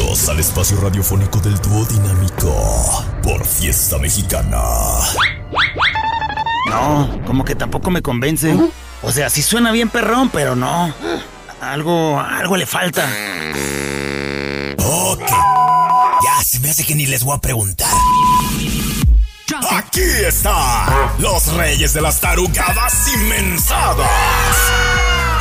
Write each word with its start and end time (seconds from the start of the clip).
Bienvenidos 0.00 0.28
al 0.30 0.40
espacio 0.40 0.80
radiofónico 0.80 1.40
del 1.40 1.60
dúo 1.60 1.84
dinámico 1.84 3.04
por 3.22 3.44
Fiesta 3.44 3.98
Mexicana. 3.98 4.58
No, 6.70 7.20
como 7.26 7.44
que 7.44 7.54
tampoco 7.54 7.90
me 7.90 8.00
convence. 8.00 8.56
O 9.02 9.12
sea, 9.12 9.28
sí 9.28 9.42
suena 9.42 9.72
bien 9.72 9.90
perrón, 9.90 10.30
pero 10.30 10.56
no. 10.56 10.94
Algo, 11.60 12.18
algo 12.18 12.56
le 12.56 12.64
falta. 12.64 13.06
Ok. 14.78 15.28
Ya 16.24 16.44
se 16.44 16.60
me 16.60 16.70
hace 16.70 16.84
que 16.84 16.94
ni 16.94 17.04
les 17.04 17.22
voy 17.22 17.36
a 17.36 17.40
preguntar. 17.40 17.92
Aquí 19.70 20.00
están 20.26 20.88
los 21.18 21.46
reyes 21.54 21.92
de 21.92 22.00
las 22.00 22.20
tarugadas 22.20 22.94
inmensadas. 23.14 24.08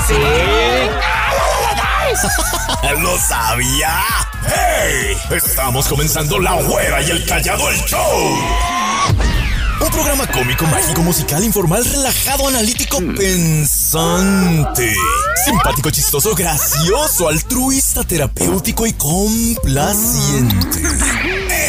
Sí. 0.06 0.16
¿Lo 3.00 3.18
sabía? 3.20 4.29
¡Hey! 4.46 5.18
Estamos 5.32 5.88
comenzando 5.88 6.40
La 6.40 6.62
Güera 6.62 7.02
y 7.02 7.12
el 7.12 7.26
Callado 7.26 7.70
el 7.70 7.78
Show. 7.86 8.40
Un 9.82 9.90
programa 9.92 10.28
cómico, 10.28 10.66
mágico, 10.66 11.02
musical, 11.02 11.44
informal, 11.44 11.86
relajado, 11.86 12.48
analítico, 12.50 12.98
pensante. 13.16 14.94
Simpático, 15.46 15.90
chistoso, 15.90 16.36
gracioso, 16.36 17.30
altruista, 17.30 18.04
terapéutico 18.04 18.86
y 18.86 18.94
complaciente. 18.94 20.82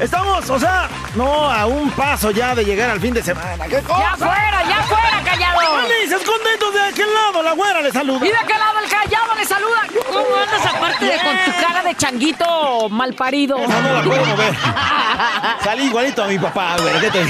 Estamos, 0.00 0.48
o 0.48 0.58
sea, 0.58 0.88
no 1.14 1.50
a 1.50 1.66
un 1.66 1.90
paso 1.90 2.30
ya 2.30 2.54
de 2.54 2.64
llegar 2.64 2.88
al 2.88 3.00
fin 3.00 3.12
de 3.12 3.22
semana. 3.22 3.66
¿Qué 3.68 3.82
cosa? 3.82 4.00
¡Ya 4.00 4.16
fuera, 4.16 4.64
ya 4.66 4.82
fuera, 4.84 5.22
callado! 5.22 5.60
Felices, 5.86 6.22
contentos 6.24 6.72
de 6.72 6.80
aquel 6.80 7.12
lado, 7.12 7.42
la 7.42 7.52
güera 7.52 7.82
le 7.82 7.92
saluda. 7.92 8.26
¿Y 8.26 8.30
de 8.30 8.38
qué 8.46 8.58
lado 8.58 8.78
el 8.82 8.88
callado 8.88 9.34
le 9.36 9.44
saluda? 9.44 9.82
¿Cómo 10.08 10.36
andas 10.36 10.66
aparte 10.66 11.04
de 11.04 11.18
con 11.18 11.36
tu 11.44 11.60
cara 11.60 11.82
de 11.82 11.94
changuito 11.96 12.88
mal 12.88 13.12
parido? 13.12 13.58
Esa 13.58 13.80
no 13.80 13.92
la 13.92 14.02
puedo 14.02 14.24
mover. 14.24 14.56
Salí 15.64 15.84
igualito 15.84 16.24
a 16.24 16.28
mi 16.28 16.38
papá, 16.38 16.76
güey. 16.80 16.98
¿Qué 17.00 17.10
te 17.10 17.20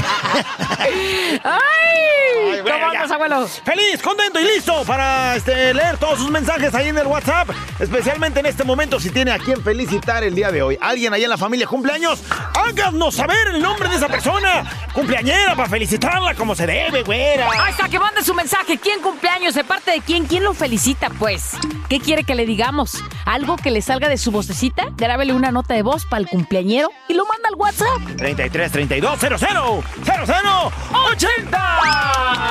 ¡Ay! 1.43 2.30
¿Cómo 2.63 2.87
andas, 2.87 3.11
abuelo? 3.11 3.47
Feliz, 3.47 4.03
contento 4.03 4.41
y 4.41 4.45
listo 4.45 4.85
para 4.85 5.37
este, 5.37 5.75
leer 5.75 5.99
todos 5.99 6.19
sus 6.19 6.31
mensajes 6.31 6.75
ahí 6.75 6.89
en 6.89 6.99
el 6.99 7.07
WhatsApp. 7.07 7.51
Especialmente 7.79 8.41
en 8.41 8.47
este 8.47 8.65
momento, 8.65 9.01
si 9.01 9.11
tiene 9.11 9.33
a 9.33 9.39
quien 9.39 9.63
felicitar 9.63 10.25
el 10.25 10.35
día 10.35 10.51
de 10.51 10.63
hoy. 10.63 10.79
Alguien 10.81 11.13
ahí 11.15 11.25
en 11.25 11.31
la 11.31 11.39
familia 11.39 11.67
cumpleaños, 11.67 12.23
háganos 12.55 13.15
saber 13.15 13.49
el 13.55 13.63
nombre 13.63 13.89
de 13.89 13.97
esa 13.97 14.09
persona. 14.09 14.65
Cumpleañera 14.93 15.55
para 15.57 15.69
felicitarla 15.69 16.35
como 16.35 16.55
se 16.55 16.67
debe, 16.67 17.03
güera. 17.03 17.49
Ahí 17.51 17.71
está, 17.73 17.89
que 17.89 17.99
mande 17.99 18.23
su 18.23 18.35
mensaje. 18.35 18.79
¿Quién 18.79 19.01
cumpleaños? 19.01 19.55
¿De 19.55 19.65
parte 19.65 19.93
de 19.93 20.01
quién? 20.01 20.27
¿Quién 20.27 20.45
lo 20.45 20.55
felicita, 20.55 21.11
pues? 21.11 21.53
¿Qué 21.89 22.01
quiere 22.01 22.25
que 22.25 22.35
le 22.35 22.47
digamos? 22.47 23.03
¿Algo 23.25 23.57
que 23.57 23.71
le 23.71 23.83
salga 23.83 24.09
de 24.09 24.19
su 24.19 24.31
vocecita? 24.31 24.89
Grábele 24.97 25.33
una 25.33 25.51
nota 25.51 25.75
de 25.75 25.83
voz 25.83 26.07
para 26.07 26.21
el 26.21 26.29
cumpleañero 26.29 26.91
y 27.09 27.15
lo 27.15 27.25
manda 27.27 27.49
al 27.49 27.55
WhatsApp. 27.55 28.17
33 28.17 28.73
32 28.73 29.19
00 29.21 29.39
00 30.05 30.73
80. 31.13 32.50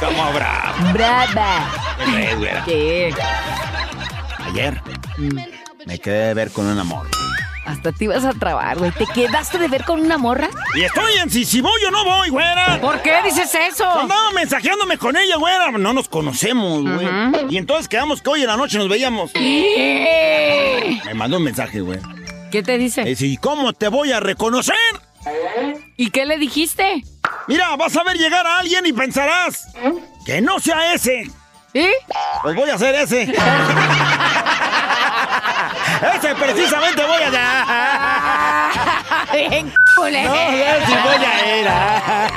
¿Cómo 0.00 0.32
bravo? 0.32 0.92
Brava. 0.92 1.70
¿Qué? 2.04 2.64
¿Qué? 2.66 3.14
Ayer 4.46 4.80
me 5.86 5.98
quedé 5.98 6.28
de 6.28 6.34
ver 6.34 6.50
con 6.52 6.66
un 6.66 6.78
amor. 6.78 7.06
Hasta 7.64 7.90
te 7.90 8.04
ibas 8.04 8.24
a 8.24 8.32
trabar, 8.32 8.78
güey. 8.78 8.92
¿Te 8.92 9.06
quedaste 9.06 9.58
de 9.58 9.66
ver 9.66 9.84
con 9.84 10.00
una 10.00 10.18
morra? 10.18 10.48
Y 10.76 10.82
estoy 10.82 11.14
en 11.20 11.28
si, 11.30 11.44
si 11.44 11.60
voy 11.60 11.84
o 11.88 11.90
no 11.90 12.04
voy, 12.04 12.28
güera. 12.28 12.80
¿Por 12.80 13.02
qué 13.02 13.22
dices 13.24 13.52
eso? 13.54 13.90
Andaba 13.90 14.30
mensajeándome 14.32 14.96
con 14.98 15.16
ella, 15.16 15.36
güera. 15.36 15.72
No 15.72 15.92
nos 15.92 16.08
conocemos, 16.08 16.82
güey. 16.82 17.08
Y 17.50 17.56
entonces 17.56 17.88
quedamos 17.88 18.22
que 18.22 18.30
hoy 18.30 18.42
en 18.42 18.46
la 18.48 18.56
noche 18.56 18.78
nos 18.78 18.88
veíamos. 18.88 19.32
Me 19.34 21.14
mandó 21.14 21.38
un 21.38 21.42
mensaje, 21.42 21.80
güey. 21.80 21.98
¿Qué 22.52 22.62
te 22.62 22.78
dice? 22.78 23.02
Dice, 23.02 23.26
¿y 23.26 23.36
cómo 23.36 23.72
te 23.72 23.88
voy 23.88 24.12
a 24.12 24.20
reconocer? 24.20 24.76
¿Y 25.96 26.10
qué 26.10 26.26
le 26.26 26.38
dijiste? 26.38 27.02
Mira, 27.48 27.74
vas 27.76 27.96
a 27.96 28.02
ver 28.04 28.16
llegar 28.16 28.46
a 28.46 28.58
alguien 28.58 28.84
y 28.86 28.92
pensarás 28.92 29.68
que 30.24 30.40
no 30.40 30.58
sea 30.60 30.94
ese. 30.94 31.30
¿Y? 31.72 31.88
Pues 32.42 32.56
voy 32.56 32.70
a 32.70 32.74
hacer 32.74 32.94
ese. 32.94 33.22
ese 36.16 36.34
precisamente 36.34 37.04
voy 37.04 37.22
a. 37.22 38.70
Bien, 39.32 39.72
culero. 39.96 40.30
No 40.30 40.36
si 40.86 40.92
voy 40.92 41.24
a 41.24 41.58
ir. 41.60 41.68
ah. 41.68 42.28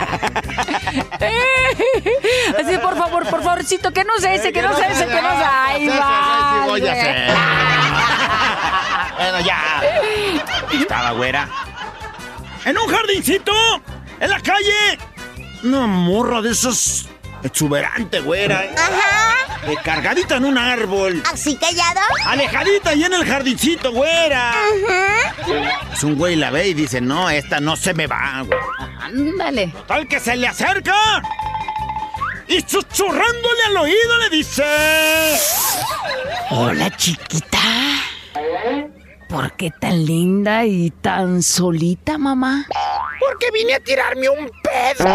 Así, 2.60 2.78
por 2.80 2.98
favor, 2.98 3.28
por 3.30 3.44
favorcito, 3.44 3.92
que 3.94 4.04
no 4.04 4.18
sea 4.20 4.34
ese, 4.34 4.52
que 4.52 4.62
no 4.62 4.76
sea 4.76 4.88
ese, 4.90 5.08
que 5.08 5.22
no 5.22 5.38
sea. 5.38 5.68
Sé, 5.78 5.90
va. 5.90 6.66
voy 6.66 6.88
a 6.88 6.92
hacer. 6.92 7.32
Bueno, 9.20 9.40
ya. 9.42 9.82
Estaba 10.72 11.12
güera. 11.12 11.50
En 12.66 12.78
un 12.78 12.88
jardincito, 12.88 13.54
en 14.20 14.30
la 14.30 14.40
calle. 14.42 15.00
Una 15.64 15.88
morra 15.88 16.42
de 16.42 16.52
esos 16.52 17.08
exuberante, 17.44 18.20
güera. 18.22 18.66
Ajá. 18.78 19.36
Recargadita 19.66 20.38
en 20.38 20.46
un 20.46 20.58
árbol. 20.58 21.22
¿Así 21.32 21.56
callado? 21.58 22.00
Alejadita 22.26 22.94
y 22.94 23.04
en 23.04 23.14
el 23.14 23.26
jardincito, 23.26 23.92
güera. 23.92 24.54
Es 25.94 26.04
un 26.04 26.16
güey 26.16 26.36
la 26.36 26.50
ve 26.50 26.70
y 26.70 26.74
dice, 26.74 27.02
no, 27.02 27.30
esta 27.30 27.60
no 27.60 27.76
se 27.76 27.94
me 27.94 28.08
va, 28.08 28.44
güey. 28.46 28.60
Ándale. 29.02 29.74
Tal 29.88 30.08
que 30.08 30.20
se 30.20 30.36
le 30.36 30.48
acerca. 30.48 30.96
Y 32.48 32.62
susurrándole 32.62 33.64
al 33.68 33.78
oído 33.78 34.18
le 34.22 34.30
dice... 34.30 34.64
Hola, 36.52 36.90
chiquita. 36.96 37.60
¿Por 39.30 39.52
qué 39.54 39.70
tan 39.70 40.06
linda 40.06 40.66
y 40.66 40.90
tan 40.90 41.44
solita, 41.44 42.18
mamá? 42.18 42.66
Porque 43.20 43.52
vine 43.52 43.76
a 43.76 43.80
tirarme 43.80 44.28
un 44.28 44.50
pedo. 44.64 45.06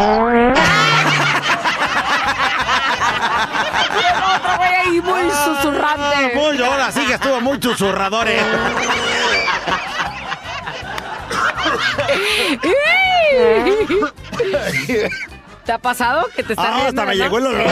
Otro 4.37 4.57
güey 4.57 4.75
ahí 4.75 5.01
muy 5.01 5.31
susurrante. 5.31 6.31
Pues 6.33 6.61
ahora 6.61 6.93
sí 6.93 7.05
que 7.07 7.15
estuvo 7.15 7.41
muy 7.41 7.61
susurrador, 7.61 8.29
eh. 8.29 8.41
¿Te 15.65 15.73
ha 15.73 15.79
pasado 15.79 16.29
que 16.37 16.43
te 16.43 16.53
estás 16.53 16.67
Ah, 16.69 16.87
hasta 16.89 17.05
me 17.07 17.17
llegó 17.17 17.39
el 17.39 17.47
olor. 17.47 17.67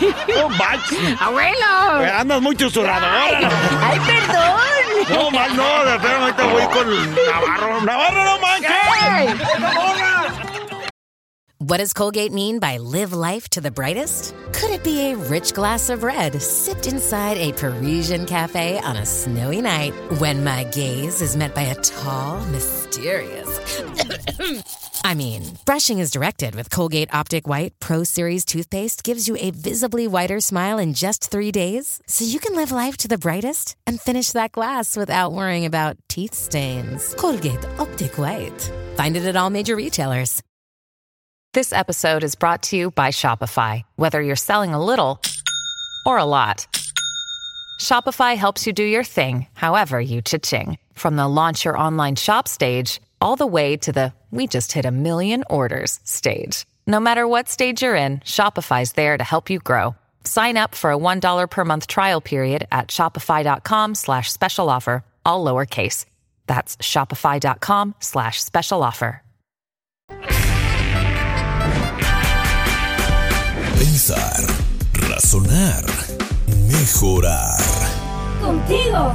¡Ey! 0.00 0.14
No 0.34 0.48
manches. 0.48 1.20
¡Abuelo! 1.20 2.02
Eh, 2.02 2.10
andas 2.10 2.42
muy 2.42 2.56
susurrador. 2.56 3.50
¡Ay, 3.80 4.00
perdón! 4.00 4.56
No, 5.08 5.30
mal, 5.30 5.56
no, 5.56 5.84
de 5.84 5.98
verdad, 5.98 6.22
ahorita 6.22 6.44
voy 6.44 6.66
con 6.72 7.14
Navarro. 7.14 7.80
Navarro, 7.82 8.24
no 8.24 8.38
manches. 8.40 9.46
What 11.58 11.78
does 11.78 11.92
Colgate 11.94 12.32
mean 12.32 12.60
by 12.60 12.76
live 12.78 13.12
life 13.12 13.48
to 13.50 13.60
the 13.60 13.70
brightest? 13.70 14.34
Could 14.52 14.70
it 14.70 14.84
be 14.84 15.10
a 15.10 15.16
rich 15.16 15.52
glass 15.52 15.90
of 15.90 16.02
red 16.04 16.40
sipped 16.40 16.86
inside 16.86 17.38
a 17.38 17.52
Parisian 17.52 18.24
cafe 18.24 18.78
on 18.78 18.96
a 18.96 19.04
snowy 19.04 19.60
night 19.60 19.92
when 20.20 20.44
my 20.44 20.64
gaze 20.64 21.20
is 21.20 21.36
met 21.36 21.54
by 21.54 21.62
a 21.62 21.74
tall, 21.76 22.38
mysterious. 22.46 23.82
I 25.04 25.14
mean, 25.14 25.42
brushing 25.64 25.98
is 25.98 26.10
directed 26.10 26.54
with 26.54 26.70
Colgate 26.70 27.12
Optic 27.14 27.46
White 27.46 27.78
Pro 27.80 28.04
Series 28.04 28.44
toothpaste 28.44 29.04
gives 29.04 29.28
you 29.28 29.36
a 29.38 29.50
visibly 29.50 30.08
whiter 30.08 30.40
smile 30.40 30.78
in 30.78 30.94
just 30.94 31.30
three 31.30 31.52
days, 31.52 32.00
so 32.06 32.24
you 32.24 32.40
can 32.40 32.54
live 32.54 32.72
life 32.72 32.96
to 32.98 33.08
the 33.08 33.18
brightest 33.18 33.76
and 33.86 34.00
finish 34.00 34.32
that 34.32 34.52
glass 34.52 34.96
without 34.96 35.32
worrying 35.32 35.64
about 35.64 35.96
teeth 36.08 36.34
stains. 36.34 37.14
Colgate 37.14 37.64
Optic 37.78 38.18
White. 38.18 38.72
Find 38.96 39.16
it 39.16 39.24
at 39.24 39.36
all 39.36 39.50
major 39.50 39.76
retailers. 39.76 40.42
This 41.54 41.72
episode 41.72 42.22
is 42.22 42.34
brought 42.34 42.64
to 42.64 42.76
you 42.76 42.90
by 42.90 43.08
Shopify. 43.08 43.82
Whether 43.96 44.20
you're 44.20 44.36
selling 44.36 44.74
a 44.74 44.84
little 44.84 45.22
or 46.04 46.18
a 46.18 46.24
lot, 46.24 46.66
Shopify 47.80 48.36
helps 48.36 48.66
you 48.66 48.72
do 48.72 48.84
your 48.84 49.04
thing, 49.04 49.46
however 49.54 50.00
you 50.00 50.20
cha-ching. 50.20 50.78
From 50.92 51.16
the 51.16 51.28
launch 51.28 51.64
your 51.64 51.78
online 51.78 52.16
shop 52.16 52.46
stage, 52.48 53.00
all 53.20 53.36
the 53.36 53.46
way 53.46 53.76
to 53.78 53.92
the 53.92 54.12
we 54.36 54.46
just 54.46 54.72
hit 54.72 54.84
a 54.84 54.90
million 54.90 55.42
orders 55.48 55.98
stage. 56.04 56.66
No 56.86 57.00
matter 57.00 57.26
what 57.26 57.48
stage 57.48 57.82
you're 57.82 57.96
in, 57.96 58.18
Shopify's 58.20 58.92
there 58.92 59.16
to 59.16 59.24
help 59.24 59.50
you 59.50 59.58
grow. 59.58 59.96
Sign 60.24 60.56
up 60.56 60.74
for 60.74 60.90
a 60.92 60.98
$1 60.98 61.50
per 61.50 61.64
month 61.64 61.86
trial 61.86 62.20
period 62.20 62.68
at 62.70 62.88
shopify.com 62.88 63.94
slash 63.94 64.30
special 64.30 64.68
offer, 64.70 65.04
all 65.24 65.44
lowercase. 65.44 66.04
That's 66.46 66.76
shopify.com 66.76 67.94
slash 68.00 68.42
special 68.44 68.82
offer. 68.82 69.22
Pensar, 73.78 74.46
razonar, 75.10 75.84
mejorar. 76.68 77.58
Contigo, 78.40 79.14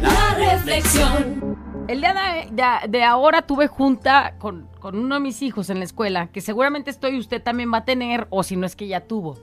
la 0.00 0.34
reflexión. 0.34 1.71
El 1.92 2.00
día 2.00 2.48
de, 2.88 3.04
ahora 3.04 3.42
tuve 3.42 3.66
junta 3.66 4.36
con, 4.38 4.66
con 4.80 4.98
uno 4.98 5.16
de 5.16 5.20
mis 5.20 5.42
hijos 5.42 5.68
en 5.68 5.78
la 5.78 5.84
escuela, 5.84 6.28
que 6.28 6.40
seguramente 6.40 6.90
estoy 6.90 7.18
usted 7.18 7.42
también 7.42 7.70
va 7.70 7.78
a 7.78 7.84
tener, 7.84 8.28
o 8.30 8.42
si 8.42 8.56
no 8.56 8.64
es 8.64 8.76
que 8.76 8.88
ya 8.88 9.02
tuvo. 9.02 9.36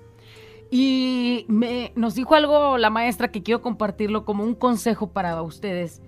Y 0.71 1.45
me, 1.47 1.91
nos 1.95 2.15
dijo 2.15 2.33
algo 2.33 2.79
la 2.79 2.89
maestra 2.89 3.27
que 3.27 3.43
quiero 3.43 3.61
compartirlo 3.61 4.25
como 4.25 4.43
un 4.43 4.55
consejo 4.55 5.11
para 5.11 5.39
ustedes. 5.43 6.01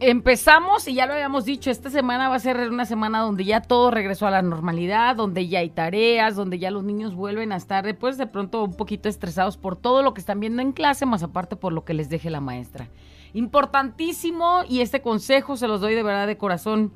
Empezamos, 0.00 0.88
y 0.88 0.94
ya 0.94 1.06
lo 1.06 1.12
habíamos 1.12 1.44
dicho, 1.44 1.70
esta 1.70 1.90
semana 1.90 2.28
va 2.28 2.34
a 2.34 2.40
ser 2.40 2.68
una 2.68 2.84
semana 2.84 3.20
donde 3.20 3.44
ya 3.44 3.60
todo 3.60 3.92
regresó 3.92 4.26
a 4.26 4.32
la 4.32 4.42
normalidad, 4.42 5.14
donde 5.14 5.46
ya 5.46 5.60
hay 5.60 5.70
tareas, 5.70 6.34
donde 6.34 6.58
ya 6.58 6.72
los 6.72 6.82
niños 6.82 7.14
vuelven 7.14 7.52
a 7.52 7.56
estar 7.56 7.84
después 7.84 8.18
de 8.18 8.26
pronto 8.26 8.64
un 8.64 8.74
poquito 8.74 9.08
estresados 9.08 9.56
por 9.56 9.76
todo 9.76 10.02
lo 10.02 10.12
que 10.12 10.22
están 10.22 10.40
viendo 10.40 10.60
en 10.60 10.72
clase, 10.72 11.06
más 11.06 11.22
aparte 11.22 11.54
por 11.54 11.72
lo 11.72 11.84
que 11.84 11.94
les 11.94 12.08
deje 12.08 12.30
la 12.30 12.40
maestra. 12.40 12.88
Importantísimo, 13.32 14.62
y 14.68 14.80
este 14.80 15.02
consejo 15.02 15.56
se 15.56 15.68
los 15.68 15.80
doy 15.80 15.94
de 15.94 16.02
verdad 16.02 16.26
de 16.26 16.36
corazón, 16.36 16.92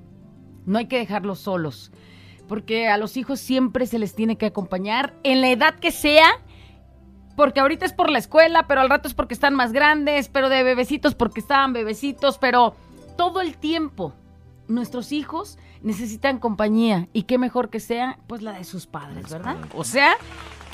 no 0.66 0.78
hay 0.78 0.86
que 0.86 0.98
dejarlos 0.98 1.40
solos, 1.40 1.92
porque 2.48 2.88
a 2.88 2.96
los 2.98 3.16
hijos 3.16 3.40
siempre 3.40 3.86
se 3.86 3.98
les 3.98 4.14
tiene 4.14 4.36
que 4.36 4.46
acompañar 4.46 5.14
en 5.22 5.40
la 5.40 5.50
edad 5.50 5.74
que 5.74 5.90
sea, 5.90 6.28
porque 7.36 7.60
ahorita 7.60 7.84
es 7.84 7.92
por 7.92 8.10
la 8.10 8.18
escuela, 8.18 8.66
pero 8.66 8.80
al 8.80 8.90
rato 8.90 9.08
es 9.08 9.14
porque 9.14 9.34
están 9.34 9.54
más 9.54 9.72
grandes, 9.72 10.28
pero 10.28 10.48
de 10.48 10.62
bebecitos 10.62 11.14
porque 11.14 11.40
estaban 11.40 11.72
bebecitos, 11.72 12.38
pero 12.38 12.74
todo 13.16 13.40
el 13.40 13.56
tiempo 13.56 14.12
nuestros 14.68 15.12
hijos 15.12 15.58
necesitan 15.82 16.38
compañía 16.38 17.08
y 17.12 17.24
qué 17.24 17.38
mejor 17.38 17.68
que 17.70 17.80
sea 17.80 18.18
pues 18.26 18.42
la 18.42 18.52
de 18.52 18.64
sus 18.64 18.86
padres, 18.86 19.30
¿verdad? 19.30 19.56
O 19.74 19.84
sea, 19.84 20.14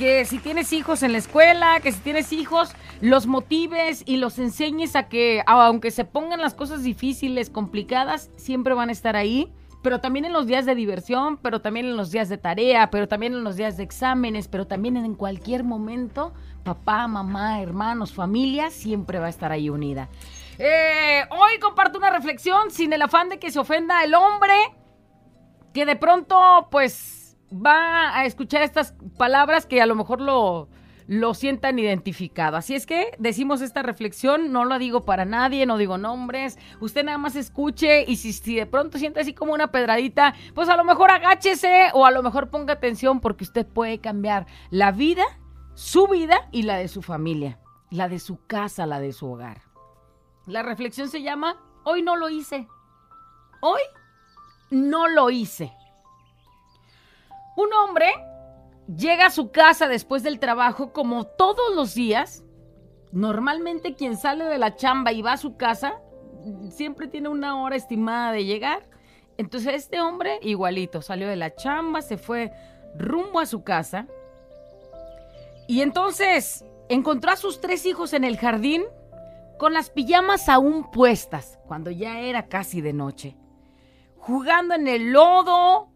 que 0.00 0.25
si 0.25 0.38
tienes 0.38 0.73
hijos 0.73 1.02
en 1.02 1.12
la 1.12 1.19
escuela, 1.19 1.79
que 1.81 1.93
si 1.93 2.00
tienes 2.00 2.32
hijos, 2.32 2.73
los 3.02 3.26
motives 3.26 4.02
y 4.06 4.17
los 4.17 4.38
enseñes 4.38 4.97
a 4.97 5.11
que 5.11 5.43
aunque 5.47 5.91
se 5.91 6.06
pongan 6.06 6.41
las 6.41 6.55
cosas 6.55 6.82
difíciles, 6.82 7.50
complicadas, 7.50 8.31
siempre 8.37 8.73
van 8.73 8.88
a 8.88 8.93
estar 8.93 9.14
ahí. 9.14 9.52
Pero 9.82 10.00
también 10.00 10.25
en 10.25 10.32
los 10.32 10.47
días 10.47 10.64
de 10.64 10.75
diversión, 10.75 11.37
pero 11.37 11.61
también 11.61 11.85
en 11.85 11.99
los 11.99 12.11
días 12.11 12.31
de 12.31 12.38
tarea, 12.38 12.91
pero 12.91 13.08
también 13.08 13.35
en 13.35 13.44
los 13.44 13.56
días 13.56 13.76
de 13.76 13.82
exámenes, 13.82 14.49
pero 14.49 14.67
también 14.67 14.97
en 14.97 15.14
cualquier 15.14 15.64
momento, 15.64 16.32
papá, 16.64 17.06
mamá, 17.06 17.61
hermanos, 17.61 18.14
familia, 18.14 18.70
siempre 18.70 19.19
va 19.19 19.26
a 19.26 19.31
estar 19.31 19.52
ahí 19.52 19.69
unida. 19.69 20.08
Eh, 20.58 21.25
hoy 21.29 21.58
comparto 21.61 21.99
una 21.99 22.08
reflexión 22.08 22.70
sin 22.70 22.94
el 22.94 23.02
afán 23.02 23.29
de 23.29 23.38
que 23.38 23.50
se 23.50 23.58
ofenda 23.58 24.02
el 24.02 24.14
hombre 24.14 24.55
que 25.75 25.85
de 25.85 25.97
pronto 25.97 26.69
pues 26.70 27.20
va 27.52 28.17
a 28.17 28.25
escuchar 28.25 28.62
estas 28.62 28.94
palabras 29.17 29.67
que 29.67 29.82
a 29.82 29.87
lo 29.87 29.94
mejor 29.94 30.20
lo, 30.20 30.69
lo 31.11 31.35
sientan 31.35 31.79
identificado. 31.79 32.56
Así 32.56 32.76
es 32.76 32.87
que 32.87 33.11
decimos 33.19 33.61
esta 33.62 33.82
reflexión, 33.82 34.52
no 34.52 34.64
lo 34.64 34.79
digo 34.79 35.05
para 35.05 35.25
nadie, 35.25 35.67
no 35.67 35.76
digo 35.76 35.99
nombres, 35.99 36.56
usted 36.79 37.05
nada 37.05 37.19
más 37.19 37.35
escuche 37.35 38.05
y 38.06 38.14
si, 38.14 38.32
si 38.32 38.55
de 38.55 38.67
pronto 38.67 38.97
siente 38.97 39.19
así 39.19 39.35
como 39.35 39.52
una 39.52 39.73
pedradita, 39.73 40.35
pues 40.55 40.69
a 40.69 40.76
lo 40.76 40.85
mejor 40.85 41.11
agáchese 41.11 41.88
o 41.94 42.06
a 42.06 42.12
lo 42.12 42.23
mejor 42.23 42.49
ponga 42.49 42.75
atención 42.75 43.19
porque 43.19 43.43
usted 43.43 43.67
puede 43.67 43.99
cambiar 43.99 44.47
la 44.70 44.93
vida, 44.93 45.25
su 45.75 46.06
vida 46.06 46.49
y 46.52 46.62
la 46.62 46.76
de 46.76 46.87
su 46.87 47.02
familia, 47.02 47.58
la 47.91 48.08
de 48.08 48.20
su 48.20 48.47
casa, 48.47 48.87
la 48.87 49.00
de 49.00 49.12
su 49.12 49.32
hogar. 49.32 49.62
La 50.47 50.62
reflexión 50.62 51.08
se 51.08 51.23
llama 51.23 51.56
Hoy 51.82 52.02
no 52.02 52.14
lo 52.14 52.29
hice. 52.29 52.69
Hoy 53.61 53.81
no 54.70 55.08
lo 55.08 55.31
hice. 55.31 55.73
Un 57.56 57.73
hombre 57.73 58.12
llega 58.97 59.26
a 59.26 59.31
su 59.31 59.50
casa 59.50 59.88
después 59.88 60.23
del 60.23 60.38
trabajo 60.38 60.93
como 60.93 61.25
todos 61.25 61.75
los 61.75 61.94
días. 61.94 62.44
Normalmente 63.12 63.94
quien 63.94 64.17
sale 64.17 64.44
de 64.44 64.58
la 64.58 64.76
chamba 64.76 65.12
y 65.12 65.23
va 65.23 65.32
a 65.32 65.37
su 65.37 65.56
casa 65.56 66.00
siempre 66.70 67.08
tiene 67.08 67.29
una 67.29 67.62
hora 67.62 67.76
estimada 67.76 68.32
de 68.32 68.44
llegar. 68.44 68.88
Entonces 69.37 69.75
este 69.75 70.00
hombre 70.00 70.38
igualito 70.43 71.02
salió 71.02 71.29
de 71.29 71.37
la 71.37 71.55
chamba, 71.55 72.02
se 72.02 72.19
fue 72.19 72.52
rumbo 72.97 73.41
a 73.41 73.47
su 73.47 73.62
casa. 73.62 74.06
Y 75.67 75.82
entonces 75.82 76.64
encontró 76.88 77.31
a 77.31 77.37
sus 77.37 77.61
tres 77.61 77.87
hijos 77.87 78.12
en 78.12 78.25
el 78.25 78.37
jardín 78.37 78.85
con 79.58 79.73
las 79.73 79.91
pijamas 79.91 80.49
aún 80.49 80.91
puestas, 80.91 81.58
cuando 81.67 81.91
ya 81.91 82.20
era 82.20 82.49
casi 82.49 82.81
de 82.81 82.94
noche, 82.94 83.37
jugando 84.17 84.75
en 84.75 84.88
el 84.88 85.12
lodo, 85.12 85.93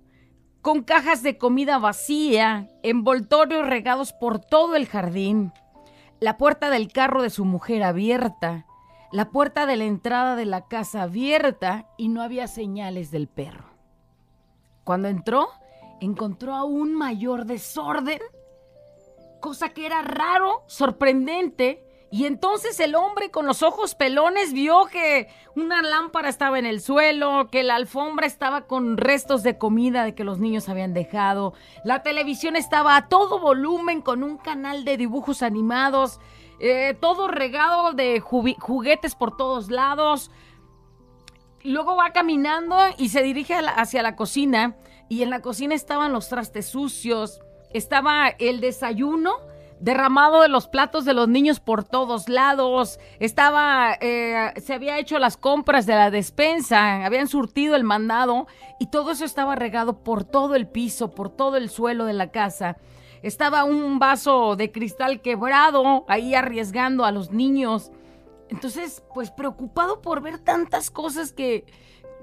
con 0.64 0.82
cajas 0.82 1.22
de 1.22 1.36
comida 1.36 1.76
vacía, 1.76 2.70
envoltorios 2.82 3.68
regados 3.68 4.14
por 4.14 4.38
todo 4.38 4.76
el 4.76 4.86
jardín, 4.86 5.52
la 6.20 6.38
puerta 6.38 6.70
del 6.70 6.90
carro 6.90 7.20
de 7.20 7.28
su 7.28 7.44
mujer 7.44 7.82
abierta, 7.82 8.64
la 9.12 9.28
puerta 9.28 9.66
de 9.66 9.76
la 9.76 9.84
entrada 9.84 10.36
de 10.36 10.46
la 10.46 10.66
casa 10.66 11.02
abierta 11.02 11.86
y 11.98 12.08
no 12.08 12.22
había 12.22 12.46
señales 12.46 13.10
del 13.10 13.28
perro. 13.28 13.74
Cuando 14.84 15.08
entró, 15.08 15.50
encontró 16.00 16.54
aún 16.54 16.94
mayor 16.94 17.44
desorden, 17.44 18.20
cosa 19.40 19.68
que 19.68 19.84
era 19.84 20.00
raro, 20.00 20.62
sorprendente, 20.66 21.83
y 22.14 22.26
entonces 22.26 22.78
el 22.78 22.94
hombre 22.94 23.32
con 23.32 23.44
los 23.44 23.64
ojos 23.64 23.96
pelones 23.96 24.52
vio 24.52 24.84
que 24.84 25.26
una 25.56 25.82
lámpara 25.82 26.28
estaba 26.28 26.60
en 26.60 26.64
el 26.64 26.80
suelo, 26.80 27.48
que 27.50 27.64
la 27.64 27.74
alfombra 27.74 28.24
estaba 28.24 28.68
con 28.68 28.98
restos 28.98 29.42
de 29.42 29.58
comida 29.58 30.04
de 30.04 30.14
que 30.14 30.22
los 30.22 30.38
niños 30.38 30.68
habían 30.68 30.94
dejado, 30.94 31.54
la 31.82 32.04
televisión 32.04 32.54
estaba 32.54 32.94
a 32.94 33.08
todo 33.08 33.40
volumen 33.40 34.00
con 34.00 34.22
un 34.22 34.38
canal 34.38 34.84
de 34.84 34.96
dibujos 34.96 35.42
animados, 35.42 36.20
eh, 36.60 36.96
todo 37.00 37.26
regado 37.26 37.94
de 37.94 38.20
juguetes 38.20 39.16
por 39.16 39.36
todos 39.36 39.68
lados. 39.68 40.30
Luego 41.64 41.96
va 41.96 42.12
caminando 42.12 42.76
y 42.96 43.08
se 43.08 43.24
dirige 43.24 43.54
hacia 43.54 44.04
la 44.04 44.14
cocina 44.14 44.76
y 45.08 45.24
en 45.24 45.30
la 45.30 45.42
cocina 45.42 45.74
estaban 45.74 46.12
los 46.12 46.28
trastes 46.28 46.68
sucios, 46.68 47.40
estaba 47.72 48.28
el 48.28 48.60
desayuno 48.60 49.32
derramado 49.80 50.42
de 50.42 50.48
los 50.48 50.68
platos 50.68 51.04
de 51.04 51.14
los 51.14 51.28
niños 51.28 51.60
por 51.60 51.84
todos 51.84 52.28
lados, 52.28 52.98
estaba, 53.18 53.96
eh, 54.00 54.52
se 54.60 54.74
había 54.74 54.98
hecho 54.98 55.18
las 55.18 55.36
compras 55.36 55.86
de 55.86 55.94
la 55.94 56.10
despensa, 56.10 57.04
habían 57.04 57.28
surtido 57.28 57.76
el 57.76 57.84
mandado 57.84 58.46
y 58.78 58.86
todo 58.86 59.10
eso 59.10 59.24
estaba 59.24 59.54
regado 59.56 60.02
por 60.02 60.24
todo 60.24 60.54
el 60.54 60.66
piso, 60.66 61.10
por 61.10 61.30
todo 61.30 61.56
el 61.56 61.70
suelo 61.70 62.04
de 62.04 62.14
la 62.14 62.30
casa. 62.30 62.76
Estaba 63.22 63.64
un 63.64 63.98
vaso 63.98 64.54
de 64.56 64.70
cristal 64.70 65.22
quebrado 65.22 66.04
ahí 66.08 66.34
arriesgando 66.34 67.04
a 67.04 67.10
los 67.10 67.30
niños. 67.30 67.90
Entonces, 68.50 69.02
pues 69.14 69.30
preocupado 69.30 70.02
por 70.02 70.20
ver 70.20 70.38
tantas 70.38 70.90
cosas 70.90 71.32
que 71.32 71.64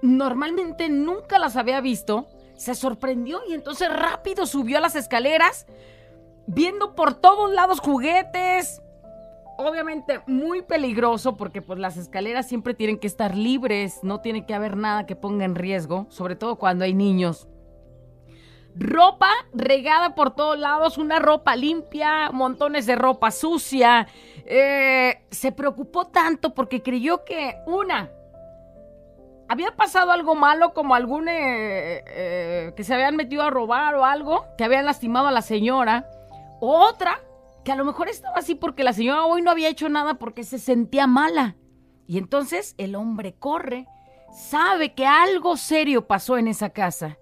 normalmente 0.02 0.90
nunca 0.90 1.40
las 1.40 1.56
había 1.56 1.82
visto, 1.82 2.28
se 2.56 2.76
sorprendió 2.76 3.42
y 3.50 3.54
entonces 3.54 3.90
rápido 3.92 4.46
subió 4.46 4.78
a 4.78 4.82
las 4.82 4.96
escaleras, 4.96 5.66
viendo 6.48 6.96
por 6.96 7.14
todos 7.16 7.52
lados 7.52 7.80
juguetes. 7.80 8.82
Obviamente 9.58 10.22
muy 10.26 10.62
peligroso 10.62 11.38
porque 11.38 11.62
pues 11.62 11.78
las 11.78 11.98
escaleras 11.98 12.48
siempre 12.48 12.74
tienen 12.74 12.98
que 12.98 13.08
estar 13.08 13.36
libres, 13.36 14.00
no 14.02 14.22
tiene 14.22 14.46
que 14.46 14.54
haber 14.54 14.76
nada 14.76 15.06
que 15.06 15.16
ponga 15.16 15.46
en 15.46 15.56
riesgo, 15.56 16.08
sobre 16.10 16.36
todo 16.36 16.56
cuando 16.56 16.84
hay 16.84 16.94
niños. 16.94 17.48
Ropa 18.76 19.30
regada 19.54 20.16
por 20.16 20.34
todos 20.34 20.58
lados, 20.58 20.98
una 20.98 21.20
ropa 21.20 21.56
limpia, 21.56 22.32
montones 22.32 22.86
de 22.86 22.96
ropa 22.96 23.30
sucia. 23.30 24.08
Eh, 24.46 25.22
se 25.30 25.52
preocupó 25.52 26.08
tanto 26.08 26.54
porque 26.54 26.82
creyó 26.82 27.24
que 27.26 27.58
una, 27.68 28.10
había 29.52 29.76
pasado 29.76 30.12
algo 30.12 30.34
malo 30.34 30.74
como 30.74 30.96
algún 30.96 31.28
eh, 31.28 32.02
eh, 32.08 32.74
que 32.74 32.86
se 32.86 32.94
habían 32.94 33.18
metido 33.18 33.44
a 33.44 33.50
robar 33.50 33.96
o 33.96 34.06
algo, 34.06 34.46
que 34.58 34.64
habían 34.64 34.86
lastimado 34.86 35.28
a 35.28 35.32
la 35.32 35.42
señora. 35.42 36.10
Otra, 36.62 37.20
que 37.66 37.72
a 37.72 37.76
lo 37.76 37.84
mejor 37.84 38.08
estaba 38.08 38.38
así 38.38 38.54
porque 38.56 38.84
la 38.84 38.94
señora 38.94 39.26
hoy 39.26 39.42
no 39.42 39.50
había 39.52 39.68
hecho 39.68 39.90
nada 39.90 40.14
porque 40.14 40.44
se 40.44 40.60
sentía 40.60 41.08
mala. 41.08 41.56
Y 42.08 42.18
entonces 42.20 42.76
el 42.78 42.96
hombre 42.96 43.34
corre, 43.34 43.88
sabe 44.32 44.94
que 44.94 45.06
algo 45.08 45.58
serio 45.58 46.08
pasó 46.08 46.38
en 46.38 46.48
esa 46.48 46.70
casa. 46.70 47.18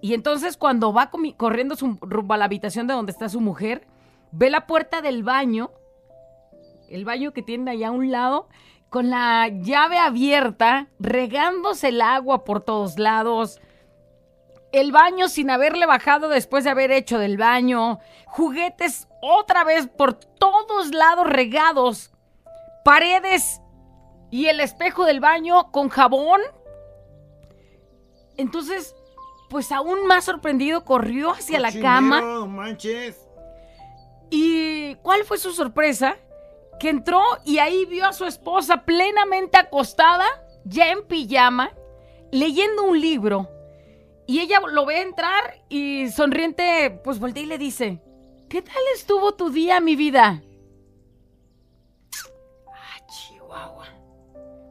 Y 0.00 0.14
entonces 0.14 0.56
cuando 0.56 0.92
va 0.92 1.10
corriendo 1.36 1.74
su- 1.74 1.98
rumbo 2.00 2.34
a 2.34 2.36
la 2.36 2.44
habitación 2.44 2.86
de 2.86 2.94
donde 2.94 3.10
está 3.12 3.28
su 3.28 3.40
mujer, 3.40 3.86
ve 4.30 4.48
la 4.48 4.66
puerta 4.66 5.02
del 5.02 5.24
baño, 5.24 5.72
el 6.88 7.04
baño 7.04 7.32
que 7.32 7.42
tiene 7.42 7.72
allá 7.72 7.88
a 7.88 7.92
un 7.92 8.12
lado, 8.12 8.48
con 8.90 9.10
la 9.10 9.48
llave 9.48 9.98
abierta, 9.98 10.86
regándose 11.00 11.88
el 11.88 12.00
agua 12.00 12.44
por 12.44 12.60
todos 12.60 12.98
lados. 12.98 13.60
El 14.72 14.92
baño 14.92 15.28
sin 15.28 15.50
haberle 15.50 15.86
bajado 15.86 16.28
después 16.28 16.64
de 16.64 16.70
haber 16.70 16.90
hecho 16.90 17.18
del 17.18 17.38
baño. 17.38 18.00
Juguetes 18.26 19.08
otra 19.22 19.64
vez 19.64 19.88
por 19.88 20.14
todos 20.14 20.92
lados 20.92 21.26
regados. 21.26 22.12
Paredes 22.84 23.60
y 24.30 24.46
el 24.46 24.60
espejo 24.60 25.04
del 25.04 25.20
baño 25.20 25.70
con 25.72 25.88
jabón. 25.88 26.40
Entonces, 28.36 28.94
pues 29.48 29.72
aún 29.72 30.06
más 30.06 30.24
sorprendido 30.24 30.84
corrió 30.84 31.30
hacia 31.30 31.58
la 31.58 31.72
cama. 31.72 32.20
No 32.20 32.46
manches. 32.46 33.26
¿Y 34.30 34.94
cuál 34.96 35.24
fue 35.24 35.38
su 35.38 35.52
sorpresa? 35.52 36.16
Que 36.78 36.90
entró 36.90 37.22
y 37.44 37.58
ahí 37.58 37.86
vio 37.86 38.06
a 38.06 38.12
su 38.12 38.26
esposa 38.26 38.84
plenamente 38.84 39.56
acostada, 39.56 40.26
ya 40.64 40.90
en 40.90 41.06
pijama, 41.06 41.72
leyendo 42.30 42.84
un 42.84 43.00
libro. 43.00 43.48
Y 44.28 44.40
ella 44.40 44.60
lo 44.60 44.84
ve 44.84 45.00
entrar 45.00 45.64
y 45.70 46.10
sonriente, 46.10 47.00
pues 47.02 47.18
voltea 47.18 47.44
y 47.44 47.46
le 47.46 47.56
dice, 47.56 48.02
¿qué 48.50 48.60
tal 48.60 48.76
estuvo 48.94 49.32
tu 49.32 49.48
día, 49.48 49.80
mi 49.80 49.96
vida? 49.96 50.42
Ah, 52.68 53.06
Chihuahua. 53.06 53.86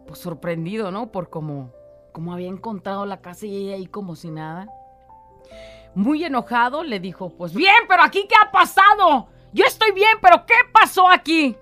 Pues 0.06 0.20
sorprendido, 0.20 0.92
¿no? 0.92 1.12
Por 1.12 1.32
cómo, 1.32 1.74
cómo 2.14 2.34
había 2.34 2.50
encontrado 2.50 3.08
la 3.08 3.20
casa 3.20 3.48
y 3.48 3.56
ella 3.56 3.78
ahí 3.78 3.88
como 3.88 4.16
si 4.16 4.30
nada. 4.30 4.68
Muy 5.96 6.24
enojado 6.24 6.84
le 6.84 7.00
dijo, 7.00 7.36
pues 7.36 7.56
bien, 7.56 7.74
pero 7.90 8.04
aquí 8.04 8.28
¿qué 8.30 8.36
ha 8.40 8.52
pasado? 8.52 9.30
Yo 9.54 9.66
estoy 9.66 9.92
bien, 9.92 10.20
pero 10.22 10.46
¿qué 10.46 10.54
pasó 10.72 11.10
aquí? 11.10 11.58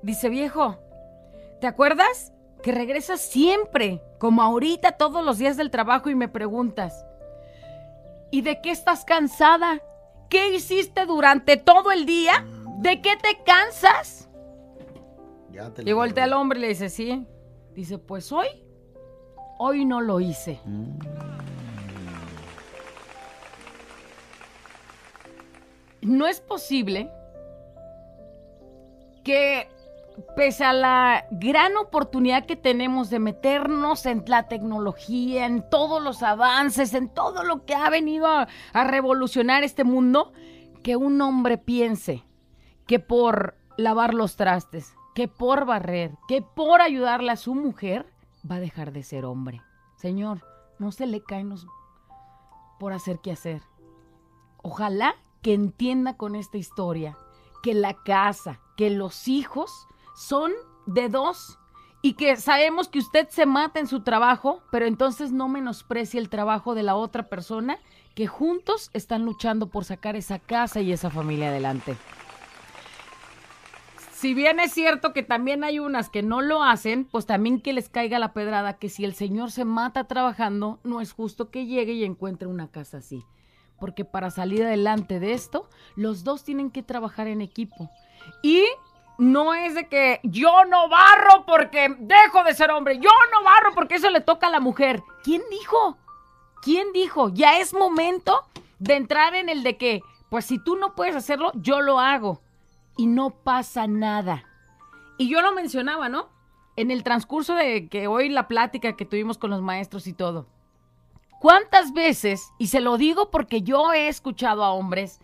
Dice 0.00 0.28
viejo, 0.28 0.78
¿te 1.60 1.66
acuerdas? 1.66 2.32
Que 2.62 2.70
regresas 2.70 3.20
siempre, 3.20 4.00
como 4.20 4.42
ahorita 4.42 4.92
todos 4.92 5.24
los 5.24 5.38
días 5.38 5.56
del 5.56 5.72
trabajo 5.72 6.08
y 6.08 6.14
me 6.14 6.28
preguntas, 6.28 7.04
¿y 8.32 8.40
de 8.40 8.60
qué 8.60 8.72
estás 8.72 9.04
cansada? 9.04 9.80
¿Qué 10.28 10.54
hiciste 10.56 11.06
durante 11.06 11.56
todo 11.56 11.92
el 11.92 12.06
día? 12.06 12.44
¿De 12.78 13.00
qué 13.00 13.16
te 13.16 13.44
cansas? 13.44 14.28
Ya 15.50 15.72
te 15.72 15.88
Y 15.88 15.92
voltea 15.92 16.24
al 16.24 16.32
hombre 16.32 16.58
y 16.58 16.62
le 16.62 16.68
dice, 16.68 16.88
sí. 16.88 17.24
Dice, 17.74 17.98
pues 17.98 18.32
hoy, 18.32 18.48
hoy 19.58 19.84
no 19.84 20.00
lo 20.00 20.18
hice. 20.18 20.58
No 26.00 26.26
es 26.26 26.40
posible 26.40 27.10
que 29.22 29.68
pese 30.36 30.64
a 30.64 30.72
la 30.72 31.26
gran 31.30 31.76
oportunidad 31.76 32.46
que 32.46 32.56
tenemos 32.56 33.10
de 33.10 33.18
meternos 33.18 34.06
en 34.06 34.24
la 34.26 34.48
tecnología, 34.48 35.46
en 35.46 35.68
todos 35.68 36.02
los 36.02 36.22
avances, 36.22 36.94
en 36.94 37.08
todo 37.08 37.42
lo 37.44 37.64
que 37.64 37.74
ha 37.74 37.90
venido 37.90 38.26
a, 38.26 38.48
revolucionar 38.72 39.64
este 39.64 39.84
mundo, 39.84 40.32
que 40.82 40.96
un 40.96 41.20
hombre 41.20 41.58
piense 41.58 42.24
que 42.86 42.98
por 42.98 43.56
lavar 43.76 44.14
los 44.14 44.36
trastes, 44.36 44.94
que 45.14 45.28
por 45.28 45.64
barrer, 45.64 46.12
que 46.28 46.42
por 46.42 46.80
ayudarle 46.80 47.32
a 47.32 47.36
su 47.36 47.54
mujer, 47.54 48.06
va 48.48 48.56
a 48.56 48.60
dejar 48.60 48.92
de 48.92 49.02
ser 49.02 49.24
hombre. 49.24 49.62
Señor, 49.96 50.42
no 50.78 50.90
se 50.92 51.06
le 51.06 51.22
caen 51.22 51.48
los 51.48 51.66
por 52.78 52.92
hacer 52.92 53.20
qué 53.22 53.30
hacer. 53.30 53.62
Ojalá 54.62 55.14
que 55.42 55.54
entienda 55.54 56.16
con 56.16 56.34
esta 56.34 56.58
historia 56.58 57.16
que 57.62 57.74
la 57.74 57.94
casa, 57.94 58.60
que 58.76 58.90
los 58.90 59.28
hijos 59.28 59.86
son 60.14 60.52
de 60.86 61.08
dos 61.08 61.58
y 62.02 62.14
que 62.14 62.36
sabemos 62.36 62.88
que 62.88 62.98
usted 62.98 63.28
se 63.28 63.46
mata 63.46 63.78
en 63.78 63.86
su 63.86 64.02
trabajo, 64.02 64.62
pero 64.72 64.86
entonces 64.86 65.30
no 65.30 65.48
menosprecie 65.48 66.18
el 66.20 66.28
trabajo 66.28 66.74
de 66.74 66.82
la 66.82 66.96
otra 66.96 67.28
persona 67.28 67.78
que 68.14 68.26
juntos 68.26 68.90
están 68.92 69.24
luchando 69.24 69.68
por 69.68 69.84
sacar 69.84 70.16
esa 70.16 70.38
casa 70.38 70.80
y 70.80 70.92
esa 70.92 71.10
familia 71.10 71.48
adelante. 71.48 71.96
Si 74.22 74.34
bien 74.34 74.60
es 74.60 74.72
cierto 74.72 75.12
que 75.12 75.24
también 75.24 75.64
hay 75.64 75.80
unas 75.80 76.08
que 76.08 76.22
no 76.22 76.42
lo 76.42 76.62
hacen, 76.62 77.06
pues 77.06 77.26
también 77.26 77.60
que 77.60 77.72
les 77.72 77.88
caiga 77.88 78.20
la 78.20 78.32
pedrada 78.32 78.78
que 78.78 78.88
si 78.88 79.04
el 79.04 79.14
señor 79.14 79.50
se 79.50 79.64
mata 79.64 80.04
trabajando, 80.04 80.78
no 80.84 81.00
es 81.00 81.12
justo 81.12 81.50
que 81.50 81.66
llegue 81.66 81.94
y 81.94 82.04
encuentre 82.04 82.46
una 82.46 82.68
casa 82.68 82.98
así. 82.98 83.24
Porque 83.80 84.04
para 84.04 84.30
salir 84.30 84.62
adelante 84.62 85.18
de 85.18 85.32
esto, 85.32 85.68
los 85.96 86.22
dos 86.22 86.44
tienen 86.44 86.70
que 86.70 86.84
trabajar 86.84 87.26
en 87.26 87.40
equipo. 87.40 87.90
Y 88.44 88.64
no 89.22 89.54
es 89.54 89.76
de 89.76 89.86
que 89.86 90.18
yo 90.24 90.64
no 90.64 90.88
barro 90.88 91.46
porque 91.46 91.94
dejo 91.96 92.42
de 92.42 92.54
ser 92.54 92.72
hombre, 92.72 92.98
yo 92.98 93.10
no 93.32 93.44
barro 93.44 93.72
porque 93.72 93.94
eso 93.94 94.10
le 94.10 94.20
toca 94.20 94.48
a 94.48 94.50
la 94.50 94.58
mujer. 94.58 95.04
¿Quién 95.22 95.42
dijo? 95.48 95.96
¿Quién 96.60 96.92
dijo? 96.92 97.28
Ya 97.28 97.58
es 97.60 97.72
momento 97.72 98.44
de 98.80 98.96
entrar 98.96 99.36
en 99.36 99.48
el 99.48 99.62
de 99.62 99.76
que, 99.76 100.02
pues 100.28 100.44
si 100.44 100.58
tú 100.58 100.74
no 100.74 100.96
puedes 100.96 101.14
hacerlo, 101.14 101.52
yo 101.54 101.80
lo 101.80 102.00
hago. 102.00 102.42
Y 102.96 103.06
no 103.06 103.30
pasa 103.30 103.86
nada. 103.86 104.44
Y 105.18 105.28
yo 105.28 105.40
lo 105.40 105.52
mencionaba, 105.52 106.08
¿no? 106.08 106.28
En 106.74 106.90
el 106.90 107.04
transcurso 107.04 107.54
de 107.54 107.88
que 107.88 108.08
hoy 108.08 108.28
la 108.28 108.48
plática 108.48 108.96
que 108.96 109.06
tuvimos 109.06 109.38
con 109.38 109.50
los 109.50 109.62
maestros 109.62 110.08
y 110.08 110.14
todo. 110.14 110.48
¿Cuántas 111.40 111.92
veces, 111.92 112.52
y 112.58 112.66
se 112.66 112.80
lo 112.80 112.96
digo 112.96 113.30
porque 113.30 113.62
yo 113.62 113.92
he 113.92 114.08
escuchado 114.08 114.64
a 114.64 114.72
hombres, 114.72 115.20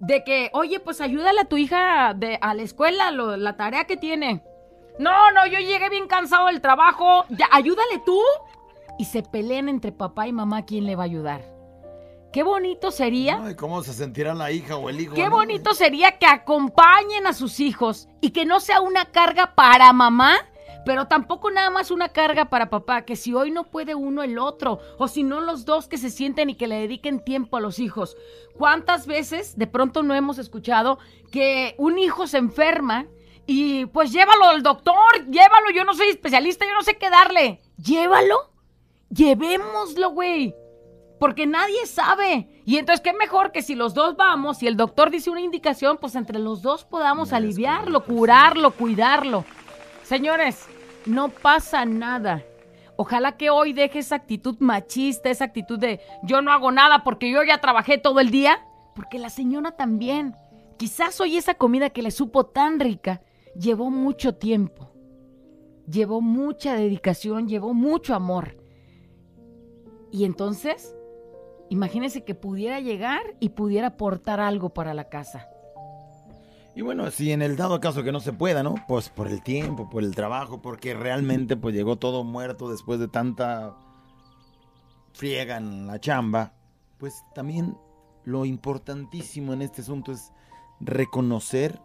de 0.00 0.24
que, 0.24 0.50
oye, 0.52 0.80
pues 0.80 1.00
ayúdale 1.00 1.40
a 1.40 1.44
tu 1.44 1.56
hija 1.56 2.14
de, 2.14 2.38
a 2.40 2.54
la 2.54 2.62
escuela, 2.62 3.10
lo- 3.10 3.36
la 3.36 3.56
tarea 3.56 3.84
que 3.84 3.96
tiene. 3.96 4.42
No, 4.98 5.30
no, 5.32 5.46
yo 5.46 5.58
llegué 5.58 5.88
bien 5.88 6.08
cansado 6.08 6.46
del 6.48 6.60
trabajo, 6.60 7.24
ya, 7.30 7.48
ayúdale 7.52 8.02
tú. 8.04 8.18
Y 8.98 9.04
se 9.06 9.22
pelean 9.22 9.68
entre 9.68 9.92
papá 9.92 10.26
y 10.26 10.32
mamá 10.32 10.64
quién 10.66 10.84
le 10.84 10.96
va 10.96 11.04
a 11.04 11.06
ayudar. 11.06 11.42
Qué 12.32 12.42
bonito 12.42 12.90
sería. 12.90 13.40
Ay, 13.42 13.56
¿Cómo 13.56 13.82
se 13.82 13.92
sentirá 13.92 14.34
la 14.34 14.52
hija 14.52 14.76
o 14.76 14.88
el 14.88 15.00
hijo? 15.00 15.14
Qué 15.14 15.24
no? 15.24 15.30
bonito 15.36 15.74
sería 15.74 16.18
que 16.18 16.26
acompañen 16.26 17.26
a 17.26 17.32
sus 17.32 17.60
hijos 17.60 18.08
y 18.20 18.30
que 18.30 18.44
no 18.44 18.60
sea 18.60 18.80
una 18.80 19.06
carga 19.06 19.54
para 19.54 19.92
mamá, 19.92 20.36
pero 20.84 21.06
tampoco 21.06 21.50
nada 21.50 21.70
más 21.70 21.90
una 21.90 22.08
carga 22.08 22.46
para 22.46 22.70
papá, 22.70 23.02
que 23.02 23.16
si 23.16 23.34
hoy 23.34 23.50
no 23.50 23.64
puede 23.64 23.94
uno 23.94 24.22
el 24.22 24.38
otro, 24.38 24.80
o 24.98 25.08
si 25.08 25.22
no 25.22 25.40
los 25.40 25.64
dos 25.64 25.88
que 25.88 25.98
se 25.98 26.10
sienten 26.10 26.50
y 26.50 26.54
que 26.54 26.66
le 26.66 26.80
dediquen 26.80 27.24
tiempo 27.24 27.56
a 27.56 27.60
los 27.60 27.78
hijos. 27.78 28.16
¿Cuántas 28.56 29.06
veces 29.06 29.56
de 29.56 29.66
pronto 29.66 30.02
no 30.02 30.14
hemos 30.14 30.38
escuchado 30.38 30.98
que 31.30 31.74
un 31.78 31.98
hijo 31.98 32.26
se 32.26 32.38
enferma 32.38 33.06
y 33.46 33.86
pues 33.86 34.12
llévalo 34.12 34.44
al 34.44 34.62
doctor, 34.62 35.26
llévalo, 35.28 35.70
yo 35.74 35.84
no 35.84 35.94
soy 35.94 36.08
especialista, 36.08 36.64
yo 36.64 36.74
no 36.74 36.82
sé 36.82 36.98
qué 36.98 37.10
darle. 37.10 37.60
Llévalo, 37.76 38.52
llevémoslo, 39.08 40.10
güey. 40.10 40.54
Porque 41.18 41.46
nadie 41.46 41.84
sabe. 41.86 42.62
Y 42.64 42.78
entonces, 42.78 43.02
¿qué 43.02 43.12
mejor 43.12 43.52
que 43.52 43.62
si 43.62 43.74
los 43.74 43.92
dos 43.92 44.16
vamos 44.16 44.62
y 44.62 44.68
el 44.68 44.76
doctor 44.76 45.10
dice 45.10 45.30
una 45.30 45.40
indicación, 45.40 45.98
pues 46.00 46.14
entre 46.14 46.38
los 46.38 46.62
dos 46.62 46.84
podamos 46.84 47.32
aliviarlo, 47.32 48.04
curarlo, 48.04 48.70
cuidarlo? 48.70 49.44
Señores, 50.10 50.66
no 51.06 51.28
pasa 51.28 51.84
nada. 51.84 52.42
Ojalá 52.96 53.36
que 53.36 53.48
hoy 53.48 53.72
deje 53.72 54.00
esa 54.00 54.16
actitud 54.16 54.56
machista, 54.58 55.30
esa 55.30 55.44
actitud 55.44 55.78
de 55.78 56.00
yo 56.24 56.42
no 56.42 56.50
hago 56.50 56.72
nada 56.72 57.04
porque 57.04 57.30
yo 57.30 57.44
ya 57.44 57.60
trabajé 57.60 57.96
todo 57.96 58.18
el 58.18 58.32
día. 58.32 58.66
Porque 58.96 59.20
la 59.20 59.30
señora 59.30 59.76
también. 59.76 60.34
Quizás 60.78 61.20
hoy 61.20 61.36
esa 61.36 61.54
comida 61.54 61.90
que 61.90 62.02
le 62.02 62.10
supo 62.10 62.46
tan 62.46 62.80
rica 62.80 63.22
llevó 63.54 63.92
mucho 63.92 64.34
tiempo. 64.34 64.90
Llevó 65.88 66.20
mucha 66.20 66.74
dedicación, 66.74 67.46
llevó 67.46 67.72
mucho 67.72 68.16
amor. 68.16 68.56
Y 70.10 70.24
entonces, 70.24 70.92
imagínense 71.68 72.24
que 72.24 72.34
pudiera 72.34 72.80
llegar 72.80 73.36
y 73.38 73.50
pudiera 73.50 73.86
aportar 73.86 74.40
algo 74.40 74.70
para 74.70 74.92
la 74.92 75.08
casa. 75.08 75.48
Y 76.74 76.82
bueno, 76.82 77.10
si 77.10 77.32
en 77.32 77.42
el 77.42 77.56
dado 77.56 77.80
caso 77.80 78.04
que 78.04 78.12
no 78.12 78.20
se 78.20 78.32
pueda, 78.32 78.62
¿no? 78.62 78.76
Pues 78.86 79.08
por 79.08 79.26
el 79.26 79.42
tiempo, 79.42 79.90
por 79.90 80.04
el 80.04 80.14
trabajo, 80.14 80.62
porque 80.62 80.94
realmente 80.94 81.56
pues 81.56 81.74
llegó 81.74 81.96
todo 81.96 82.22
muerto 82.22 82.70
después 82.70 83.00
de 83.00 83.08
tanta 83.08 83.76
friega 85.12 85.56
en 85.56 85.86
la 85.86 85.98
chamba, 85.98 86.54
pues 86.98 87.24
también 87.34 87.76
lo 88.24 88.44
importantísimo 88.44 89.52
en 89.52 89.62
este 89.62 89.82
asunto 89.82 90.12
es 90.12 90.32
reconocer 90.80 91.80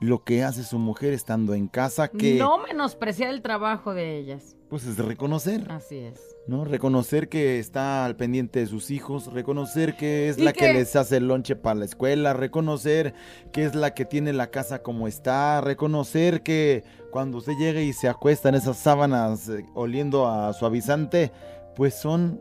lo 0.00 0.24
que 0.24 0.42
hace 0.42 0.64
su 0.64 0.78
mujer 0.78 1.12
estando 1.12 1.52
en 1.54 1.68
casa, 1.68 2.08
que 2.08 2.34
No 2.34 2.58
menospreciar 2.58 3.30
el 3.30 3.42
trabajo 3.42 3.92
de 3.94 4.16
ellas. 4.18 4.56
pues 4.70 4.86
es 4.86 4.96
reconocer, 4.98 5.66
Así 5.70 5.98
es. 5.98 6.18
¿no? 6.46 6.64
Reconocer 6.64 7.28
que 7.28 7.58
está 7.58 8.04
al 8.06 8.16
pendiente 8.16 8.60
de 8.60 8.66
sus 8.66 8.90
hijos, 8.90 9.26
reconocer 9.32 9.96
que 9.96 10.28
es 10.30 10.38
la 10.38 10.52
que... 10.54 10.60
que- 10.66 10.72
les 10.72 10.96
hace 10.96 11.18
el 11.18 11.28
lonche 11.28 11.54
para 11.54 11.74
la 11.80 11.84
escuela, 11.84 12.32
reconocer 12.32 13.12
que 13.52 13.64
es 13.64 13.74
la 13.74 13.92
que 13.94 14.04
tiene 14.06 14.32
la 14.32 14.50
casa 14.50 14.82
como 14.82 15.06
está, 15.06 15.60
reconocer 15.60 16.42
que 16.42 16.82
cuando 17.10 17.38
usted 17.38 17.52
llega 17.58 17.80
y 17.82 17.92
se 17.92 18.08
acuesta 18.08 18.48
en 18.48 18.54
esas 18.54 18.78
sábanas 18.78 19.48
eh, 19.50 19.66
oliendo 19.74 20.26
a 20.28 20.52
suavizante, 20.54 21.30
pues 21.76 21.94
son 21.94 22.40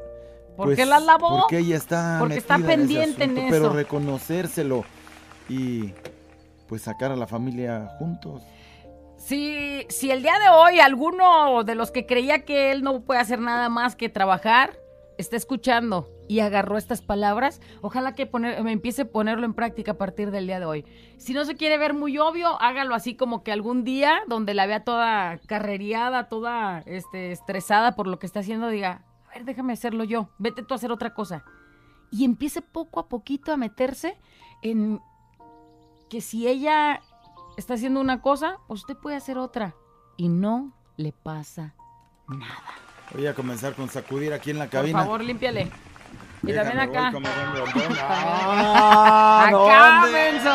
¿Por 0.56 0.68
Pues, 0.68 0.78
qué 0.78 0.86
la 0.86 1.00
lavó? 1.00 1.40
Porque 1.42 1.58
ella 1.60 1.78
está 1.78 2.18
Porque 2.20 2.36
está 2.38 2.58
metida 2.58 2.74
en 2.74 2.80
ese 2.82 2.88
pendiente 3.18 3.24
en 3.24 3.30
asunto, 3.32 3.48
Pero 3.52 3.66
eso. 3.68 3.74
reconocérselo 3.76 4.84
y 5.50 5.94
pues 6.70 6.84
sacar 6.84 7.12
a 7.12 7.16
la 7.16 7.28
familia 7.28 7.88
juntos. 7.98 8.44
Si, 9.18 9.86
si 9.90 10.12
el 10.12 10.22
día 10.22 10.40
de 10.40 10.50
hoy 10.50 10.80
alguno 10.80 11.64
de 11.66 11.76
los 11.76 11.92
que 11.92 12.06
creía 12.06 12.46
que 12.46 12.72
él 12.72 12.84
no 12.84 13.02
puede 13.02 13.20
hacer 13.20 13.40
nada 13.40 13.68
más 13.68 13.96
que 13.96 14.08
trabajar, 14.08 14.78
está 15.18 15.36
escuchando 15.36 16.10
y 16.30 16.40
agarró 16.40 16.78
estas 16.78 17.02
palabras, 17.02 17.60
ojalá 17.82 18.16
que 18.16 18.30
me 18.38 18.72
empiece 18.72 19.02
a 19.02 19.12
ponerlo 19.12 19.46
en 19.46 19.56
práctica 19.56 19.94
a 19.94 19.98
partir 19.98 20.32
del 20.32 20.46
día 20.46 20.60
de 20.60 20.66
hoy. 20.66 20.86
Si 21.18 21.34
no 21.34 21.44
se 21.44 21.56
quiere 21.56 21.78
ver 21.78 21.94
muy 21.94 22.18
obvio, 22.20 22.62
hágalo 22.62 22.96
así 22.96 23.16
como 23.16 23.44
que 23.44 23.52
algún 23.52 23.84
día 23.84 24.22
donde 24.28 24.54
la 24.54 24.68
vea 24.68 24.86
toda 24.86 25.40
carreriada, 25.48 26.30
toda 26.30 26.84
este, 26.86 27.32
estresada 27.32 27.96
por 27.96 28.08
lo 28.08 28.20
que 28.20 28.28
está 28.28 28.42
haciendo, 28.42 28.70
diga, 28.70 29.04
a 29.28 29.34
ver, 29.34 29.44
déjame 29.44 29.74
hacerlo 29.74 30.04
yo, 30.04 30.30
vete 30.38 30.64
tú 30.64 30.74
a 30.74 30.78
hacer 30.78 30.92
otra 30.92 31.14
cosa. 31.14 31.44
Y 32.12 32.24
empiece 32.24 32.62
poco 32.62 33.00
a 33.00 33.10
poquito 33.10 33.52
a 33.52 33.58
meterse 33.58 34.18
en 34.62 35.02
que 36.10 36.22
si 36.22 36.48
ella 36.48 37.02
está 37.58 37.76
haciendo 37.76 38.00
una 38.02 38.22
cosa, 38.22 38.58
usted 38.68 38.96
puede 38.98 39.16
hacer 39.16 39.38
otra. 39.38 39.76
Y 40.18 40.28
no 40.30 40.72
le 40.98 41.12
pasa 41.14 41.76
nada. 42.28 42.64
Voy 43.14 43.26
a 43.28 43.34
comenzar 43.34 43.74
con 43.74 43.90
sacudir 43.90 44.34
aquí 44.34 44.52
en 44.52 44.60
la 44.60 44.66
Por 44.66 44.72
cabina. 44.72 45.00
favor, 45.00 45.24
límpiale. 45.24 45.72
Y 46.44 46.52
Déjame, 46.52 46.72
también 46.72 46.90
voy 46.90 46.98
acá. 46.98 47.12
¿Dónde? 47.12 47.30
Ah, 48.02 49.46
acá, 49.48 50.02
¿dónde? 50.04 50.12
menso. 50.32 50.50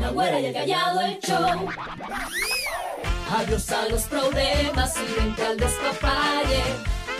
La 0.00 0.10
güera 0.10 0.40
y 0.40 0.46
el 0.46 0.54
callado 0.54 1.00
el 1.02 1.18
show. 1.18 1.68
Adiós 3.36 3.70
a 3.70 3.88
los 3.88 4.02
problemas 4.04 4.96
y 4.98 5.20
vente 5.20 5.46
al 5.46 5.56
despapalle. 5.56 6.62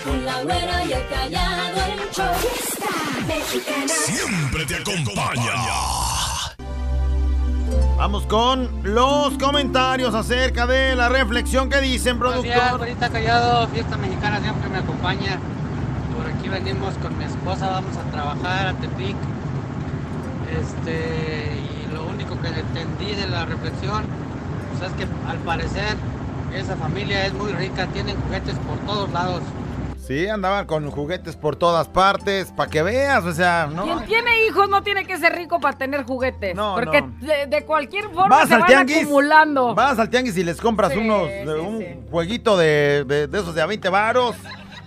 Con 0.04 0.24
la 0.24 0.42
güera 0.42 0.84
y 0.84 0.92
el 0.92 1.08
callado 1.08 1.78
el 1.84 2.10
show. 2.10 2.34
Siempre 3.86 4.64
te 4.66 4.76
acompaña. 4.76 5.52
Vamos 7.96 8.24
con 8.26 8.82
los 8.82 9.36
comentarios 9.36 10.14
acerca 10.14 10.66
de 10.66 10.96
la 10.96 11.08
reflexión 11.08 11.68
que 11.68 11.80
dicen, 11.80 12.18
productor. 12.18 12.78
güerita 12.78 13.10
callado, 13.10 13.68
fiesta 13.68 13.96
mexicana 13.98 14.40
siempre 14.40 14.70
me 14.70 14.78
acompaña. 14.78 15.38
Por 16.16 16.26
aquí 16.26 16.48
venimos 16.48 16.94
con 17.02 17.18
mi 17.18 17.24
esposa, 17.24 17.68
vamos 17.68 17.96
a 17.96 18.10
trabajar 18.10 18.68
a 18.68 18.72
Tepic. 18.74 19.16
Este, 20.50 21.58
y 21.58 21.92
lo 21.92 22.06
único 22.06 22.40
que 22.40 22.48
entendí 22.48 23.14
de 23.14 23.28
la 23.28 23.44
reflexión, 23.44 24.04
pues 24.70 24.90
es 24.90 24.96
que 24.96 25.06
al 25.28 25.38
parecer 25.38 25.96
esa 26.54 26.76
familia 26.76 27.26
es 27.26 27.34
muy 27.34 27.52
rica, 27.52 27.86
tienen 27.88 28.16
juguetes 28.22 28.54
por 28.66 28.78
todos 28.86 29.10
lados. 29.10 29.42
Sí, 30.10 30.26
andaban 30.26 30.66
con 30.66 30.90
juguetes 30.90 31.36
por 31.36 31.54
todas 31.54 31.86
partes, 31.86 32.50
para 32.50 32.68
que 32.68 32.82
veas, 32.82 33.24
o 33.24 33.32
sea, 33.32 33.68
¿no? 33.72 33.84
Quien 33.84 34.04
tiene 34.06 34.44
hijos 34.46 34.68
no 34.68 34.82
tiene 34.82 35.04
que 35.06 35.16
ser 35.18 35.34
rico 35.36 35.60
para 35.60 35.78
tener 35.78 36.02
juguetes. 36.02 36.56
No, 36.56 36.74
porque 36.74 37.00
no. 37.02 37.14
De, 37.20 37.46
de 37.46 37.64
cualquier 37.64 38.06
forma 38.06 38.28
Vas 38.38 38.48
se 38.48 38.54
al 38.54 38.60
van 38.62 38.68
tianguis, 38.68 39.02
acumulando. 39.02 39.72
vas 39.72 40.00
al 40.00 40.10
tianguis 40.10 40.36
y 40.36 40.42
les 40.42 40.60
compras 40.60 40.92
Sí, 40.92 40.98
unos, 40.98 41.28
sí, 41.28 41.48
un 41.48 41.78
sí. 41.78 41.86
jueguito 42.10 42.56
de, 42.56 43.04
de- 43.06 43.26
de 43.28 43.38
esos 43.38 43.54
de 43.54 43.62
a 43.62 43.66
20 43.66 43.88
varos, 43.88 44.34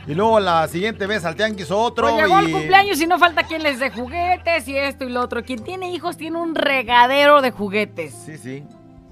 y 0.05 0.13
luego 0.13 0.41
la 0.41 0.67
siguiente 0.67 1.07
vez 1.07 1.23
al 1.23 1.37
tianguis 1.37 1.71
otro, 1.71 2.09
Pues 2.09 2.21
llegó 2.25 2.41
y... 2.41 2.45
el 2.47 2.51
cumpleaños 2.51 2.99
y 2.99 3.07
no 3.07 3.17
falta 3.17 3.43
quien 3.43 3.63
les 3.63 3.79
dé 3.79 3.91
juguetes 3.91 4.67
y 4.67 4.75
esto 4.77 5.05
y 5.05 5.09
lo 5.09 5.21
otro. 5.21 5.41
Quien 5.45 5.63
tiene 5.63 5.89
hijos 5.93 6.17
tiene 6.17 6.37
un 6.37 6.53
regadero 6.53 7.41
de 7.41 7.51
juguetes. 7.51 8.13
Sí, 8.25 8.37
sí. 8.37 8.65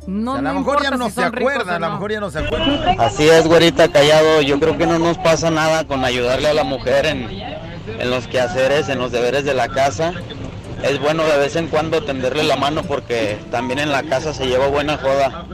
No, 0.08 0.31
O 0.31 0.34
sea, 0.36 0.39
a 0.39 0.41
no 0.41 0.53
lo 0.53 0.60
mejor 0.60 0.84
ya 0.84 0.91
no 0.91 1.05
si 1.10 1.12
se 1.12 1.24
acuerda, 1.24 1.75
a 1.75 1.79
lo 1.79 1.88
no. 1.88 1.93
mejor 1.93 2.12
ya 2.12 2.20
no 2.20 2.31
se 2.31 2.39
acuerda. 2.39 2.96
Así 3.00 3.29
es, 3.29 3.48
güerita 3.48 3.88
callado. 3.91 4.41
Yo 4.41 4.60
creo 4.60 4.77
que 4.77 4.88
no 4.88 4.98
nos 5.00 5.17
pasa 5.17 5.51
nada 5.51 5.84
con 5.86 6.03
ayudarle 6.03 6.50
a 6.50 6.53
la 6.53 6.63
mujer 6.63 7.05
en, 7.05 7.29
en 7.29 8.10
los 8.10 8.27
quehaceres, 8.27 8.89
en 8.89 9.00
los 9.00 9.12
deberes 9.12 9.46
de 9.46 9.53
la 9.53 9.67
casa. 9.67 10.13
Es 10.84 11.00
bueno 11.00 11.24
de 11.25 11.38
vez 11.38 11.55
en 11.55 11.67
cuando 11.67 12.03
tenderle 12.03 12.43
la 12.43 12.55
mano 12.55 12.81
porque 12.84 13.38
también 13.51 13.77
en 13.77 13.91
la 13.91 14.02
casa 14.04 14.34
se 14.34 14.47
lleva 14.47 14.67
buena 14.67 14.97
joda. 14.97 15.45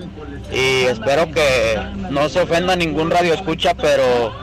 Y 0.52 0.86
espero 0.86 1.30
que 1.32 1.78
no 2.10 2.30
se 2.30 2.40
ofenda 2.40 2.78
ningún 2.78 3.12
radio 3.12 3.34
escucha, 3.34 3.74
pero 3.74 4.34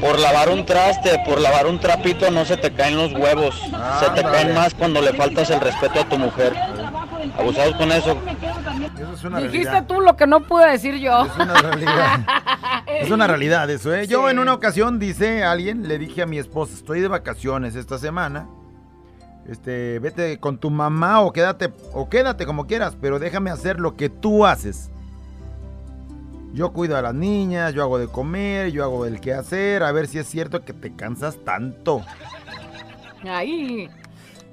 por 0.00 0.18
lavar 0.18 0.48
un 0.48 0.64
traste, 0.64 1.20
por 1.26 1.38
lavar 1.42 1.66
un 1.66 1.78
trapito 1.78 2.30
no 2.30 2.46
se 2.46 2.56
te 2.56 2.72
caen 2.72 2.96
los 2.96 3.12
huevos. 3.12 3.54
Se 4.00 4.08
te 4.14 4.22
caen 4.22 4.54
más 4.54 4.72
cuando 4.72 5.02
le 5.02 5.12
faltas 5.12 5.50
el 5.50 5.60
respeto 5.60 6.00
a 6.00 6.04
tu 6.08 6.16
mujer. 6.18 6.54
Abusados 7.38 7.74
con 7.76 7.92
eso. 7.92 8.16
Eso 8.98 9.12
es 9.12 9.24
una 9.24 9.38
Dijiste 9.38 9.64
realidad. 9.70 9.86
tú 9.86 10.00
lo 10.00 10.16
que 10.16 10.26
no 10.26 10.40
pude 10.40 10.70
decir 10.70 10.96
yo. 10.96 11.24
Es 11.26 11.36
una 11.36 11.54
realidad. 11.54 12.20
Es 12.86 13.10
una 13.10 13.28
realidad 13.28 13.70
eso, 13.70 13.94
¿eh? 13.94 14.08
Yo 14.08 14.28
en 14.28 14.40
una 14.40 14.52
ocasión, 14.52 14.98
dice 14.98 15.44
alguien, 15.44 15.86
le 15.86 15.96
dije 15.96 16.22
a 16.22 16.26
mi 16.26 16.38
esposa, 16.38 16.74
estoy 16.74 17.00
de 17.00 17.06
vacaciones 17.06 17.76
esta 17.76 17.98
semana. 17.98 18.48
Este, 19.46 20.00
vete 20.00 20.38
con 20.38 20.58
tu 20.58 20.70
mamá 20.70 21.20
o 21.20 21.32
quédate, 21.32 21.72
o 21.92 22.08
quédate 22.08 22.46
como 22.46 22.66
quieras, 22.66 22.96
pero 23.00 23.20
déjame 23.20 23.50
hacer 23.50 23.78
lo 23.78 23.96
que 23.96 24.08
tú 24.08 24.44
haces. 24.44 24.90
Yo 26.52 26.72
cuido 26.72 26.96
a 26.96 27.02
las 27.02 27.14
niñas, 27.14 27.74
yo 27.74 27.82
hago 27.82 27.98
de 27.98 28.08
comer, 28.08 28.72
yo 28.72 28.82
hago 28.82 29.06
el 29.06 29.20
quehacer, 29.20 29.84
a 29.84 29.92
ver 29.92 30.08
si 30.08 30.18
es 30.18 30.26
cierto 30.26 30.64
que 30.64 30.72
te 30.72 30.94
cansas 30.94 31.36
tanto. 31.44 32.02
Ahí. 33.22 33.88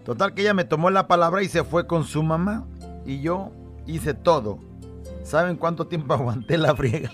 Total 0.05 0.33
que 0.33 0.43
ella 0.43 0.53
me 0.53 0.63
tomó 0.63 0.91
la 0.91 1.07
palabra 1.07 1.41
y 1.41 1.49
se 1.49 1.63
fue 1.63 1.87
con 1.87 2.03
su 2.03 2.21
mamá. 2.21 2.65
Y 3.05 3.21
yo 3.21 3.51
hice 3.87 4.13
todo. 4.13 4.59
¿Saben 5.23 5.55
cuánto 5.57 5.87
tiempo 5.87 6.13
aguanté 6.13 6.57
la 6.57 6.75
friega? 6.75 7.09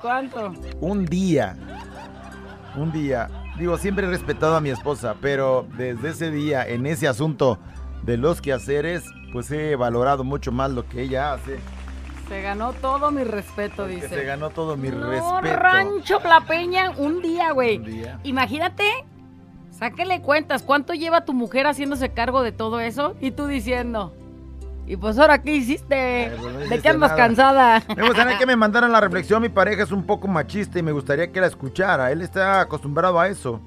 ¿Cuánto? 0.00 0.52
Un 0.80 1.04
día. 1.04 1.56
Un 2.76 2.90
día. 2.90 3.28
Digo, 3.58 3.76
siempre 3.76 4.06
he 4.06 4.10
respetado 4.10 4.56
a 4.56 4.60
mi 4.60 4.70
esposa, 4.70 5.14
pero 5.20 5.66
desde 5.76 6.08
ese 6.10 6.30
día, 6.30 6.66
en 6.66 6.86
ese 6.86 7.06
asunto 7.06 7.58
de 8.02 8.16
los 8.16 8.40
quehaceres, 8.40 9.04
pues 9.32 9.50
he 9.50 9.76
valorado 9.76 10.24
mucho 10.24 10.50
más 10.52 10.70
lo 10.70 10.86
que 10.88 11.02
ella 11.02 11.34
hace. 11.34 11.58
Se 12.28 12.40
ganó 12.40 12.72
todo 12.72 13.10
mi 13.10 13.24
respeto, 13.24 13.86
dice. 13.86 14.08
se 14.08 14.24
ganó 14.24 14.50
todo 14.50 14.76
mi 14.76 14.88
No, 14.88 15.40
respeto. 15.40 15.56
Rancho 15.56 16.18
La 16.24 16.40
Peña, 16.40 16.90
un 16.96 17.20
día, 17.20 17.52
güey. 17.52 17.76
Un 17.78 17.84
día. 17.84 18.18
Imagínate, 18.24 18.84
sáquele 19.70 20.22
cuentas, 20.22 20.62
¿cuánto 20.62 20.94
lleva 20.94 21.26
tu 21.26 21.34
mujer 21.34 21.66
haciéndose 21.66 22.08
cargo 22.10 22.42
de 22.42 22.52
todo 22.52 22.80
eso? 22.80 23.14
Y 23.20 23.32
tú 23.32 23.46
diciendo, 23.46 24.14
y 24.86 24.96
pues 24.96 25.18
ahora, 25.18 25.40
¿qué 25.42 25.54
hiciste? 25.54 26.24
Eh, 26.24 26.32
pues 26.38 26.52
no 26.54 26.58
¿De 26.60 26.80
qué 26.80 26.88
andas 26.88 27.10
nada. 27.12 27.16
cansada? 27.16 27.82
Me 27.96 28.06
gustaría 28.06 28.38
que 28.38 28.46
me 28.46 28.56
mandaran 28.56 28.90
la 28.92 29.00
reflexión. 29.00 29.40
Mi 29.42 29.48
pareja 29.48 29.82
es 29.84 29.92
un 29.92 30.04
poco 30.04 30.28
machista 30.28 30.78
y 30.78 30.82
me 30.82 30.92
gustaría 30.92 31.30
que 31.30 31.40
la 31.40 31.46
escuchara. 31.46 32.10
Él 32.12 32.20
está 32.22 32.60
acostumbrado 32.60 33.18
a 33.20 33.28
eso. 33.28 33.60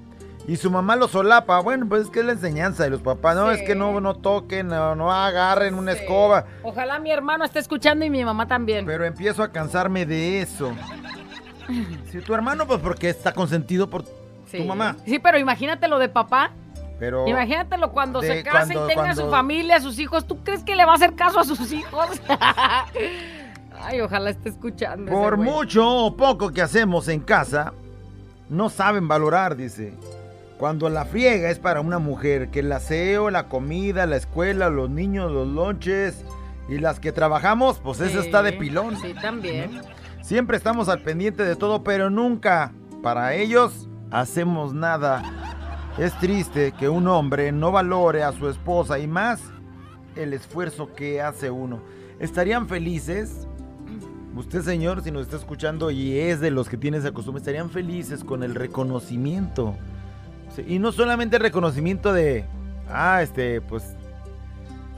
Y 0.47 0.57
su 0.57 0.69
mamá 0.69 0.95
lo 0.95 1.07
solapa. 1.07 1.59
Bueno, 1.61 1.87
pues 1.89 2.03
es 2.03 2.09
que 2.09 2.19
es 2.19 2.25
la 2.25 2.33
enseñanza 2.33 2.83
de 2.83 2.91
los 2.91 3.01
papás. 3.01 3.35
No, 3.35 3.51
Sí. 3.51 3.61
es 3.61 3.67
que 3.67 3.73
no, 3.73 3.99
no 3.99 4.13
toquen, 4.15 4.67
no, 4.67 4.93
no 4.95 5.11
agarren 5.11 5.73
una 5.73 5.93
Sí. 5.93 5.99
escoba. 6.01 6.45
Ojalá 6.61 6.99
mi 6.99 7.09
hermano 7.11 7.43
esté 7.45 7.57
escuchando 7.59 8.05
y 8.05 8.09
mi 8.11 8.23
mamá 8.23 8.47
también. 8.47 8.85
Pero 8.85 9.05
empiezo 9.05 9.41
a 9.41 9.51
cansarme 9.51 10.05
de 10.05 10.41
eso. 10.41 10.71
Si 12.11 12.19
tu 12.19 12.35
hermano, 12.35 12.67
pues 12.67 12.79
porque 12.79 13.09
está 13.09 13.31
consentido 13.33 13.89
por 13.89 14.03
tu 14.03 14.63
mamá. 14.65 14.95
Sí, 15.05 15.17
pero 15.17 15.39
imagínate 15.39 15.87
lo 15.87 15.97
de 15.97 16.09
papá. 16.09 16.51
Pero 16.99 17.27
Imagínatelo 17.27 17.91
cuando 17.91 18.21
de 18.21 18.27
se 18.27 18.43
case 18.43 18.73
cuando- 18.73 18.85
y 18.85 18.87
tenga 18.89 19.03
cuando- 19.03 19.25
su 19.25 19.29
familia, 19.29 19.79
sus 19.81 19.99
hijos. 19.99 20.25
¿Tú 20.25 20.43
crees 20.43 20.63
que 20.63 20.75
le 20.75 20.85
va 20.85 20.93
a 20.93 20.95
hacer 20.95 21.13
caso 21.15 21.39
a 21.39 21.43
sus 21.43 21.71
hijos? 21.71 22.07
Ay, 23.81 24.01
ojalá 24.01 24.29
esté 24.29 24.49
escuchando. 24.49 25.11
por 25.11 25.37
mucho 25.37 25.87
o 25.87 26.15
poco 26.15 26.51
que 26.51 26.61
hacemos 26.61 27.07
en 27.07 27.19
casa, 27.19 27.73
no 28.49 28.69
saben 28.69 29.07
valorar, 29.07 29.55
dice. 29.55 29.93
Cuando 30.57 30.89
la 30.89 31.03
friega 31.05 31.49
es 31.49 31.59
para 31.59 31.81
una 31.81 31.99
mujer, 31.99 32.49
que 32.49 32.61
el 32.61 32.71
aseo, 32.71 33.29
la 33.29 33.49
comida, 33.49 34.05
la 34.05 34.15
escuela, 34.15 34.69
los 34.69 34.89
niños, 34.89 35.29
los 35.31 35.47
lonches 35.47 36.23
y 36.69 36.77
las 36.77 37.01
que 37.01 37.11
trabajamos, 37.11 37.79
pues 37.79 37.99
eso 37.99 38.21
Sí, 38.21 38.25
está 38.27 38.41
de 38.41 38.53
pilón. 38.53 38.95
Sí, 39.01 39.13
también. 39.21 39.81
Siempre 40.21 40.55
estamos 40.55 40.87
al 40.87 41.01
pendiente 41.01 41.43
de 41.43 41.57
todo, 41.57 41.83
pero 41.83 42.09
nunca 42.09 42.71
para 43.03 43.33
ellos 43.33 43.89
hacemos 44.11 44.73
nada. 44.73 45.21
Es 45.97 46.13
triste 46.19 46.73
que 46.73 46.89
un 46.89 47.07
hombre 47.07 47.53
no 47.53 47.71
valore 47.71 48.23
a 48.23 48.33
su 48.33 48.49
esposa 48.49 48.99
y 48.99 49.07
más 49.07 49.41
el 50.17 50.33
esfuerzo 50.33 50.93
que 50.93 51.21
hace 51.21 51.49
uno. 51.49 51.79
¿Estarían 52.19 52.67
felices? 52.67 53.47
Usted, 54.35 54.61
señor, 54.61 55.03
si 55.03 55.11
nos 55.11 55.21
está 55.23 55.37
escuchando 55.37 55.91
y 55.91 56.19
es 56.19 56.41
de 56.41 56.51
los 56.51 56.67
que 56.67 56.75
tiene 56.75 56.97
esa 56.97 57.13
costumbre, 57.13 57.39
estarían 57.39 57.69
felices 57.69 58.25
con 58.25 58.43
el 58.43 58.55
reconocimiento. 58.55 59.73
Y 60.67 60.79
no 60.79 60.91
solamente 60.91 61.37
el 61.37 61.41
reconocimiento 61.41 62.11
de, 62.11 62.43
ah, 62.89 63.21
este, 63.21 63.61
pues, 63.61 63.95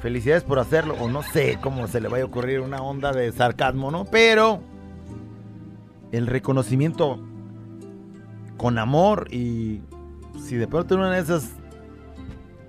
felicidades 0.01 0.43
por 0.43 0.57
hacerlo, 0.57 0.95
o 0.99 1.07
no 1.10 1.21
sé 1.21 1.60
cómo 1.62 1.88
se 1.88 2.01
le 2.01 2.07
vaya 2.07 2.23
a 2.23 2.27
ocurrir 2.27 2.60
una 2.60 2.81
onda 2.81 3.12
de 3.12 3.31
sarcasmo, 3.31 3.91
¿no? 3.91 4.05
Pero 4.05 4.62
el 6.12 6.25
reconocimiento 6.25 7.19
con 8.57 8.79
amor 8.79 9.27
y 9.31 9.81
si 10.38 10.56
de 10.56 10.67
pronto 10.67 10.95
una 10.95 11.12
de 11.12 11.19
esas 11.21 11.52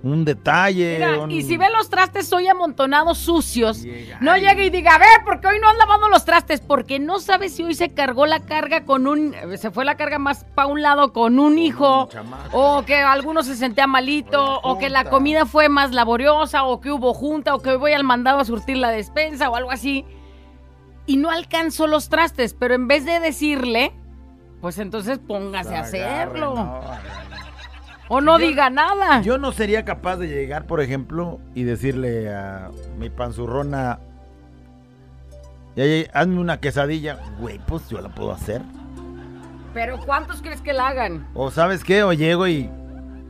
un 0.00 0.24
detalle. 0.24 0.94
Mira, 0.94 1.18
un- 1.18 1.30
y 1.32 1.42
si 1.42 1.56
ve 1.56 1.66
los 1.76 1.90
trastes 1.90 2.32
hoy 2.32 2.46
amontonados 2.46 3.18
sucios, 3.18 3.84
no 4.20 4.36
llegue 4.36 4.66
y 4.66 4.70
diga, 4.70 4.94
a 4.94 4.98
ver, 4.98 5.24
¿por 5.24 5.40
qué 5.40 5.48
hoy 5.48 5.58
no 5.60 5.68
has 5.68 5.76
lavado 5.76 6.08
los 6.08 6.24
trastes? 6.24 6.60
Porque 6.60 7.00
no 7.00 7.18
sabe 7.18 7.48
si 7.48 7.64
hoy 7.64 7.74
se 7.74 7.88
cargó 7.92 8.24
la 8.24 8.38
carga 8.38 8.84
con 8.84 9.08
un, 9.08 9.34
se 9.56 9.72
fue 9.72 9.84
la 9.84 9.96
carga 9.96 10.20
más 10.20 10.44
para 10.54 10.68
un 10.68 10.82
lado 10.82 11.12
con 11.12 11.40
un 11.40 11.58
hijo, 11.58 12.08
o 12.52 12.84
que 12.84 12.94
alguno 12.94 13.42
se 13.42 13.56
sentía 13.56 13.88
malito, 13.88 14.60
o 14.60 14.78
que 14.78 14.88
la 14.88 15.02
comida 15.10 15.46
fue 15.46 15.68
más 15.68 15.92
laboriosa, 15.92 16.62
o 16.62 16.80
que 16.80 16.92
hubo 16.92 17.12
junta, 17.12 17.56
o 17.56 17.60
que 17.60 17.74
voy 17.74 17.92
al 17.92 18.04
mandado 18.04 18.38
a 18.38 18.44
surtir 18.44 18.76
la 18.76 18.90
despensa, 18.90 19.50
o 19.50 19.56
algo 19.56 19.72
así. 19.72 20.04
Y 21.06 21.16
no 21.16 21.28
alcanzó 21.28 21.88
los 21.88 22.08
trastes, 22.08 22.54
pero 22.54 22.74
en 22.74 22.86
vez 22.86 23.04
de 23.04 23.18
decirle, 23.18 23.92
pues 24.60 24.78
entonces 24.78 25.18
póngase 25.18 25.74
a 25.74 25.80
hacerlo. 25.80 26.82
O 28.08 28.20
no 28.20 28.38
diga 28.38 28.70
nada. 28.70 29.20
Yo 29.22 29.36
no 29.38 29.52
sería 29.52 29.84
capaz 29.84 30.16
de 30.16 30.28
llegar, 30.28 30.66
por 30.66 30.80
ejemplo, 30.80 31.40
y 31.54 31.64
decirle 31.64 32.34
a 32.34 32.70
mi 32.98 33.10
panzurrona, 33.10 33.98
"Ya, 35.76 35.84
ya, 35.84 36.10
hazme 36.14 36.40
una 36.40 36.58
quesadilla. 36.58 37.18
Güey, 37.38 37.58
pues 37.66 37.88
yo 37.88 38.00
la 38.00 38.08
puedo 38.08 38.32
hacer. 38.32 38.62
Pero 39.74 39.98
¿cuántos 40.04 40.40
crees 40.40 40.60
que 40.62 40.72
la 40.72 40.88
hagan? 40.88 41.28
O 41.34 41.50
sabes 41.50 41.84
qué, 41.84 42.02
o 42.02 42.12
llego 42.12 42.48
y, 42.48 42.70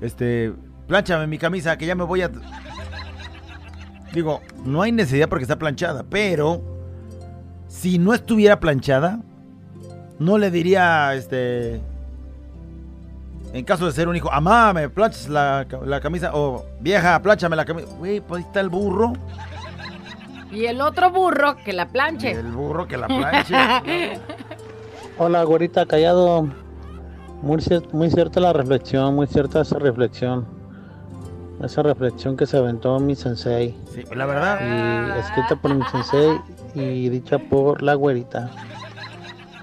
este, 0.01 0.53
planchame 0.87 1.27
mi 1.27 1.39
camisa, 1.39 1.77
que 1.77 1.87
ya 1.87 1.95
me 1.95 2.05
voy 2.05 2.23
a... 2.23 2.31
Digo, 4.15 4.41
no 4.65 4.81
hay 4.83 4.93
necesidad 4.93 5.29
porque 5.29 5.43
está 5.43 5.59
planchada, 5.59 6.05
pero 6.09 6.63
si 7.67 7.99
no 7.99 8.15
estuviera 8.15 8.61
planchada, 8.61 9.21
no 10.19 10.39
le 10.39 10.51
diría, 10.51 11.13
este, 11.15 11.81
en 13.53 13.65
caso 13.65 13.87
de 13.87 13.93
ser 13.93 14.09
un 14.09 14.17
hijo, 14.17 14.31
amá, 14.33 14.73
me 14.73 14.89
planchas 14.89 15.29
la, 15.29 15.67
la 15.85 16.01
camisa, 16.01 16.31
o 16.35 16.65
vieja, 16.81 17.21
planchame 17.23 17.57
la 17.57 17.65
camisa. 17.65 17.89
Güey, 17.99 18.21
pues 18.21 18.41
ahí 18.43 18.47
está 18.47 18.61
el 18.61 18.69
burro, 18.69 19.13
Y 20.51 20.65
el 20.67 20.81
otro 20.81 21.11
burro 21.11 21.57
que 21.65 21.73
la 21.73 21.89
planche. 21.89 22.33
el 22.33 22.53
burro 22.53 22.87
que 22.87 22.97
la 22.97 23.07
planche. 23.07 23.55
Hola, 25.19 25.43
güerita 25.45 25.87
callado. 25.87 26.49
Muy, 27.43 27.59
muy 27.93 28.11
cierta 28.11 28.41
la 28.41 28.53
reflexión, 28.53 29.15
muy 29.15 29.27
cierta 29.27 29.61
esa 29.61 29.79
reflexión. 29.79 30.47
Esa 31.63 31.83
reflexión 31.83 32.37
que 32.37 32.47
se 32.47 32.57
aventó 32.57 32.99
mi 33.01 33.15
sensei. 33.17 33.77
Sí, 33.93 34.05
la 34.15 34.27
verdad. 34.27 34.61
Y 34.61 35.19
escrita 35.19 35.57
por 35.57 35.75
mi 35.75 35.85
sensei 35.87 36.39
y 36.75 37.09
dicha 37.09 37.39
por 37.39 37.83
la 37.83 37.95
güerita. 37.95 38.51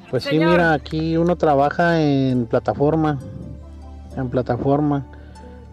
Pues 0.10 0.24
sí, 0.24 0.38
mira, 0.40 0.74
aquí 0.74 1.18
uno 1.18 1.36
trabaja 1.36 2.02
en 2.02 2.46
plataforma. 2.48 3.18
En 4.16 4.30
plataforma. 4.30 5.06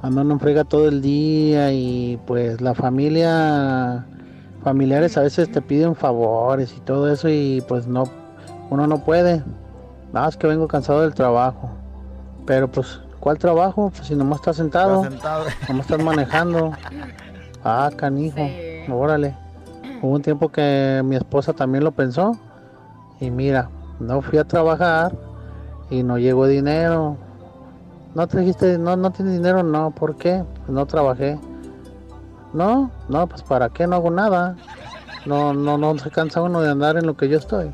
Anda 0.03 0.23
uno 0.23 0.35
en 0.35 0.41
frega 0.41 0.65
todo 0.65 0.89
el 0.89 1.01
día 1.01 1.73
y 1.73 2.19
pues 2.27 2.61
la 2.61 2.75
familia, 2.75 4.05
familiares 4.65 5.17
a 5.17 5.23
veces 5.23 5.51
te 5.53 5.63
piden 5.63 5.95
favores 5.95 6.75
y 6.77 6.81
todo 6.81 7.13
eso 7.13 7.29
y 7.29 7.63
pues 7.69 7.87
no, 7.87 8.05
uno 8.71 8.87
no 8.89 9.05
puede. 9.05 9.45
Nada, 10.13 10.29
es 10.29 10.37
que 10.37 10.47
vengo 10.49 10.67
cansado 10.67 11.03
del 11.03 11.15
trabajo. 11.15 11.71
Pero 12.47 12.71
pues, 12.71 13.01
¿cuál 13.21 13.39
trabajo? 13.39 13.91
Pues 13.95 14.09
si 14.09 14.17
nomás 14.17 14.41
estás 14.41 14.57
sentado, 14.57 15.05
Está 15.05 15.11
sentado. 15.11 15.45
nomás 15.69 15.91
estás 15.91 16.05
manejando. 16.05 16.73
Ah, 17.65 17.91
canijo, 17.97 18.41
órale. 18.91 19.37
Hubo 20.03 20.15
un 20.17 20.23
tiempo 20.23 20.49
que 20.51 21.01
mi 21.05 21.15
esposa 21.15 21.53
también 21.53 21.85
lo 21.85 21.93
pensó. 21.93 22.37
Y 23.21 23.31
mira, 23.31 23.71
no 24.01 24.21
fui 24.21 24.39
a 24.39 24.45
trabajar 24.45 25.13
y 25.91 26.03
no 26.03 26.19
llegó 26.19 26.49
dinero. 26.49 27.17
¿No 28.14 28.27
trajiste, 28.27 28.79
no, 28.79 28.96
no 28.96 29.11
tienes 29.11 29.35
dinero? 29.35 29.62
No, 29.62 29.90
¿por 29.90 30.16
qué? 30.16 30.44
Pues 30.59 30.68
no 30.68 30.85
trabajé. 30.87 31.38
No, 32.53 32.90
no, 33.09 33.27
pues 33.27 33.42
para 33.42 33.70
qué 33.70 33.87
no 33.87 33.96
hago 33.96 34.11
nada. 34.11 34.57
No, 35.25 35.55
no, 35.55 35.79
no 35.79 35.96
se 35.98 36.11
cansa 36.11 36.42
uno 36.42 36.61
de 36.61 36.70
andar 36.70 36.96
en 36.96 37.07
lo 37.07 37.16
que 37.16 37.29
yo 37.29 37.38
estoy. 37.38 37.70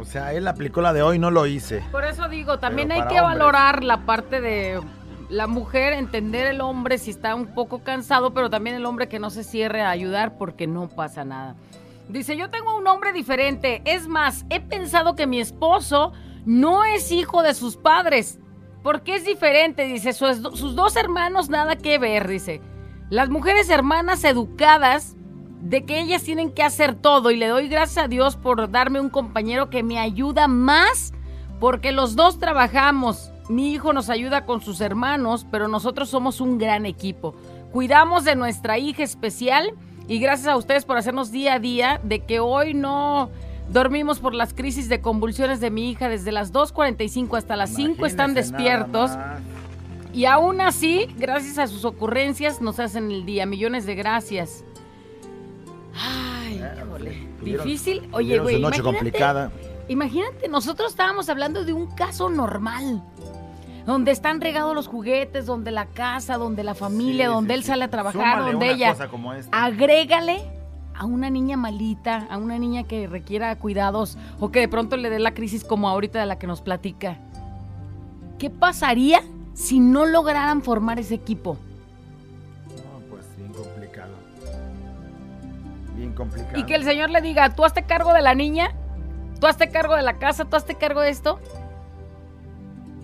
O 0.00 0.04
sea, 0.04 0.32
él 0.32 0.48
aplicó 0.48 0.80
la 0.80 0.92
de 0.92 1.02
hoy, 1.02 1.18
no 1.18 1.30
lo 1.30 1.46
hice. 1.46 1.84
Por 1.92 2.04
eso 2.04 2.28
digo, 2.28 2.58
también 2.58 2.88
Pero 2.88 3.02
hay 3.02 3.08
que 3.08 3.20
hombres. 3.20 3.38
valorar 3.38 3.84
la 3.84 4.06
parte 4.06 4.40
de 4.40 4.80
la 5.28 5.46
mujer, 5.46 5.92
entender 5.92 6.46
el 6.46 6.60
hombre 6.60 6.98
si 6.98 7.10
está 7.10 7.34
un 7.34 7.46
poco 7.46 7.80
cansado, 7.80 8.32
pero 8.32 8.50
también 8.50 8.76
el 8.76 8.86
hombre 8.86 9.08
que 9.08 9.18
no 9.18 9.30
se 9.30 9.44
cierre 9.44 9.82
a 9.82 9.90
ayudar 9.90 10.38
porque 10.38 10.66
no 10.66 10.88
pasa 10.88 11.24
nada. 11.24 11.54
Dice, 12.08 12.36
yo 12.36 12.50
tengo 12.50 12.76
un 12.76 12.86
hombre 12.86 13.12
diferente. 13.12 13.82
Es 13.84 14.08
más, 14.08 14.44
he 14.50 14.60
pensado 14.60 15.14
que 15.14 15.26
mi 15.26 15.40
esposo 15.40 16.12
no 16.44 16.84
es 16.84 17.12
hijo 17.12 17.42
de 17.42 17.54
sus 17.54 17.76
padres. 17.76 18.38
Porque 18.82 19.14
es 19.16 19.24
diferente, 19.24 19.84
dice, 19.84 20.12
sus, 20.12 20.38
sus 20.58 20.74
dos 20.74 20.96
hermanos 20.96 21.48
nada 21.48 21.76
que 21.76 21.98
ver, 21.98 22.28
dice. 22.28 22.60
Las 23.10 23.28
mujeres 23.28 23.70
hermanas 23.70 24.24
educadas 24.24 25.16
de 25.60 25.84
que 25.84 26.00
ellas 26.00 26.24
tienen 26.24 26.50
que 26.50 26.64
hacer 26.64 26.94
todo 26.94 27.30
y 27.30 27.36
le 27.36 27.46
doy 27.46 27.68
gracias 27.68 28.04
a 28.04 28.08
Dios 28.08 28.36
por 28.36 28.70
darme 28.70 29.00
un 29.00 29.10
compañero 29.10 29.70
que 29.70 29.82
me 29.82 29.98
ayuda 29.98 30.48
más 30.48 31.12
porque 31.60 31.92
los 31.92 32.16
dos 32.16 32.40
trabajamos. 32.40 33.30
Mi 33.48 33.72
hijo 33.72 33.92
nos 33.92 34.10
ayuda 34.10 34.44
con 34.44 34.60
sus 34.60 34.80
hermanos, 34.80 35.46
pero 35.48 35.68
nosotros 35.68 36.08
somos 36.08 36.40
un 36.40 36.58
gran 36.58 36.86
equipo. 36.86 37.36
Cuidamos 37.70 38.24
de 38.24 38.34
nuestra 38.34 38.78
hija 38.78 39.04
especial 39.04 39.72
y 40.08 40.18
gracias 40.18 40.48
a 40.48 40.56
ustedes 40.56 40.84
por 40.84 40.96
hacernos 40.96 41.30
día 41.30 41.54
a 41.54 41.58
día 41.60 42.00
de 42.02 42.24
que 42.24 42.40
hoy 42.40 42.74
no 42.74 43.30
dormimos 43.72 44.20
por 44.20 44.34
las 44.34 44.52
crisis 44.54 44.88
de 44.88 45.00
convulsiones 45.00 45.60
de 45.60 45.70
mi 45.70 45.90
hija 45.90 46.08
desde 46.08 46.30
las 46.32 46.52
2.45 46.52 47.36
hasta 47.36 47.56
las 47.56 47.70
5 47.74 48.06
están 48.06 48.34
despiertos. 48.34 49.10
Y 50.12 50.26
aún 50.26 50.60
así, 50.60 51.06
gracias 51.16 51.58
a 51.58 51.66
sus 51.66 51.84
ocurrencias, 51.86 52.60
nos 52.60 52.78
hacen 52.78 53.10
el 53.10 53.24
día. 53.24 53.46
Millones 53.46 53.86
de 53.86 53.94
gracias. 53.94 54.62
Ay, 55.94 56.62
híjole. 56.78 57.28
Tuvieron- 57.40 57.64
Difícil. 57.66 58.08
Oye, 58.12 58.38
güey, 58.38 58.60
noche 58.60 58.78
imagínate, 58.78 58.82
complicada. 58.82 59.52
imagínate, 59.88 60.48
nosotros 60.48 60.90
estábamos 60.90 61.28
hablando 61.28 61.64
de 61.64 61.72
un 61.72 61.86
caso 61.86 62.28
normal. 62.30 63.02
Donde 63.86 64.12
están 64.12 64.40
regados 64.40 64.76
los 64.76 64.86
juguetes, 64.86 65.44
donde 65.44 65.72
la 65.72 65.86
casa, 65.86 66.36
donde 66.36 66.62
la 66.62 66.76
familia, 66.76 67.26
Sí, 67.26 67.32
donde 67.32 67.54
sí, 67.54 67.58
él 67.58 67.62
sí. 67.64 67.66
sale 67.68 67.84
a 67.84 67.88
trabajar, 67.90 68.36
Súmale 68.36 68.52
donde 68.52 68.70
ella. 68.70 68.92
cosa 68.92 69.08
como 69.08 69.32
esta. 69.32 69.64
Agrégale 69.64 70.40
a 71.02 71.04
una 71.04 71.30
niña 71.30 71.56
malita, 71.56 72.28
a 72.30 72.38
una 72.38 72.60
niña 72.60 72.84
que 72.84 73.08
requiera 73.08 73.58
cuidados 73.58 74.16
o 74.38 74.52
que 74.52 74.60
de 74.60 74.68
pronto 74.68 74.96
le 74.96 75.10
dé 75.10 75.18
la 75.18 75.34
crisis 75.34 75.64
como 75.64 75.88
ahorita 75.88 76.20
de 76.20 76.26
la 76.26 76.38
que 76.38 76.46
nos 76.46 76.60
platica. 76.60 77.18
¿Qué 78.38 78.50
pasaría 78.50 79.20
si 79.52 79.80
no 79.80 80.06
lograran 80.06 80.62
formar 80.62 81.00
ese 81.00 81.16
equipo? 81.16 81.56
No, 82.68 83.00
pues 83.10 83.24
bien 83.36 83.52
complicado. 83.52 84.12
Bien 85.96 86.12
complicado. 86.12 86.56
Y 86.56 86.66
que 86.66 86.76
el 86.76 86.84
señor 86.84 87.10
le 87.10 87.20
diga, 87.20 87.52
tú 87.52 87.64
hazte 87.64 87.82
cargo 87.82 88.12
de 88.12 88.22
la 88.22 88.36
niña, 88.36 88.70
tú 89.40 89.48
hazte 89.48 89.70
cargo 89.70 89.96
de 89.96 90.02
la 90.02 90.20
casa, 90.20 90.44
tú 90.44 90.54
hazte 90.54 90.76
cargo 90.76 91.00
de 91.00 91.10
esto. 91.10 91.40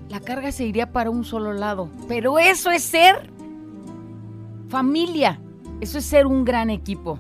La 0.08 0.20
carga 0.20 0.52
se 0.52 0.64
iría 0.64 0.92
para 0.92 1.10
un 1.10 1.24
solo 1.24 1.52
lado. 1.52 1.90
Pero 2.06 2.38
eso 2.38 2.70
es 2.70 2.84
ser 2.84 3.28
familia. 4.68 5.40
Eso 5.80 5.98
es 5.98 6.04
ser 6.04 6.28
un 6.28 6.44
gran 6.44 6.70
equipo. 6.70 7.18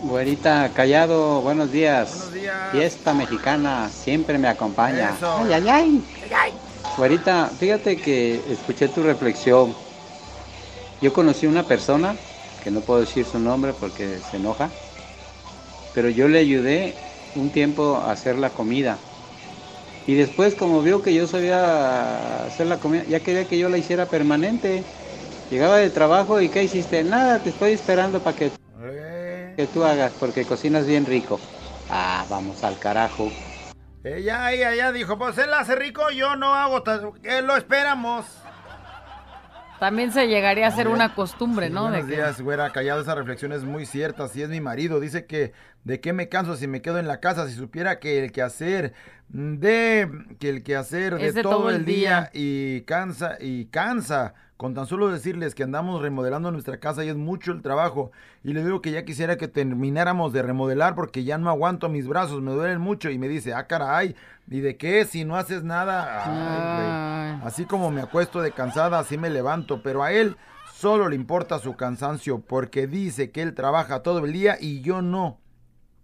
Güerita 0.00 0.70
Callado, 0.74 1.40
buenos 1.40 1.72
días. 1.72 2.14
Buenos 2.14 2.32
días. 2.32 2.70
Fiesta 2.70 3.14
mexicana 3.14 3.90
siempre 3.90 4.38
me 4.38 4.46
acompaña. 4.46 5.10
Eso. 5.16 5.38
Ay, 5.38 5.52
ay, 5.52 6.02
ay. 6.32 6.52
Güerita, 6.96 7.50
fíjate 7.58 7.96
que 7.96 8.40
escuché 8.48 8.88
tu 8.88 9.02
reflexión. 9.02 9.74
Yo 11.02 11.12
conocí 11.12 11.46
una 11.46 11.64
persona, 11.64 12.14
que 12.62 12.70
no 12.70 12.80
puedo 12.80 13.00
decir 13.00 13.24
su 13.24 13.40
nombre 13.40 13.72
porque 13.72 14.18
se 14.30 14.36
enoja, 14.36 14.70
pero 15.94 16.08
yo 16.08 16.28
le 16.28 16.38
ayudé 16.38 16.94
un 17.34 17.50
tiempo 17.50 17.96
a 17.96 18.12
hacer 18.12 18.36
la 18.38 18.50
comida. 18.50 18.98
Y 20.06 20.14
después, 20.14 20.54
como 20.54 20.80
vio 20.80 21.02
que 21.02 21.12
yo 21.12 21.26
sabía 21.26 22.46
hacer 22.46 22.68
la 22.68 22.78
comida, 22.78 23.02
ya 23.08 23.20
quería 23.20 23.46
que 23.46 23.58
yo 23.58 23.68
la 23.68 23.78
hiciera 23.78 24.06
permanente. 24.06 24.84
Llegaba 25.50 25.78
de 25.78 25.90
trabajo 25.90 26.40
y 26.40 26.48
¿qué 26.48 26.62
hiciste? 26.62 27.02
Nada, 27.02 27.40
te 27.40 27.50
estoy 27.50 27.72
esperando 27.72 28.20
para 28.20 28.36
que 28.36 28.50
que 29.58 29.66
tú 29.66 29.82
hagas 29.82 30.12
porque 30.20 30.44
cocinas 30.44 30.86
bien 30.86 31.04
rico. 31.04 31.40
Ah, 31.90 32.24
vamos 32.30 32.62
al 32.62 32.78
carajo. 32.78 33.28
ella, 34.04 34.52
ella, 34.52 34.72
ella 34.72 34.92
dijo, 34.92 35.18
pues 35.18 35.36
él 35.38 35.52
hace 35.52 35.74
rico, 35.74 36.12
yo 36.12 36.36
no 36.36 36.54
hago, 36.54 36.84
eh, 37.24 37.42
lo 37.42 37.56
esperamos. 37.56 38.24
También 39.80 40.12
se 40.12 40.28
llegaría 40.28 40.68
a 40.68 40.70
ser 40.70 40.86
una 40.86 41.12
costumbre, 41.16 41.70
¿no? 41.70 41.86
De 41.86 41.90
Buenos 41.90 42.06
que- 42.08 42.14
días, 42.14 42.40
güera, 42.40 42.70
callado, 42.70 43.00
esa 43.00 43.16
reflexión 43.16 43.50
es 43.50 43.64
muy 43.64 43.84
cierta, 43.84 44.28
si 44.28 44.42
es 44.42 44.48
mi 44.48 44.60
marido, 44.60 45.00
dice 45.00 45.26
que 45.26 45.52
de 45.82 45.98
qué 46.00 46.12
me 46.12 46.28
canso 46.28 46.54
si 46.54 46.68
me 46.68 46.80
quedo 46.80 47.00
en 47.00 47.08
la 47.08 47.18
casa, 47.18 47.48
si 47.48 47.54
supiera 47.54 47.98
que 47.98 48.22
el 48.22 48.30
quehacer 48.30 48.92
de, 49.28 50.08
que 50.38 50.50
el 50.50 50.62
quehacer 50.62 51.16
de 51.16 51.26
Es 51.26 51.34
de 51.34 51.42
todo, 51.42 51.56
todo 51.58 51.70
el 51.70 51.76
el 51.76 51.84
día 51.84 52.30
y 52.32 52.82
cansa, 52.82 53.38
y 53.40 53.64
cansa 53.66 54.34
Con 54.58 54.74
tan 54.74 54.86
solo 54.86 55.08
decirles 55.08 55.54
que 55.54 55.62
andamos 55.62 56.02
remodelando 56.02 56.50
nuestra 56.50 56.80
casa 56.80 57.04
y 57.04 57.08
es 57.08 57.14
mucho 57.14 57.52
el 57.52 57.62
trabajo. 57.62 58.10
Y 58.42 58.54
le 58.54 58.64
digo 58.64 58.82
que 58.82 58.90
ya 58.90 59.04
quisiera 59.04 59.36
que 59.36 59.46
termináramos 59.46 60.32
de 60.32 60.42
remodelar 60.42 60.96
porque 60.96 61.22
ya 61.22 61.38
no 61.38 61.48
aguanto 61.48 61.88
mis 61.88 62.08
brazos, 62.08 62.42
me 62.42 62.50
duelen 62.50 62.80
mucho. 62.80 63.08
Y 63.08 63.18
me 63.18 63.28
dice, 63.28 63.54
ah, 63.54 63.68
caray, 63.68 64.16
¿y 64.50 64.58
de 64.58 64.76
qué? 64.76 65.04
Si 65.04 65.24
no 65.24 65.36
haces 65.36 65.62
nada. 65.62 66.24
Ay. 66.24 67.40
Así 67.44 67.66
como 67.66 67.92
me 67.92 68.00
acuesto 68.00 68.42
de 68.42 68.50
cansada, 68.50 68.98
así 68.98 69.16
me 69.16 69.30
levanto. 69.30 69.80
Pero 69.80 70.02
a 70.02 70.10
él 70.10 70.36
solo 70.74 71.08
le 71.08 71.14
importa 71.14 71.60
su 71.60 71.76
cansancio 71.76 72.40
porque 72.40 72.88
dice 72.88 73.30
que 73.30 73.42
él 73.42 73.54
trabaja 73.54 74.02
todo 74.02 74.24
el 74.24 74.32
día 74.32 74.56
y 74.60 74.80
yo 74.80 75.02
no. 75.02 75.38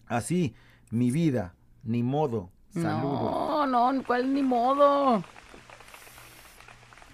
Así, 0.06 0.54
mi 0.92 1.10
vida, 1.10 1.56
ni 1.82 2.04
modo. 2.04 2.50
Saludos. 2.72 3.20
No, 3.20 3.66
no, 3.66 4.04
¿cuál 4.04 4.32
ni 4.32 4.44
modo? 4.44 5.24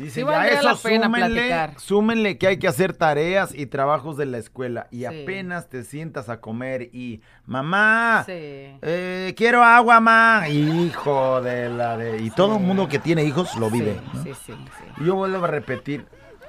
Dice, 0.04 0.24
ya 0.24 0.48
eso 0.48 0.62
la 0.62 0.74
pena 0.76 1.04
súmenle, 1.06 1.34
platicar. 1.34 1.74
súmenle 1.78 2.38
que 2.38 2.46
hay 2.46 2.58
que 2.58 2.66
hacer 2.68 2.94
tareas 2.94 3.54
y 3.54 3.66
trabajos 3.66 4.16
de 4.16 4.24
la 4.26 4.38
escuela. 4.38 4.86
Y 4.90 5.00
Sí. 5.00 5.04
apenas 5.04 5.68
te 5.68 5.84
sientas 5.84 6.28
a 6.30 6.40
comer 6.40 6.88
y, 6.94 7.20
mamá, 7.44 8.22
Sí. 8.24 8.32
eh, 8.32 9.34
quiero 9.36 9.62
agua, 9.62 10.00
mamá. 10.00 10.48
Hijo 10.48 11.42
de 11.42 11.68
la 11.68 11.98
de... 11.98 12.22
Y 12.22 12.30
todo 12.30 12.56
el 12.56 12.62
mundo 12.62 12.88
que 12.88 12.98
tiene 12.98 13.24
hijos 13.24 13.54
lo 13.56 13.68
vive. 13.70 14.00
¿no? 14.14 14.22
Sí, 14.22 14.30
sí, 14.46 14.52
sí. 14.54 15.04
Yo 15.04 15.16
vuelvo 15.16 15.44
a 15.44 15.48
repetir, 15.48 16.06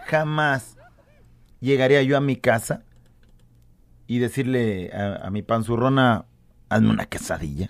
jamás 0.07 0.77
llegaría 1.59 2.01
yo 2.03 2.15
a 2.17 2.21
mi 2.21 2.37
casa 2.37 2.83
y 4.07 4.19
decirle 4.19 4.91
a, 4.93 5.27
a 5.27 5.29
mi 5.29 5.41
panzurrona, 5.41 6.25
hazme 6.69 6.89
una 6.89 7.05
quesadilla. 7.05 7.69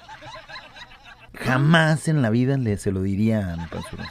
Jamás 1.45 2.07
en 2.07 2.21
la 2.21 2.29
vida 2.29 2.57
le 2.57 2.77
se 2.77 2.91
lo 2.91 3.01
diría 3.01 3.53
a 3.53 3.57
mi 3.57 3.65
panzurrona. 3.65 4.09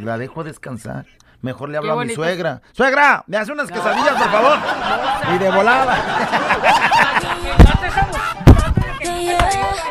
La 0.00 0.18
dejo 0.18 0.44
descansar. 0.44 1.06
Mejor 1.42 1.70
le 1.70 1.78
hablo 1.78 1.98
a 1.98 2.04
mi 2.04 2.14
suegra. 2.14 2.60
¡Suegra! 2.72 3.24
¿Me 3.26 3.38
hace 3.38 3.52
unas 3.52 3.70
quesadillas, 3.70 4.14
por 4.14 4.30
favor? 4.30 4.58
Y 5.34 5.38
de 5.38 5.50
volada. 5.50 5.96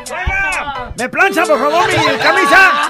¡Suegra! 0.06 0.94
¡Me 0.98 1.10
plancha, 1.10 1.46
por 1.46 1.60
favor, 1.60 1.88
mi 1.88 2.18
camisa! 2.18 2.90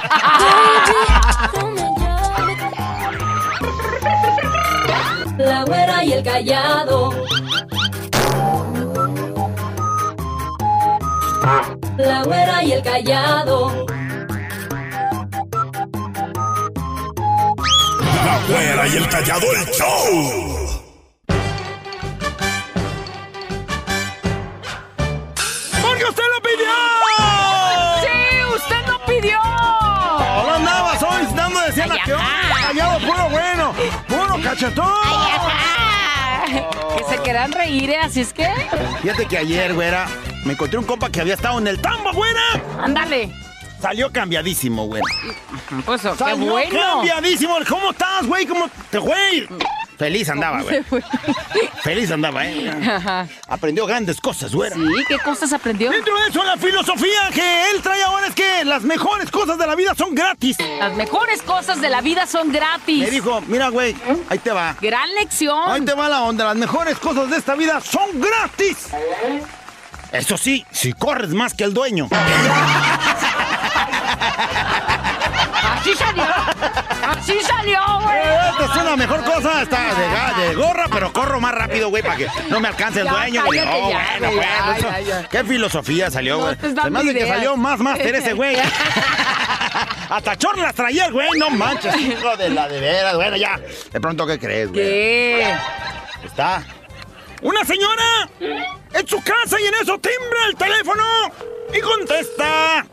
La 5.38 5.64
güera 5.64 6.04
y 6.04 6.14
el 6.14 6.24
callado. 6.24 7.12
La 12.00 12.24
güera 12.24 12.64
y 12.64 12.72
el 12.72 12.82
callado. 12.82 13.86
La 18.26 18.40
güera 18.48 18.88
y 18.88 18.96
el 18.96 19.10
callado 19.10 19.46
el 19.52 19.66
show. 19.66 20.84
¡Porque 25.82 26.06
usted 26.06 26.24
lo 26.24 26.42
pidió! 26.42 26.72
¡Sí! 28.00 28.56
¡Usted 28.56 28.88
lo 28.88 29.06
pidió! 29.06 29.40
No 29.44 30.54
andabas 30.54 31.04
hoy 31.04 31.28
dando 31.36 31.60
decía 31.60 31.88
la 31.88 31.96
que 31.96 32.14
callado 32.64 33.00
puro 33.00 33.30
bueno, 33.30 33.74
puro 34.08 34.42
cachetón. 34.42 34.88
Que 36.98 37.04
se 37.14 37.22
querían 37.22 37.52
reír, 37.52 37.90
¿eh? 37.90 38.00
Así 38.02 38.22
es 38.22 38.32
que. 38.32 38.48
Fíjate 39.02 39.26
que 39.26 39.38
ayer, 39.38 39.74
güera, 39.74 40.08
me 40.50 40.54
encontré 40.54 40.80
un 40.80 40.86
compa 40.86 41.12
que 41.12 41.22
había 41.22 41.36
estado 41.36 41.60
en 41.60 41.68
el 41.68 41.80
tambo, 41.80 42.12
güera. 42.12 42.42
Ándale. 42.82 43.32
Salió 43.80 44.12
cambiadísimo, 44.12 44.88
güera. 44.88 45.06
Pues, 45.86 46.02
qué 46.02 46.16
Salió 46.18 46.52
bueno. 46.52 46.80
cambiadísimo. 46.80 47.56
¿Cómo 47.70 47.92
estás, 47.92 48.26
güey? 48.26 48.48
¿Cómo 48.48 48.68
te, 48.90 48.98
güey? 48.98 49.48
Feliz 50.00 50.28
andaba, 50.28 50.64
güey. 50.64 50.84
Feliz 51.84 52.10
andaba, 52.10 52.48
¿eh? 52.48 52.68
Ajá. 52.68 53.28
Aprendió 53.48 53.86
grandes 53.86 54.20
cosas, 54.20 54.56
güera. 54.56 54.76
Sí, 54.76 54.82
¿qué 55.08 55.20
cosas 55.20 55.54
aprendió? 55.54 55.92
Dentro 55.92 56.20
de 56.20 56.30
eso, 56.30 56.44
la 56.44 56.58
filosofía 56.58 57.30
que 57.32 57.70
él 57.70 57.82
trae 57.84 58.02
ahora 58.02 58.26
es 58.26 58.34
que 58.34 58.66
las 58.66 58.82
mejores 58.82 59.30
cosas 59.30 59.60
de 59.60 59.68
la 59.68 59.76
vida 59.76 59.94
son 59.94 60.16
gratis. 60.16 60.58
Las 60.80 60.96
mejores 60.96 61.44
cosas 61.44 61.80
de 61.80 61.92
la 61.92 62.02
vida 62.02 62.26
son 62.26 62.52
gratis. 62.52 63.04
Me 63.04 63.12
dijo, 63.12 63.40
mira, 63.42 63.70
güey, 63.70 63.96
ahí 64.30 64.40
te 64.40 64.50
va. 64.50 64.76
Gran 64.82 65.14
lección. 65.14 65.70
Ahí 65.70 65.82
te 65.82 65.94
va 65.94 66.10
la 66.10 66.24
onda. 66.24 66.46
Las 66.46 66.56
mejores 66.56 66.98
cosas 66.98 67.30
de 67.30 67.38
esta 67.38 67.54
vida 67.54 67.80
son 67.82 68.20
gratis. 68.20 68.88
Eso 70.12 70.38
sí, 70.38 70.66
si 70.72 70.94
corres 70.94 71.30
más 71.30 71.54
que 71.54 71.64
el 71.64 71.74
dueño. 71.74 72.08
Así 75.74 75.94
salió. 75.96 76.24
Así 77.08 77.40
salió, 77.42 77.80
güey. 78.02 78.18
Esta 78.18 78.66
es 78.66 78.82
una 78.82 78.96
mejor 78.96 79.24
cosa. 79.24 79.62
Está 79.62 79.80
de, 80.38 80.48
de 80.48 80.56
gorra, 80.56 80.86
pero 80.92 81.14
corro 81.14 81.40
más 81.40 81.54
rápido, 81.54 81.90
güey, 81.90 82.04
para 82.04 82.16
que 82.18 82.28
no 82.50 82.60
me 82.60 82.68
alcance 82.68 83.00
el 83.02 83.06
Ya, 83.06 83.12
dueño, 83.12 83.46
güey. 83.46 83.60
Oh, 83.60 83.90
ya, 83.90 84.08
bueno, 84.20 84.36
güey, 84.36 84.48
bueno, 84.66 84.80
ya, 84.82 85.00
eso- 85.00 85.08
ya. 85.22 85.28
¿Qué 85.30 85.44
filosofía 85.44 86.12
salió, 86.12 86.38
No 86.38 86.44
güey? 86.46 86.56
Se 86.60 86.90
me 86.90 87.00
hace 87.00 87.14
que 87.14 87.28
salió 87.28 87.56
más 87.58 87.80
máster 87.80 88.16
ese 88.16 88.34
güey. 88.34 88.58
Hasta 90.10 90.36
chor 90.38 90.58
las 90.58 90.74
traía 90.74 91.06
el 91.06 91.14
güey, 91.14 91.30
no 91.38 91.50
manches, 91.52 91.96
hijo 92.02 92.36
de 92.36 92.50
la 92.50 92.68
de 92.68 92.80
veras. 92.80 93.16
Bueno, 93.16 93.38
ya. 93.38 93.60
De 93.92 94.02
pronto, 94.02 94.26
¿qué 94.26 94.40
crees, 94.40 94.70
güey? 94.70 94.84
¿Qué? 94.84 95.56
Está. 96.24 96.64
¡Una 97.42 97.64
señora! 97.64 98.30
En 98.94 99.08
su 99.08 99.22
casa 99.24 99.60
y 99.60 99.66
en 99.66 99.74
eso 99.76 99.98
timbra 100.00 100.46
el 100.48 100.56
teléfono 100.56 101.04
y 101.74 101.80
contesta. 101.80 102.86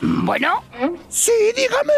Bueno. 0.00 0.62
Sí, 1.08 1.32
dígame. 1.56 1.92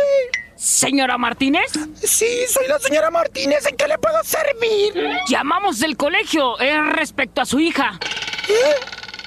Señora 0.55 1.19
Martínez. 1.19 1.73
Sí, 2.03 2.47
soy 2.49 2.67
la 2.69 2.79
señora 2.79 3.11
Martínez. 3.11 3.67
¿En 3.67 3.77
qué 3.77 3.89
le 3.89 3.99
puedo 3.99 4.23
servir? 4.25 4.95
Llamamos 5.29 5.81
del 5.81 5.97
colegio 5.97 6.59
eh, 6.61 6.81
respecto 6.93 7.41
a 7.41 7.45
su 7.45 7.59
hija. 7.59 7.99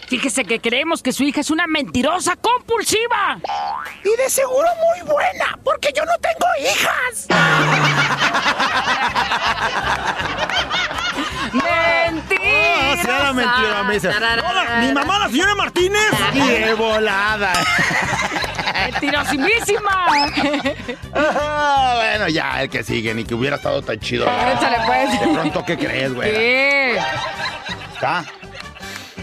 Fíjese 0.10 0.44
que 0.44 0.60
creemos 0.60 1.04
que 1.04 1.14
su 1.14 1.24
hija 1.24 1.42
es 1.42 1.52
una 1.52 1.68
mentirosa 1.68 2.36
compulsiva. 2.36 3.38
Y 4.04 4.18
de 4.20 4.28
seguro 4.28 4.68
muy 4.90 5.08
buena, 5.08 5.56
porque 5.64 5.94
yo 5.96 6.04
no 6.04 6.14
tengo 6.18 6.48
hijas. 6.60 7.28
¡Mentira! 11.54 12.42
Oh, 12.42 12.96
sí, 12.96 13.08
era 13.08 13.34
mentira, 13.34 13.84
me 13.84 13.94
dice. 13.94 14.08
Hola, 14.10 14.80
mi 14.82 14.94
mamá, 14.94 15.20
la 15.20 15.30
señora 15.30 15.54
Martínez. 15.54 16.10
De 16.34 16.74
volada. 16.74 17.54
¡Mentirosimísima! 18.74 20.08
Ah, 21.14 21.94
bueno, 21.98 22.30
ya, 22.30 22.64
el 22.64 22.70
que 22.72 22.84
sigue, 22.84 23.14
ni 23.14 23.26
que 23.26 23.36
hubiera 23.36 23.58
estado 23.58 23.84
tan 23.84 24.00
chido. 24.00 24.26
Échale, 24.26 24.78
pues. 24.88 25.20
De 25.20 25.28
pronto, 25.28 25.64
¿qué 25.66 25.78
crees, 25.78 26.16
güey? 26.16 26.32
¿Qué? 26.32 27.00
Está. 27.94 28.26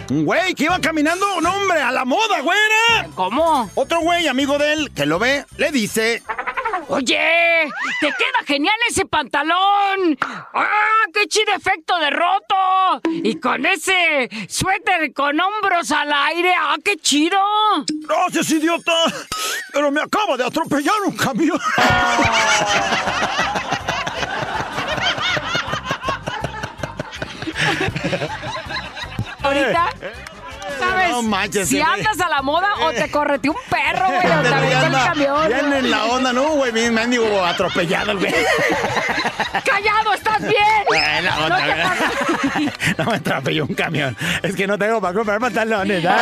Un 0.09 0.25
güey 0.25 0.55
que 0.55 0.65
iba 0.65 0.79
caminando, 0.81 1.27
un 1.37 1.47
hombre, 1.47 1.81
a 1.81 1.91
la 1.91 2.05
moda, 2.05 2.41
güera. 2.41 3.09
¿Cómo? 3.15 3.69
Otro 3.75 4.01
güey, 4.01 4.29
amigo 4.29 4.57
de 4.57 4.73
él, 4.73 4.93
que 4.95 5.05
lo 5.05 5.19
ve, 5.19 5.45
le 5.57 5.73
dice... 5.73 6.23
Oye, 6.89 7.69
te 8.01 8.07
queda 8.07 8.47
genial 8.47 8.75
ese 8.89 9.07
pantalón. 9.07 10.17
¡Ah, 10.21 11.05
qué 11.13 11.27
chido 11.27 11.53
efecto 11.55 11.99
de 11.99 12.11
roto! 12.11 13.01
Y 13.05 13.41
con 13.41 13.67
ese 13.67 14.29
suéter 14.49 15.13
con 15.13 15.41
hombros 15.41 15.91
al 15.91 16.13
aire, 16.13 16.55
¡ah, 16.57 16.77
qué 16.85 16.97
chido! 16.97 17.41
Gracias, 18.07 18.51
idiota. 18.51 18.93
Pero 19.73 19.91
me 19.91 20.01
acaba 20.01 20.37
de 20.37 20.45
atropellar 20.45 21.01
un 21.05 21.17
camión. 21.17 21.59
Ahorita, 29.47 29.91
¿sabes? 30.79 31.11
No 31.11 31.23
manches, 31.23 31.69
si 31.69 31.81
andas 31.81 32.21
a 32.21 32.29
la 32.29 32.43
moda 32.43 32.69
o 32.81 32.91
te 32.91 33.11
correteó 33.11 33.53
un 33.53 33.59
perro, 33.71 34.07
güey, 34.07 34.19
o 34.19 34.43
te 34.43 34.49
aventó 34.55 34.87
el 34.87 34.93
camión. 34.93 35.49
Bien 35.49 35.73
en 35.73 35.91
la 35.91 36.05
onda, 36.05 36.33
¿no, 36.33 36.51
güey? 36.51 36.73
Bien 36.73 36.93
mendigo 36.95 37.45
atropellado, 37.45 38.13
el 38.13 38.19
güey. 38.19 38.35
¡Callado, 39.65 40.15
estás 40.15 40.43
bien! 40.43 40.85
En 41.19 41.25
la 41.25 41.39
onda, 41.39 41.59
No 41.59 41.67
te. 41.67 42.95
No 43.03 43.11
me 43.11 43.17
atropelló 43.17 43.65
un 43.65 43.75
camión. 43.75 44.17
Es 44.43 44.55
que 44.57 44.67
no 44.67 44.79
tengo 44.79 45.01
para 45.01 45.15
comprar 45.15 45.39
pantalones. 45.41 46.05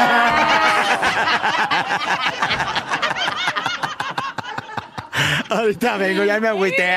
Ahorita 5.51 5.97
vengo, 5.99 6.25
ya 6.25 6.41
me 6.41 6.49
agüité. 6.49 6.97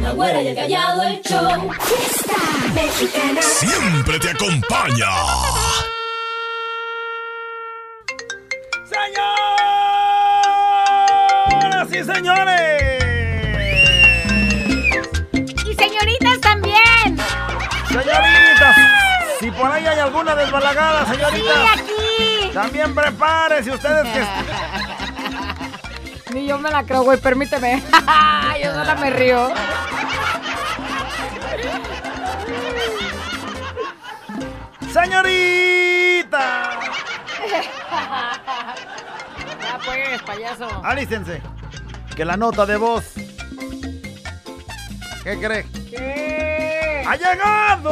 La 0.00 0.12
güera 0.12 0.42
y 0.42 0.48
el 0.48 0.54
callado 0.54 1.02
el 1.02 1.20
show. 1.22 1.70
Fiesta 1.80 2.34
mexicana. 2.74 3.42
Siempre 3.42 4.18
te 4.18 4.30
acompaña. 4.30 5.08
¡Señoras 11.50 11.92
y 11.92 12.04
señores! 12.04 13.02
Y 15.66 15.74
señoritas 15.74 16.40
también. 16.40 17.18
Señoritas, 17.88 18.76
si 19.38 19.50
por 19.50 19.70
ahí 19.70 19.86
hay 19.86 19.98
alguna 19.98 20.34
desbalagada, 20.34 21.06
señoritas. 21.06 21.56
Sí, 21.76 21.82
aquí. 21.82 22.50
También 22.54 22.94
prepárense 22.94 23.70
ustedes 23.70 24.06
que... 24.08 24.20
Ni 26.32 26.46
yo 26.46 26.58
me 26.58 26.70
la 26.70 26.84
creo, 26.84 27.02
güey, 27.02 27.18
permíteme. 27.18 27.82
yo 28.62 28.72
sola 28.72 28.94
me 28.94 29.10
río. 29.10 29.52
¡Señorita! 34.92 36.80
Ya 39.60 39.78
pues, 39.84 40.22
payaso. 40.22 40.68
Alístense. 40.84 41.40
Que 42.16 42.24
la 42.24 42.36
nota 42.36 42.66
de 42.66 42.76
voz. 42.76 43.12
¿Qué 45.22 45.38
cree? 45.38 45.64
¿Qué? 45.90 47.04
¡Ha 47.06 47.16
llegado! 47.16 47.90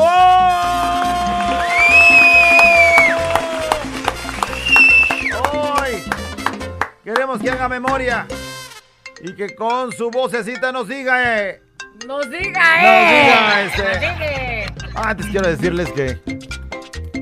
Queremos 7.15 7.41
que 7.41 7.51
haga 7.51 7.69
memoria 7.71 8.27
y 9.23 9.33
que 9.33 9.55
con 9.55 9.93
su 9.93 10.11
vocecita 10.11 10.73
nos 10.73 10.87
diga, 10.89 11.41
eh. 11.41 11.63
Nos 12.07 12.29
diga, 12.31 12.83
Nos 12.83 12.85
eh. 12.85 13.23
diga, 13.23 13.63
este. 13.63 13.83
Nos 13.83 14.01
diga. 14.85 15.09
Antes 15.09 15.27
quiero 15.29 15.49
decirles 15.49 15.91
que 15.93 16.21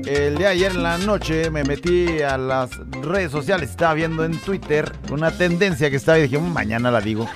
el 0.05 0.37
día 0.37 0.47
de 0.47 0.53
ayer 0.53 0.71
en 0.73 0.83
la 0.83 0.97
noche 0.97 1.49
me 1.49 1.63
metí 1.63 2.21
a 2.21 2.37
las 2.37 2.69
redes 3.01 3.31
sociales, 3.31 3.69
estaba 3.69 3.93
viendo 3.93 4.25
en 4.25 4.37
Twitter 4.41 4.91
una 5.09 5.31
tendencia 5.31 5.89
que 5.89 5.95
estaba 5.95 6.19
y 6.19 6.23
dije, 6.23 6.37
"Mm, 6.37 6.51
mañana 6.51 6.91
la 6.91 6.99
digo. 6.99 7.29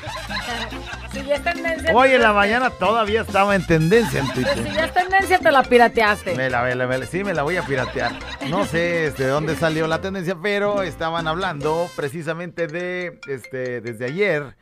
Si 1.13 1.23
ya 1.25 1.35
es 1.35 1.43
tendencia. 1.43 1.91
Hoy 1.93 2.11
en 2.11 2.21
la 2.21 2.31
mañana 2.33 2.69
todavía 2.69 3.21
estaba 3.21 3.55
en 3.55 3.65
tendencia 3.65 4.21
en 4.21 4.27
Si 4.27 4.33
Twitter. 4.33 4.71
ya 4.73 4.85
es 4.85 4.93
tendencia, 4.93 5.39
te 5.39 5.51
la 5.51 5.63
pirateaste. 5.63 6.35
Me 6.35 6.49
la, 6.49 6.63
me 6.63 6.73
la- 6.75 6.87
me 6.87 6.97
la- 6.99 7.05
sí, 7.05 7.23
me 7.23 7.33
la 7.33 7.43
voy 7.43 7.57
a 7.57 7.63
piratear. 7.63 8.13
No 8.49 8.65
sé 8.65 9.07
este, 9.07 9.23
de 9.25 9.29
dónde 9.29 9.55
salió 9.55 9.87
la 9.87 9.99
tendencia, 9.99 10.35
pero 10.41 10.81
estaban 10.83 11.27
hablando 11.27 11.89
precisamente 11.95 12.67
de 12.67 13.19
este, 13.27 13.81
desde 13.81 14.05
ayer. 14.05 14.55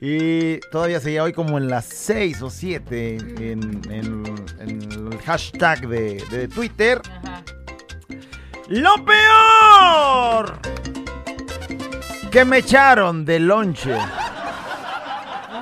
Y 0.00 0.58
todavía 0.70 0.98
seguía 1.00 1.22
hoy 1.22 1.32
como 1.32 1.56
en 1.58 1.68
las 1.70 1.84
6 1.86 2.42
o 2.42 2.50
7 2.50 3.16
en, 3.16 3.80
en- 3.90 4.44
en 4.58 4.82
el 5.12 5.18
hashtag 5.24 5.86
de, 5.88 6.22
de 6.30 6.48
Twitter. 6.48 7.00
¡Lo 8.68 8.94
peor! 9.04 10.58
Que 12.30 12.44
me 12.44 12.58
echaron 12.58 13.24
de 13.24 13.38
lonche. 13.38 13.94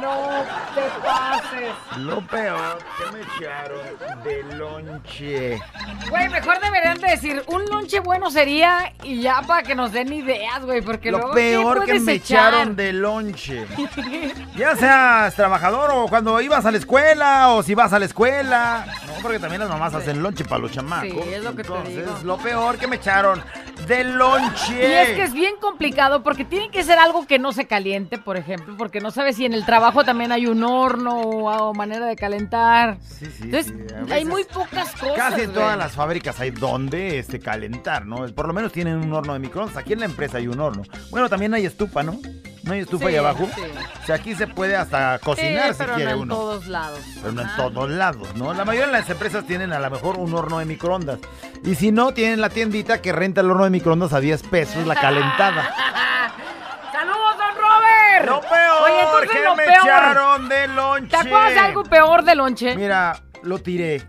No 0.01 0.45
te 0.75 0.83
pases. 1.05 1.62
Lo 1.98 2.20
peor 2.26 2.78
que 2.98 3.12
me 3.12 3.20
echaron 3.22 4.22
de 4.24 4.42
lonche. 4.56 5.61
Güey, 6.08 6.28
mejor 6.28 6.61
deberían 6.61 6.98
de 7.00 7.08
decir, 7.08 7.42
un 7.48 7.64
lonche 7.66 8.00
bueno 8.00 8.30
sería 8.30 8.92
y 9.02 9.20
ya 9.22 9.42
para 9.42 9.62
que 9.62 9.74
nos 9.74 9.92
den 9.92 10.12
ideas, 10.12 10.64
güey, 10.64 10.80
porque 10.82 11.11
Lo 11.11 11.18
luego 11.18 11.35
¿qué 11.35 11.40
peor 11.40 11.85
que 11.85 12.00
me 12.00 12.12
echar? 12.14 12.54
echaron 12.54 12.76
de 12.76 12.92
lonche. 12.92 13.66
Ya 14.56 14.76
seas 14.76 15.35
trabajador 15.35 15.90
o 15.94 16.08
cuando 16.08 16.40
ibas 16.40 16.64
a 16.66 16.70
la 16.70 16.76
escuela 16.78 17.48
o 17.50 17.62
si 17.62 17.74
vas 17.74 17.92
a 17.92 17.98
la 17.98 18.04
escuela. 18.04 18.87
No, 19.16 19.22
porque 19.22 19.38
también 19.38 19.61
las 19.61 19.70
mamás 19.70 19.94
hacen 19.94 20.22
lonche 20.22 20.44
para 20.44 20.61
los 20.62 20.72
chamacos. 20.72 21.11
Sí, 21.25 21.33
es 21.33 21.42
lo 21.44 21.55
que 21.55 21.62
te 21.62 21.68
Entonces, 21.68 21.96
digo. 21.96 22.18
lo 22.25 22.38
peor 22.38 22.79
que 22.79 22.87
me 22.87 22.96
echaron 22.96 23.42
de 23.87 24.05
lonche. 24.05 24.75
Y 24.88 24.92
es 24.92 25.09
que 25.11 25.22
es 25.22 25.33
bien 25.33 25.55
complicado 25.61 26.22
porque 26.22 26.44
tiene 26.44 26.70
que 26.70 26.83
ser 26.85 26.98
algo 26.98 27.27
que 27.27 27.38
no 27.38 27.53
se 27.53 27.66
caliente, 27.66 28.18
por 28.18 28.37
ejemplo, 28.37 28.77
porque 28.77 29.01
no 29.01 29.11
sabes 29.11 29.37
si 29.37 29.44
en 29.44 29.53
el 29.55 29.64
trabajo 29.66 30.05
también 30.05 30.33
hay 30.33 30.46
un 30.46 30.62
horno 30.62 31.20
o, 31.20 31.51
o 31.51 31.75
manera 31.75 32.07
de 32.07 32.16
calentar. 32.16 32.98
sí, 33.01 33.27
Entonces, 33.42 33.72
sí, 33.72 33.94
a 34.11 34.14
hay 34.14 34.25
muy 34.25 34.44
pocas 34.44 34.90
cosas. 34.92 35.16
Casi 35.16 35.42
en 35.42 35.53
todas 35.53 35.77
las 35.77 35.92
fábricas 35.92 36.38
hay 36.40 36.51
donde 36.51 37.18
este, 37.18 37.40
calentar, 37.40 38.07
¿no? 38.07 38.27
Por 38.35 38.46
lo 38.46 38.53
menos 38.53 38.72
tienen 38.72 38.96
un 38.98 39.12
horno 39.12 39.33
de 39.33 39.38
microondas. 39.38 39.77
Aquí 39.77 39.92
en 39.92 40.01
la 40.01 40.07
empresa 40.07 40.38
hay 40.38 40.46
un 40.48 40.61
horno. 40.61 40.83
Bueno, 41.11 41.29
también 41.29 41.53
hay 41.55 41.66
estufa, 41.66 42.03
¿no? 42.03 42.18
¿No 42.64 42.72
hay 42.75 42.81
estufa 42.81 43.07
Sí, 43.07 43.11
ahí 43.12 43.16
abajo? 43.16 43.48
sí. 43.55 43.61
O 44.03 44.07
sea, 44.07 44.14
aquí 44.16 44.35
se 44.37 44.46
puede 44.46 44.77
hasta 44.77 45.18
cocinar 45.18 45.68
Sí, 45.68 45.72
si 45.72 45.79
pero 45.79 45.94
quiere 45.96 46.11
no 46.12 46.16
en 46.16 46.22
uno. 46.22 46.35
todos 46.37 46.66
lados. 46.68 47.01
Pero 47.20 47.33
no 47.33 47.42
en 47.42 47.57
todos 47.57 47.90
lados, 47.90 48.29
¿no? 48.37 48.55
La 48.55 48.64
mayoría 48.64 48.87
de 48.87 48.92
las 49.01 49.11
empresas 49.11 49.44
tienen 49.46 49.72
a 49.72 49.81
lo 49.81 49.90
mejor 49.90 50.16
un 50.16 50.33
horno 50.35 50.59
de 50.61 50.64
microondas. 50.64 51.18
Y 51.64 51.75
si 51.75 51.90
no, 51.90 52.12
tienen 52.14 52.40
la 52.40 52.51
tiendita 52.51 53.03
que 53.03 53.11
renta 53.12 53.40
el 53.40 53.51
horno 53.51 53.64
de 53.64 53.70
microondas 53.70 54.12
a 54.12 54.20
10 54.20 54.42
pesos 54.44 54.87
la 54.87 54.94
calentada. 54.94 55.75
¡Saludos, 56.92 57.37
don 57.37 57.57
Robert! 57.62 58.27
Lo 58.27 58.40
peor 58.40 58.83
Oye, 58.85 59.01
entonces 59.03 59.44
lo 59.44 59.57
me 59.57 59.64
peor. 59.64 59.79
echaron 59.83 60.48
de 60.48 60.68
lonche. 60.68 61.09
¿Te 61.09 61.16
acuerdas 61.16 61.55
de 61.55 61.59
algo 61.61 61.83
peor 61.85 62.25
de 62.25 62.35
lonche? 62.37 62.77
Mira, 62.77 63.22
lo 63.42 63.59
tiré. 63.59 64.03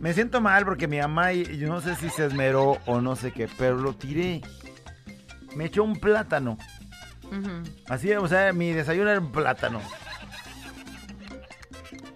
Me 0.00 0.12
siento 0.12 0.40
mal 0.40 0.64
porque 0.64 0.88
mi 0.88 0.98
mamá, 0.98 1.32
yo 1.32 1.68
no 1.68 1.80
sé 1.80 1.94
si 1.94 2.10
se 2.10 2.26
esmeró 2.26 2.78
o 2.86 3.00
no 3.00 3.14
sé 3.14 3.30
qué, 3.30 3.48
pero 3.56 3.76
lo 3.76 3.94
tiré. 3.94 4.40
Me 5.54 5.66
echó 5.66 5.84
un 5.84 5.94
plátano. 6.00 6.58
Así, 7.88 8.12
o 8.12 8.26
sea, 8.28 8.52
mi 8.52 8.72
desayuno 8.72 9.10
era 9.10 9.20
un 9.20 9.32
plátano. 9.32 9.80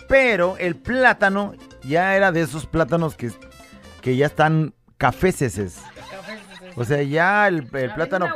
Pero 0.09 0.57
el 0.59 0.77
plátano 0.77 1.55
ya 1.83 2.17
era 2.17 2.33
de 2.33 2.43
esos 2.43 2.67
plátanos 2.67 3.15
que, 3.15 3.31
que 4.01 4.17
ya 4.17 4.27
están 4.27 4.75
caféceses. 4.97 5.81
O 6.77 6.85
sea, 6.85 7.03
ya 7.03 7.49
el, 7.49 7.69
el 7.73 7.95
plátano 7.95 8.29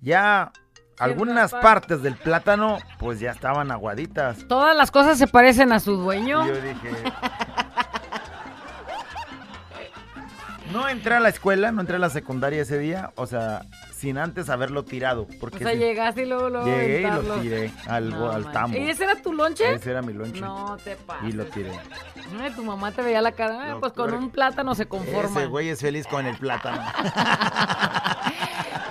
ya 0.00 0.52
algunas 0.98 1.50
partes. 1.50 1.62
partes 1.62 2.02
del 2.02 2.16
plátano 2.16 2.78
pues 2.98 3.20
ya 3.20 3.30
estaban 3.30 3.70
aguaditas. 3.70 4.46
Todas 4.48 4.76
las 4.76 4.90
cosas 4.90 5.18
se 5.18 5.26
parecen 5.26 5.72
a 5.72 5.80
su 5.80 5.96
dueño. 5.96 6.44
Y 6.44 6.48
yo 6.48 6.60
dije. 6.60 6.90
No 10.74 10.88
entré 10.88 11.14
a 11.14 11.20
la 11.20 11.28
escuela, 11.28 11.70
no 11.72 11.80
entré 11.80 11.96
a 11.96 11.98
la 12.00 12.10
secundaria 12.10 12.60
ese 12.62 12.78
día, 12.78 13.12
o 13.14 13.26
sea, 13.26 13.64
sin 13.96 14.18
antes 14.18 14.50
haberlo 14.50 14.84
tirado. 14.84 15.26
Porque 15.40 15.56
O 15.56 15.60
sea, 15.60 15.70
si- 15.70 15.78
llegaste 15.78 16.22
y 16.22 16.26
luego, 16.26 16.50
luego 16.50 16.66
llegué 16.66 17.00
y 17.02 17.04
lo 17.04 17.22
tiré 17.40 17.72
al, 17.86 18.10
No, 18.10 18.30
al 18.30 18.50
tambo. 18.52 18.76
¿Y 18.76 18.88
ese 18.90 19.04
era 19.04 19.14
tu 19.22 19.32
lonche? 19.32 19.72
Ese 19.72 19.90
era 19.92 20.02
mi 20.02 20.12
lonche. 20.12 20.40
No 20.40 20.76
te 20.82 20.96
pases. 20.96 21.28
Y 21.28 21.32
lo 21.32 21.44
tiré. 21.46 21.70
Ay, 22.40 22.50
tu 22.54 22.64
mamá 22.64 22.90
te 22.90 23.02
veía 23.02 23.22
la 23.22 23.32
cara. 23.32 23.58
ah, 23.62 23.68
Lo 23.70 23.80
pues 23.80 23.92
con 23.92 24.12
un 24.12 24.30
plátano 24.30 24.74
se 24.74 24.86
conforma. 24.86 25.40
Ese 25.40 25.46
güey 25.46 25.68
es 25.68 25.80
feliz 25.80 26.06
con 26.08 26.26
el 26.26 26.36
plátano. 26.36 26.82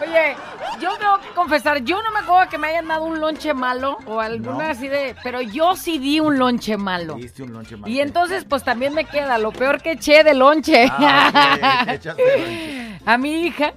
Oye, 0.01 0.35
yo 0.79 0.89
tengo 0.97 1.19
que 1.19 1.29
confesar, 1.35 1.83
yo 1.83 2.01
no 2.01 2.11
me 2.11 2.19
acuerdo 2.19 2.49
que 2.49 2.57
me 2.57 2.67
hayan 2.67 2.87
dado 2.87 3.03
un 3.05 3.19
lonche 3.19 3.53
malo 3.53 3.97
o 4.05 4.19
alguna 4.19 4.65
No. 4.65 4.69
así 4.71 4.87
de. 4.87 5.15
Pero 5.23 5.41
yo 5.41 5.75
sí 5.75 5.97
di 5.99 6.19
un 6.19 6.37
lonche 6.39 6.77
malo. 6.77 7.15
Diste 7.15 7.43
un 7.43 7.53
lonche 7.53 7.77
malo. 7.77 7.91
Y 7.93 7.99
entonces, 8.01 8.45
pues 8.45 8.63
también 8.63 8.93
me 8.93 9.05
queda 9.05 9.37
lo 9.37 9.51
peor 9.51 9.81
que 9.81 9.91
eché 9.91 10.23
de 10.23 10.33
lonche. 10.33 10.87
Ah, 10.89 11.85
lonche. 11.87 12.99
A 13.05 13.17
mi 13.17 13.45
hija. 13.47 13.73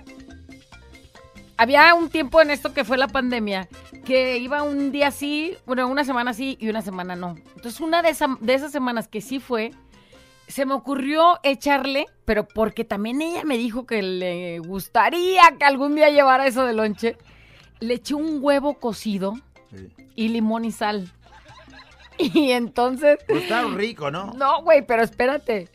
Había 1.59 1.95
un 1.95 2.11
tiempo 2.11 2.41
en 2.43 2.51
esto 2.51 2.75
que 2.75 2.85
fue 2.85 2.99
la 2.99 3.09
pandemia 3.09 3.67
que 4.05 4.37
iba 4.39 4.63
un 4.63 4.93
día 4.93 5.11
sí, 5.11 5.57
bueno, 5.67 5.89
una 5.89 6.05
semana 6.05 6.33
sí 6.35 6.57
y 6.61 6.69
una 6.69 6.83
semana 6.83 7.17
no. 7.17 7.35
Entonces, 7.57 7.81
una 7.81 8.03
de, 8.03 8.11
esa- 8.11 8.37
de 8.41 8.55
esas 8.55 8.71
semanas 8.73 9.09
que 9.09 9.21
sí 9.23 9.41
fue, 9.41 9.73
se 10.49 10.65
me 10.65 10.75
ocurrió 10.75 11.39
echarle, 11.43 12.07
pero 12.25 12.47
porque 12.47 12.85
también 12.85 13.21
ella 13.21 13.45
me 13.45 13.57
dijo 13.57 13.87
que 13.87 14.03
le 14.03 14.59
gustaría 14.61 15.43
que 15.59 15.65
algún 15.65 15.95
día 15.95 16.11
llevara 16.11 16.47
eso 16.47 16.65
de 16.65 16.73
lonche, 16.73 17.17
le 17.81 17.95
eché 17.95 18.15
un 18.15 18.39
huevo 18.41 18.75
cocido 18.75 19.35
y 20.15 20.29
limón 20.29 20.65
y 20.65 20.73
sal. 20.73 21.11
Y 22.19 22.53
entonces... 22.53 23.19
Pues 23.29 23.43
está 23.43 23.63
rico, 23.65 24.11
¿no? 24.11 24.33
No, 24.33 24.63
güey, 24.63 24.87
pero 24.87 25.03
espérate. 25.03 25.69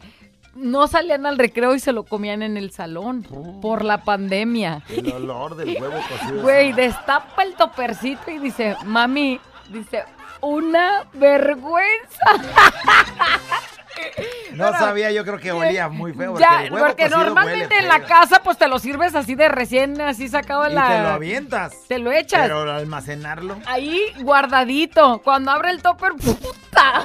No 0.56 0.88
salían 0.88 1.28
al 1.28 1.38
recreo 1.38 1.76
y 1.76 1.80
se 1.80 1.92
lo 1.92 2.04
comían 2.04 2.42
en 2.42 2.58
el 2.58 2.72
salón 2.72 3.22
por 3.62 3.86
la 3.86 4.04
pandemia. 4.04 4.82
El 4.90 5.12
olor 5.12 5.56
del 5.56 5.80
huevo 5.80 6.00
cocido. 6.10 6.42
Güey, 6.42 6.74
destapa 6.74 7.44
el 7.44 7.54
topercito 7.54 8.32
y 8.32 8.40
dice, 8.40 8.76
mami, 8.86 9.40
dice, 9.70 10.04
una 10.42 11.08
vergüenza. 11.14 12.26
No 14.52 14.66
Bueno, 14.66 14.80
sabía, 14.80 15.12
yo 15.12 15.24
creo 15.24 15.40
que 15.40 15.52
olía 15.54 15.88
muy 15.88 16.12
feo. 16.14 16.32
Porque, 16.34 16.44
Ya, 16.44 16.64
el 16.66 16.74
huevo 16.74 16.86
porque 16.88 17.08
normalmente 17.08 17.78
en 17.78 17.88
la 17.88 18.02
casa 18.04 18.42
pues 18.44 18.58
te 18.58 18.68
lo 18.68 18.80
sirves 18.80 19.16
así 19.16 19.34
de 19.34 19.48
recién, 19.48 20.00
así 20.02 20.28
sacado 20.28 20.64
de 20.64 20.72
Y 20.72 20.76
la... 20.76 20.88
te 20.90 21.02
lo 21.02 21.08
avientas. 21.10 21.74
Te 21.88 22.00
lo 22.00 22.12
echas. 22.12 22.42
Pero 22.42 22.62
al 22.64 22.70
almacenarlo. 22.70 23.58
Ahí 23.66 24.02
guardadito. 24.20 25.22
Cuando 25.24 25.52
abre 25.52 25.72
el 25.72 25.82
topper, 25.82 26.12
¡puta! 26.14 27.04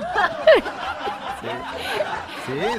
Sí, 1.40 1.48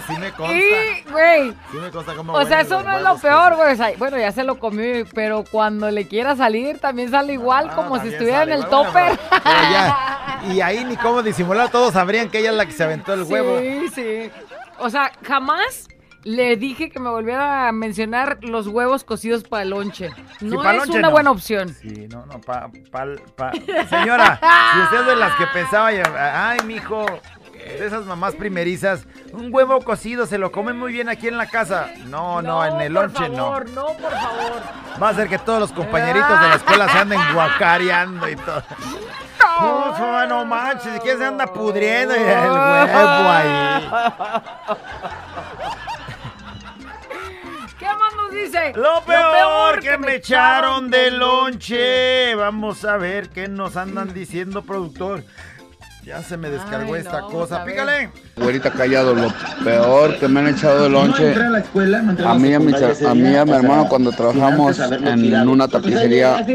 sí 0.07 0.18
me 0.20 0.32
consta. 0.32 0.55
Y, 0.55 1.11
güey, 1.11 1.51
Sí 1.72 1.78
me 1.78 1.91
consta 1.91 2.13
cómo 2.15 2.34
O 2.34 2.45
sea, 2.45 2.61
eso 2.61 2.82
no 2.84 2.97
es 2.97 3.03
lo 3.03 3.18
peor, 3.18 3.55
güey. 3.55 3.74
O 3.74 3.76
sea, 3.76 3.91
bueno, 3.97 4.18
ya 4.18 4.32
se 4.32 4.43
lo 4.43 4.57
comió, 4.59 5.05
pero 5.13 5.43
cuando 5.49 5.89
le 5.91 6.07
quiera 6.07 6.36
salir 6.36 6.80
también 6.80 7.11
sale 7.11 7.34
igual 7.34 7.70
Ah, 7.72 7.76
como 7.76 7.99
si 8.01 8.09
estuviera 8.09 8.43
en 8.43 8.51
el 8.51 8.59
igual. 8.61 8.70
Topper. 8.86 9.20
pero- 9.30 9.41
pero 9.43 9.61
ya, 9.72 10.39
Y 10.53 10.61
ahí 10.61 10.84
ni 10.86 10.95
cómo 10.97 11.24
disimular, 11.24 11.70
todos 11.70 11.93
sabrían 11.93 12.30
que 12.30 12.39
ella 12.39 12.51
es 12.51 12.55
la 12.55 12.65
que 12.65 12.72
se 12.72 12.84
aventó 12.84 13.13
el 13.13 13.24
huevo. 13.24 13.57
Sí, 13.59 13.88
sí. 13.93 14.32
O 14.80 14.89
sea, 14.89 15.11
jamás 15.26 15.88
le 16.24 16.57
dije 16.57 16.89
que 16.89 16.99
me 16.99 17.09
volviera 17.09 17.68
a 17.70 17.72
mencionar 17.72 18.38
los 18.41 18.68
huevos 18.68 19.03
cocidos 19.03 19.43
para 19.43 19.63
el 19.63 19.70
lonche. 19.70 20.11
No 20.41 20.61
pa' 20.61 20.72
es 20.74 20.78
lonche 20.78 20.99
una 20.99 21.07
no. 21.07 21.11
buena 21.11 21.32
opción. 21.32 21.70
Sí, 21.74 22.07
no, 22.11 22.26
no, 22.26 22.39
pa, 22.41 22.70
pa, 22.91 23.05
pa- 23.36 23.51
Señora, 23.89 24.39
si 24.74 24.80
usted 24.82 24.99
es 25.01 25.05
de 25.07 25.15
las 25.15 25.34
que 25.36 25.45
pensaba, 25.53 25.88
ay, 25.88 26.59
mijo, 26.65 27.05
de 27.68 27.86
esas 27.86 28.05
mamás 28.05 28.36
primerizas, 28.36 29.05
un 29.34 29.53
huevo 29.53 29.82
cocido 29.82 30.26
se 30.26 30.38
lo 30.38 30.51
comen 30.51 30.78
muy 30.78 30.91
bien 30.91 31.09
aquí 31.09 31.28
en 31.28 31.38
la 31.38 31.47
casa. 31.47 31.89
No, 32.05 32.41
no, 32.41 32.65
en 32.65 32.82
el 32.82 32.93
lonche 32.93 33.28
por 33.28 33.36
favor, 33.36 33.70
no. 33.70 33.82
no. 33.82 33.88
por 33.97 34.11
favor. 34.11 34.61
Va 35.01 35.09
a 35.09 35.13
ser 35.13 35.28
que 35.28 35.38
todos 35.38 35.59
los 35.59 35.72
compañeritos 35.72 36.41
de 36.41 36.49
la 36.49 36.55
escuela 36.55 36.89
se 36.89 36.97
anden 36.97 37.20
guacareando 37.34 38.30
y 38.30 38.36
todo. 38.36 38.63
Pues, 39.59 40.30
no 40.30 40.45
manches, 40.45 40.99
¿quién 41.01 41.18
se 41.18 41.26
anda 41.26 41.47
pudriendo? 41.47 42.13
El 42.13 42.22
huevo 42.24 43.30
ahí. 43.30 43.89
¿Qué 47.80 47.86
más 47.86 48.15
nos 48.15 48.32
dice? 48.32 48.74
Lo 48.76 49.01
peor 49.01 49.80
que 49.80 49.97
me 49.97 50.15
echaron 50.15 50.89
de 50.89 51.11
lonche. 51.11 52.36
Vamos 52.36 52.84
a 52.86 52.97
ver 52.97 53.30
qué 53.30 53.47
nos 53.47 53.78
andan 53.78 54.13
diciendo, 54.13 54.63
productor. 54.63 55.24
Ya 56.07 56.23
se 56.23 56.37
me 56.37 56.49
descargó 56.49 56.93
Ay, 56.93 57.01
esta 57.01 57.19
no, 57.19 57.29
cosa. 57.29 57.65
Pícale. 57.65 58.09
Güerita 58.38 58.71
callado, 58.71 59.15
lo 59.15 59.33
peor 59.63 60.17
que 60.19 60.27
me 60.27 60.39
han 60.41 60.47
echado 60.49 60.83
de 60.83 60.89
lonche. 60.89 61.33
A 62.25 62.35
mí 62.35 62.53
a 62.53 62.59
mi, 62.59 62.71
a 62.73 63.13
mí 63.15 63.29
y 63.31 63.35
a 63.35 63.45
mi 63.45 63.51
hermano 63.51 63.88
cuando 63.89 64.11
trabajamos 64.11 64.79
en 64.79 65.49
una 65.49 65.67
tapicería, 65.67 66.45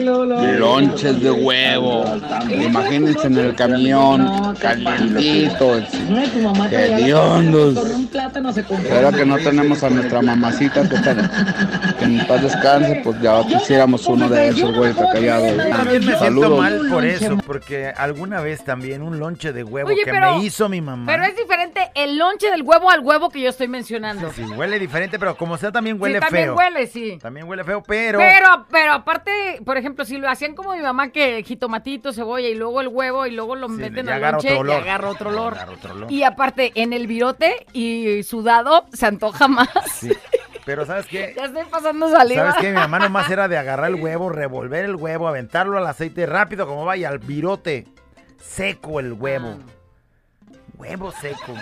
lonches 0.58 1.20
de 1.20 1.30
huevo. 1.30 2.04
Imagínense 2.50 3.26
en 3.26 3.36
el 3.38 3.54
camión, 3.56 4.54
calientitos, 4.60 5.82
hediondos. 6.70 7.78
Ahora 8.94 9.12
que 9.12 9.26
no 9.26 9.36
tenemos 9.38 9.82
a 9.82 9.90
nuestra 9.90 10.22
mamacita 10.22 10.88
que, 10.88 10.94
está, 10.94 11.14
que 11.98 12.04
en 12.04 12.26
paz 12.26 12.42
descanse, 12.42 13.00
pues 13.02 13.20
ya 13.20 13.44
quisiéramos 13.44 14.06
uno 14.06 14.28
de 14.28 14.48
esos, 14.48 14.74
güerita 14.76 15.10
callado. 15.12 15.46
También 15.56 16.06
me 16.06 16.16
siento 16.16 16.56
mal 16.56 16.80
por 16.88 17.04
eso, 17.04 17.36
porque 17.44 17.92
alguna 17.96 18.40
vez 18.40 18.62
también 18.64 19.02
un 19.02 19.18
lonche 19.18 19.52
de 19.52 19.64
huevo 19.64 19.88
Oye, 19.88 20.04
que 20.04 20.10
pero- 20.10 20.36
me 20.38 20.44
hizo 20.44 20.68
mi 20.68 20.80
mamá. 20.80 21.10
Pero 21.10 21.24
es 21.24 21.36
diferente 21.36 21.71
el 21.94 22.18
lonche 22.18 22.50
del 22.50 22.62
huevo 22.62 22.90
al 22.90 23.00
huevo 23.00 23.30
que 23.30 23.40
yo 23.40 23.48
estoy 23.48 23.68
mencionando. 23.68 24.30
Sí, 24.32 24.42
huele 24.42 24.78
diferente, 24.78 25.18
pero 25.18 25.36
como 25.36 25.56
sea 25.56 25.72
también 25.72 26.00
huele 26.00 26.18
sí, 26.18 26.20
también 26.20 26.44
feo. 26.46 26.54
huele, 26.56 26.86
sí. 26.86 27.18
También 27.20 27.48
huele 27.48 27.64
feo, 27.64 27.82
pero... 27.82 28.18
Pero, 28.18 28.66
pero 28.70 28.92
aparte, 28.92 29.60
por 29.64 29.76
ejemplo, 29.76 30.04
si 30.04 30.18
lo 30.18 30.28
hacían 30.28 30.54
como 30.54 30.74
mi 30.74 30.80
mamá, 30.82 31.10
que 31.10 31.42
jitomatito, 31.42 32.12
cebolla 32.12 32.48
y 32.48 32.54
luego 32.54 32.80
el 32.80 32.88
huevo 32.88 33.26
y 33.26 33.32
luego 33.32 33.56
lo 33.56 33.68
meten 33.68 34.06
ya 34.06 34.16
al 34.16 34.22
lonche 34.22 34.54
y 34.54 34.70
agarra 34.70 35.10
otro 35.10 35.30
olor. 35.30 35.54
Agarra 35.54 35.72
otro 35.72 35.92
olor. 35.94 36.12
Y 36.12 36.22
aparte, 36.22 36.72
en 36.74 36.92
el 36.92 37.06
virote 37.06 37.66
y 37.72 38.22
sudado 38.22 38.86
se 38.92 39.06
antoja 39.06 39.48
más. 39.48 39.68
Sí, 39.92 40.12
Pero 40.64 40.86
¿sabes 40.86 41.06
qué? 41.06 41.34
Ya 41.36 41.46
estoy 41.46 41.64
pasando 41.70 42.08
saliva. 42.10 42.52
¿Sabes 42.52 42.60
qué? 42.60 42.68
Mi 42.68 42.76
mamá 42.76 42.98
nomás 42.98 43.30
era 43.30 43.48
de 43.48 43.58
agarrar 43.58 43.90
el 43.90 43.96
huevo, 43.96 44.28
revolver 44.28 44.84
el 44.84 44.96
huevo, 44.96 45.28
aventarlo 45.28 45.78
al 45.78 45.86
aceite 45.86 46.26
rápido, 46.26 46.66
como 46.66 46.84
vaya, 46.84 47.08
al 47.08 47.18
virote. 47.18 47.86
Seco 48.38 49.00
el 49.00 49.12
huevo. 49.12 49.58
Huevo 50.82 51.12
seco. 51.12 51.54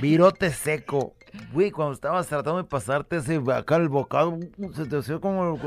Virote 0.00 0.50
seco. 0.50 1.14
Güey, 1.52 1.70
cuando 1.70 1.94
estabas 1.94 2.26
tratando 2.26 2.58
de 2.58 2.64
pasarte 2.68 3.16
ese 3.16 3.40
acá 3.54 3.76
el 3.76 3.88
bocado, 3.88 4.38
se 4.74 4.86
te 4.86 4.96
hacía 4.98 5.18
como, 5.18 5.58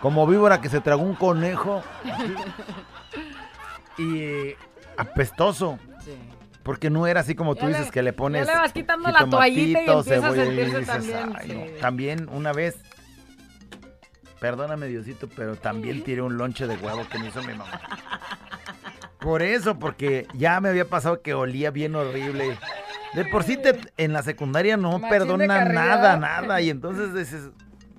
como 0.00 0.26
víbora 0.26 0.60
que 0.60 0.68
se 0.68 0.80
tragó 0.80 1.02
un 1.02 1.14
conejo. 1.14 1.82
Y 3.98 4.18
eh, 4.20 4.56
apestoso. 4.96 5.78
Porque 6.62 6.90
no 6.90 7.06
era 7.08 7.20
así 7.20 7.34
como 7.34 7.54
tú 7.56 7.62
Ya 7.62 7.68
le- 7.70 7.76
dices 7.78 7.90
que 7.90 8.02
le 8.02 8.12
pones. 8.12 8.46
ya 8.46 8.54
le 8.54 8.60
vas 8.60 8.72
quitando 8.72 9.10
la 9.10 9.26
toallita 9.28 9.80
y 9.80 9.84
jitomatito, 9.84 10.14
empieza 10.14 10.28
a 10.28 10.32
sentirse 10.34 10.78
dices, 10.78 10.86
también, 10.86 11.32
"Ay, 11.36 11.48
sí". 11.48 11.54
no". 11.74 11.80
También 11.80 12.28
una 12.30 12.52
vez, 12.52 12.76
perdóname 14.40 14.86
Diosito, 14.86 15.28
pero 15.34 15.56
también 15.56 16.04
tiré 16.04 16.22
un 16.22 16.36
lonche 16.38 16.66
de 16.68 16.76
huevo 16.76 17.02
que 17.10 17.18
me 17.18 17.28
hizo 17.28 17.40
mi 17.42 17.54
mamá. 17.54 17.80
Por 19.22 19.42
eso, 19.42 19.78
porque 19.78 20.26
ya 20.34 20.60
me 20.60 20.68
había 20.68 20.84
pasado 20.88 21.22
que 21.22 21.32
olía 21.34 21.70
bien 21.70 21.94
horrible. 21.94 22.58
De 23.14 23.24
por 23.26 23.44
sí 23.44 23.56
te- 23.56 23.78
en 23.98 24.12
la 24.12 24.22
secundaria 24.22 24.76
no 24.76 24.98
Machín 24.98 25.08
perdona 25.08 25.64
nada, 25.64 26.16
nada. 26.16 26.60
Y 26.60 26.70
entonces 26.70 27.14
dices, 27.14 27.50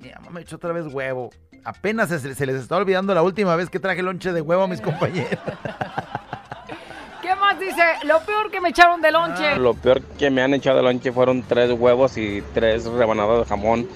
mi 0.01 0.09
mamá 0.11 0.29
me 0.31 0.41
echó 0.41 0.57
otra 0.57 0.73
vez 0.73 0.85
huevo. 0.91 1.29
Apenas 1.63 2.09
se, 2.09 2.35
se 2.35 2.45
les 2.45 2.55
está 2.57 2.75
olvidando 2.75 3.13
la 3.13 3.21
última 3.21 3.55
vez 3.55 3.69
que 3.69 3.79
traje 3.79 4.01
lonche 4.03 4.33
de 4.33 4.41
huevo 4.41 4.63
a 4.63 4.67
mis 4.67 4.81
compañeros. 4.81 5.29
¿Qué 7.21 7.33
más 7.35 7.57
dice? 7.57 7.81
Lo 8.03 8.19
peor 8.21 8.51
que 8.51 8.59
me 8.59 8.69
echaron 8.69 9.01
de 9.01 9.11
lonche. 9.11 9.55
Lo 9.55 9.73
peor 9.73 10.01
que 10.01 10.29
me 10.29 10.41
han 10.41 10.53
echado 10.53 10.77
de 10.77 10.83
lonche 10.83 11.11
fueron 11.13 11.41
tres 11.43 11.71
huevos 11.71 12.17
y 12.17 12.43
tres 12.53 12.85
rebanadas 12.85 13.39
de 13.39 13.45
jamón. 13.45 13.87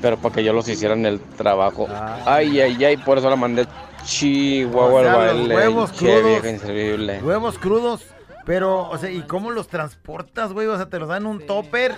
Pero 0.00 0.16
para 0.16 0.34
que 0.34 0.42
yo 0.42 0.54
los 0.54 0.66
hiciera 0.68 0.94
en 0.94 1.04
el 1.04 1.20
trabajo. 1.20 1.86
Ay, 2.24 2.58
ay, 2.60 2.82
ay, 2.82 2.96
por 2.96 3.18
eso 3.18 3.28
la 3.28 3.36
mandé 3.36 3.66
chihuahua 4.04 5.00
O 5.00 5.04
sea, 5.04 5.12
los 5.12 5.38
baile. 5.48 5.54
huevos 5.56 5.92
Che, 5.92 5.98
crudos. 5.98 6.24
vieja 6.24 6.50
inservible. 6.50 7.20
Huevos 7.22 7.58
crudos. 7.58 8.06
Pero, 8.46 8.88
o 8.88 8.98
sea, 8.98 9.10
¿y 9.10 9.22
cómo 9.22 9.50
los 9.50 9.68
transportas, 9.68 10.52
güey? 10.52 10.66
O 10.66 10.76
sea, 10.76 10.88
te 10.88 10.98
los 10.98 11.08
dan 11.08 11.22
en 11.24 11.28
un 11.28 11.46
topper 11.46 11.94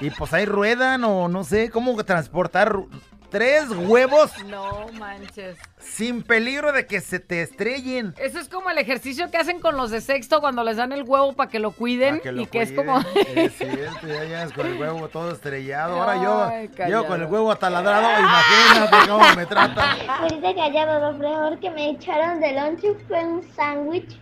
y 0.00 0.10
pues 0.10 0.32
ahí 0.34 0.44
ruedan 0.44 1.04
o 1.04 1.28
no 1.28 1.44
sé, 1.44 1.70
¿cómo 1.70 1.94
transportar 2.04 2.76
tres 3.34 3.68
huevos 3.70 4.30
No 4.44 4.86
manches. 4.96 5.58
sin 5.80 6.22
peligro 6.22 6.70
de 6.70 6.86
que 6.86 7.00
se 7.00 7.18
te 7.18 7.42
estrellen? 7.42 8.14
Eso 8.16 8.38
es 8.38 8.48
como 8.48 8.70
el 8.70 8.78
ejercicio 8.78 9.28
que 9.28 9.36
hacen 9.38 9.58
con 9.58 9.76
los 9.76 9.90
de 9.90 10.00
sexto 10.00 10.40
cuando 10.40 10.62
les 10.62 10.76
dan 10.76 10.92
el 10.92 11.02
huevo 11.02 11.32
para 11.32 11.50
que 11.50 11.58
lo 11.58 11.72
cuiden 11.72 12.20
que 12.20 12.30
lo 12.30 12.42
y 12.42 12.46
que 12.46 12.62
es 12.62 12.70
como... 12.70 13.00
Es 13.34 13.54
cierto, 13.56 14.06
ya 14.06 14.22
llegas 14.24 14.52
con 14.52 14.66
el 14.68 14.80
huevo 14.80 15.08
todo 15.08 15.32
estrellado. 15.32 16.00
Ahora 16.00 16.12
Ay, 16.12 16.68
yo, 16.68 16.76
callado. 16.76 17.02
yo 17.02 17.08
con 17.08 17.20
el 17.22 17.26
huevo 17.26 17.50
ataladrado, 17.50 18.06
imagínate 18.20 18.96
cómo 19.10 19.34
me 19.34 19.46
trata. 19.46 19.96
Ahorita 20.20 20.54
callado, 20.54 21.12
lo 21.12 21.18
peor 21.18 21.58
que 21.58 21.70
me 21.72 21.90
echaron 21.90 22.38
de 22.40 22.52
lonche 22.52 22.94
fue 23.08 23.24
un 23.24 23.42
sándwich 23.56 24.16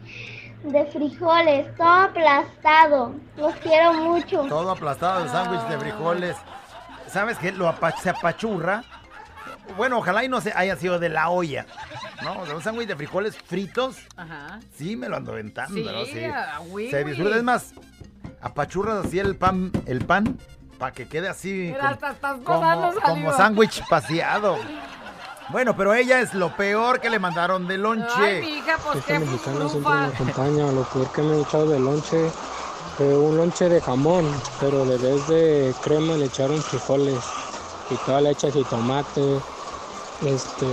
de 0.64 0.86
frijoles, 0.86 1.66
todo 1.76 1.86
aplastado. 1.86 3.14
Los 3.36 3.54
quiero 3.56 3.92
mucho. 3.92 4.44
Todo 4.48 4.70
aplastado, 4.70 5.22
el 5.24 5.28
sándwich 5.28 5.60
de 5.68 5.78
frijoles. 5.78 6.36
¿Sabes 7.08 7.36
qué? 7.36 7.52
Lo 7.52 7.68
apa- 7.68 7.92
se 7.92 8.08
apachurra. 8.08 8.82
Bueno, 9.76 9.98
ojalá 9.98 10.24
y 10.24 10.28
no 10.28 10.40
se 10.40 10.52
haya 10.54 10.76
sido 10.76 10.98
de 10.98 11.08
la 11.08 11.30
olla. 11.30 11.66
¿No? 12.22 12.40
O 12.40 12.46
sea, 12.46 12.54
un 12.56 12.62
sándwich 12.62 12.88
de 12.88 12.96
frijoles 12.96 13.36
fritos. 13.36 13.96
Ajá. 14.16 14.60
Sí, 14.76 14.96
me 14.96 15.08
lo 15.08 15.16
ando 15.16 15.32
aventando, 15.32 15.74
Sí, 15.74 15.84
¿no? 15.84 16.04
Sí. 16.04 16.90
Se 16.90 17.04
disfruta. 17.04 17.36
Es 17.36 17.42
más, 17.42 17.72
apachurras 18.40 19.06
así 19.06 19.18
el 19.18 19.36
pan, 19.36 19.70
el 19.86 20.04
pan, 20.04 20.38
para 20.78 20.92
que 20.92 21.08
quede 21.08 21.28
así 21.28 21.52
Mira, 21.52 21.78
como- 21.78 21.90
hasta 21.92 22.10
estás 22.10 22.36
como, 22.44 22.92
como 23.02 23.32
sándwich 23.32 23.82
paseado. 23.88 24.56
Bueno, 25.48 25.76
pero 25.76 25.92
ella 25.94 26.20
es 26.20 26.34
lo 26.34 26.56
peor 26.56 27.00
que 27.00 27.10
le 27.10 27.18
mandaron 27.18 27.66
de 27.66 27.76
lonche. 27.76 28.06
Ay, 28.16 28.58
hija, 28.58 28.76
pues 28.84 28.98
Esta 28.98 29.12
qué 29.14 29.18
mexicana 29.18 29.68
siempre 29.68 29.92
me 29.92 30.06
acompaña. 30.06 30.72
Lo 30.72 30.82
peor 30.84 31.12
que 31.12 31.22
me 31.22 31.34
he 31.36 31.40
echado 31.42 31.68
de 31.68 31.78
lonche 31.80 32.30
fue 32.96 33.16
un 33.16 33.36
lonche 33.36 33.68
de 33.68 33.80
jamón, 33.80 34.24
pero 34.60 34.84
de 34.84 34.98
vez 34.98 35.26
de 35.28 35.74
crema 35.82 36.14
le 36.14 36.26
echaron 36.26 36.62
frijoles 36.62 37.18
y 37.92 37.96
toda 38.06 38.20
le 38.20 38.30
echas 38.30 38.54
y 38.56 38.64
tomate, 38.64 39.38
este, 40.26 40.66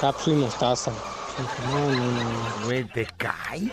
cápsula 0.00 0.36
y 0.36 0.40
mostaza. 0.40 0.92
No, 1.70 1.90
no, 1.90 1.96
no. 1.96 2.64
Güey, 2.66 2.84
¿te 2.84 3.06
cae? 3.06 3.70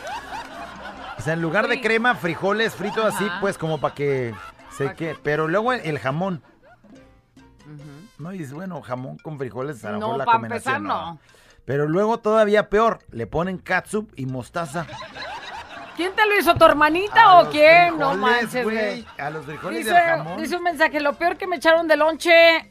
O 1.18 1.22
sea, 1.22 1.34
en 1.34 1.42
lugar 1.42 1.68
de 1.68 1.80
crema, 1.80 2.16
frijoles 2.16 2.76
fritos 2.76 3.06
así, 3.06 3.26
pues 3.40 3.58
como 3.58 3.80
para 3.80 3.96
que 3.96 4.36
se 4.76 4.94
quede. 4.96 5.18
Pero 5.24 5.48
luego 5.48 5.72
el, 5.74 5.82
el 5.82 6.00
jamón. 6.00 6.44
No, 8.18 8.34
y 8.34 8.40
dices, 8.40 8.54
bueno, 8.54 8.82
jamón 8.82 9.18
con 9.18 9.38
frijoles, 9.38 9.84
a 9.86 9.92
lo 9.92 10.00
No, 10.00 10.08
mejor 10.08 10.18
la 10.18 10.26
combinación 10.26 10.76
empezar, 10.76 10.82
no. 10.82 11.20
Pero 11.66 11.88
luego 11.88 12.20
todavía 12.20 12.70
peor, 12.70 13.00
le 13.12 13.26
ponen 13.26 13.58
catsup 13.58 14.12
y 14.16 14.26
mostaza. 14.26 14.86
¿Quién 15.96 16.12
te 16.16 16.26
lo 16.26 16.38
hizo, 16.40 16.56
tu 16.56 16.66
hermanita 16.66 17.22
A 17.24 17.40
o 17.42 17.50
quién? 17.50 17.98
No 18.00 18.16
manches, 18.16 18.64
güey. 18.64 19.06
A 19.20 19.30
los 19.30 19.46
frijoles 19.46 19.80
Dice, 19.80 19.94
del 19.94 20.04
jamón. 20.04 20.42
dice 20.42 20.56
un 20.56 20.64
mensaje, 20.64 21.00
lo 21.00 21.14
peor 21.14 21.38
que 21.38 21.48
me 21.48 21.58
echaron 21.58 21.88
de 21.88 21.98
lonche... 21.98 22.70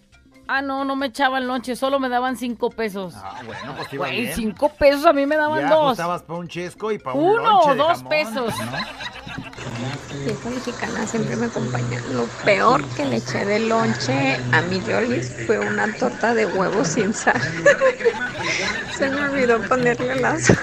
Ah, 0.49 0.61
no, 0.61 0.85
no 0.85 0.97
me 0.97 1.07
echaban 1.07 1.47
lonche, 1.47 1.77
solo 1.77 2.01
me 2.01 2.09
daban 2.09 2.37
cinco 2.37 2.69
pesos. 2.69 3.15
Ah, 3.17 3.41
bueno, 3.47 3.75
pues 3.77 3.93
iba 3.93 4.07
Güey, 4.09 4.23
bien. 4.23 4.35
cinco 4.35 4.71
pesos 4.71 5.07
a 5.07 5.13
mí 5.13 5.25
me 5.25 5.37
daban 5.37 5.61
Ya 5.61 5.69
dos. 5.69 5.85
ajustabas 5.85 6.23
para 6.25 6.39
un 6.41 6.49
chesco 6.49 6.91
y 6.91 6.99
para 6.99 7.17
un 7.17 7.39
Uno 7.39 7.61
o 7.61 7.75
dos 7.77 7.99
jamón, 7.99 8.09
pesos. 8.09 8.53
¿no? 8.59 10.27
Esta 10.27 10.51
mexicana 10.51 11.07
siempre 11.07 11.37
me 11.37 11.47
acompaña. 11.47 12.01
Lo 12.11 12.25
peor 12.45 12.85
que 12.97 13.05
le 13.07 13.17
eché 13.19 13.45
de 13.45 13.61
lonche 13.61 14.39
a 14.53 14.61
mi 14.63 14.81
Yolis 14.83 15.33
fue 15.47 15.61
una 15.61 15.91
torta 15.95 16.35
de 16.35 16.45
huevos 16.45 16.89
sin 16.89 17.15
sal. 17.15 17.41
Se 18.99 19.09
me 19.09 19.21
olvidó 19.23 19.63
ponerle 19.63 20.17
la 20.17 20.39
sal. 20.39 20.59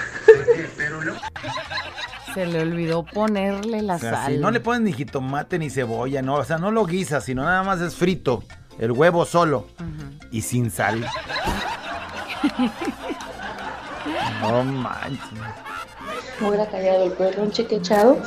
Se 2.34 2.46
le 2.46 2.62
olvidó 2.62 3.04
ponerle 3.04 3.82
la 3.82 3.96
O 3.96 4.00
sea, 4.00 4.12
sal. 4.14 4.34
si 4.34 4.38
no 4.40 4.52
le 4.52 4.60
pones 4.60 4.82
ni 4.82 4.94
jitomate 4.94 5.58
ni 5.60 5.70
cebolla, 5.70 6.22
no, 6.22 6.36
o 6.36 6.44
sea, 6.44 6.58
no 6.58 6.72
lo 6.72 6.86
guisas, 6.86 7.24
sino 7.24 7.44
nada 7.44 7.64
más 7.64 7.82
es 7.82 7.96
frito, 7.96 8.44
el 8.78 8.92
huevo 8.92 9.26
solo 9.26 9.68
y 10.32 10.42
sin 10.42 10.70
sal. 10.72 11.06
No 14.42 14.64
manches. 14.64 15.20
hubiera 16.42 16.66
callado. 16.68 17.04
El 17.04 17.12
peor 17.12 17.36
lonche 17.38 17.66
que 17.66 17.76
he 17.76 17.78
echado 17.80 18.18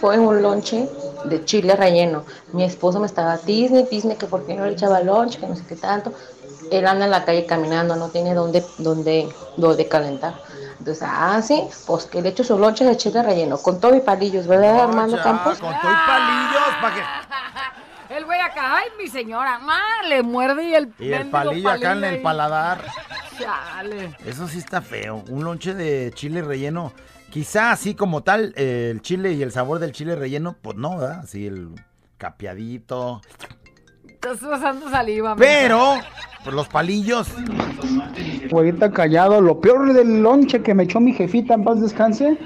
fue 0.00 0.18
un 0.18 0.42
lonche 0.42 0.88
de 1.24 1.44
chile 1.44 1.76
relleno. 1.76 2.24
Mi 2.52 2.64
esposo 2.64 2.98
me 3.00 3.06
estaba 3.06 3.36
Disney, 3.38 3.86
Disney, 3.90 4.16
que 4.16 4.26
por 4.26 4.44
qué 4.46 4.54
no 4.54 4.66
le 4.66 4.72
echaba 4.72 5.00
lonche, 5.00 5.38
que 5.38 5.46
no 5.46 5.54
sé 5.56 5.64
qué 5.68 5.76
tanto. 5.76 6.12
Él 6.70 6.86
anda 6.86 7.04
en 7.04 7.10
la 7.12 7.24
calle 7.24 7.46
caminando, 7.46 7.94
no 7.96 8.08
tiene 8.08 8.34
dónde, 8.34 8.64
dónde, 8.78 9.28
dónde 9.56 9.86
calentar. 9.88 10.34
Entonces, 10.84 11.08
ah, 11.10 11.40
sí, 11.40 11.62
pues 11.86 12.04
que 12.04 12.20
le 12.20 12.28
echo 12.28 12.44
su 12.44 12.58
lonche 12.58 12.84
de 12.84 12.94
chile 12.98 13.22
relleno, 13.22 13.56
con 13.56 13.80
todo 13.80 13.96
y 13.96 14.00
palillos, 14.00 14.46
¿verdad, 14.46 14.82
Armando 14.82 15.16
Campos? 15.22 15.56
Con 15.58 15.72
todo 15.80 15.90
y 15.90 16.06
palillos, 16.06 16.74
para 16.82 16.94
que... 16.94 17.02
El 18.14 18.26
güey 18.26 18.38
acá, 18.38 18.76
ay, 18.76 18.88
mi 18.98 19.08
señora, 19.08 19.58
ma, 19.60 19.80
le 20.06 20.22
muerde 20.22 20.68
y 20.68 20.74
el 20.74 20.92
Y 20.98 21.10
el 21.10 21.30
palillo 21.30 21.70
acá 21.70 21.92
en 21.92 22.04
el 22.04 22.20
paladar. 22.20 22.84
Chale. 23.38 24.14
Eso 24.26 24.46
sí 24.46 24.58
está 24.58 24.82
feo. 24.82 25.24
Un 25.30 25.42
lonche 25.42 25.72
de 25.72 26.12
chile 26.14 26.42
relleno. 26.42 26.92
Quizá 27.30 27.72
así 27.72 27.94
como 27.94 28.22
tal, 28.22 28.52
eh, 28.56 28.90
el 28.92 29.00
chile 29.00 29.32
y 29.32 29.42
el 29.42 29.52
sabor 29.52 29.78
del 29.78 29.92
chile 29.92 30.16
relleno, 30.16 30.54
pues 30.60 30.76
no, 30.76 30.98
¿verdad? 30.98 31.20
Así 31.20 31.46
el 31.46 31.70
capeadito. 32.18 33.22
Estás 34.24 34.48
pasando 34.48 34.88
saliva. 34.88 35.36
Pero, 35.36 35.98
pues 36.42 36.56
los 36.56 36.66
palillos. 36.66 37.28
Güerita 38.50 38.90
callado, 38.90 39.42
lo 39.42 39.60
peor 39.60 39.92
del 39.92 40.22
lonche 40.22 40.62
que 40.62 40.72
me 40.72 40.84
echó 40.84 40.98
mi 40.98 41.12
jefita 41.12 41.52
en 41.52 41.64
paz 41.64 41.82
descanse 41.82 42.38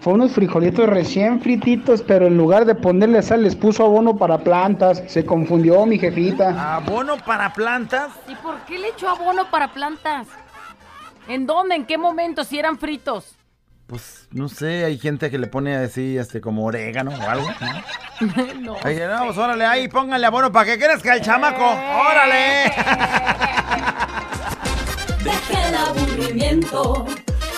fue 0.00 0.14
unos 0.14 0.32
frijolitos 0.32 0.88
recién 0.88 1.40
frititos, 1.40 2.02
pero 2.02 2.26
en 2.26 2.36
lugar 2.36 2.64
de 2.64 2.74
ponerle 2.74 3.22
sal 3.22 3.44
les 3.44 3.54
puso 3.54 3.84
abono 3.84 4.16
para 4.16 4.38
plantas. 4.38 5.04
Se 5.06 5.24
confundió 5.24 5.86
mi 5.86 6.00
jefita. 6.00 6.76
¿Abono 6.76 7.16
para 7.18 7.52
plantas? 7.52 8.10
¿Y 8.26 8.34
por 8.36 8.56
qué 8.62 8.78
le 8.78 8.88
echó 8.88 9.08
abono 9.08 9.48
para 9.50 9.72
plantas? 9.72 10.26
¿En 11.28 11.46
dónde? 11.46 11.76
¿En 11.76 11.84
qué 11.84 11.96
momento? 11.96 12.42
Si 12.42 12.58
eran 12.58 12.76
fritos. 12.76 13.36
Pues 13.90 14.28
no 14.30 14.48
sé, 14.48 14.84
hay 14.84 14.96
gente 15.00 15.28
que 15.32 15.38
le 15.38 15.48
pone 15.48 15.74
así, 15.74 16.16
este, 16.16 16.40
como 16.40 16.64
orégano 16.64 17.10
o 17.10 17.28
algo. 17.28 17.48
¿no? 18.20 18.54
no. 18.60 18.76
Ahí, 18.84 19.00
no, 19.00 19.24
pues 19.26 19.36
órale, 19.36 19.66
ahí 19.66 19.88
póngale 19.88 20.24
abono 20.24 20.52
para 20.52 20.66
que 20.66 20.78
crezca 20.78 21.16
el 21.16 21.22
chamaco. 21.22 21.64
¡Órale! 21.64 22.66
Deja 25.24 25.68
el 25.68 25.74
aburrimiento 25.74 27.04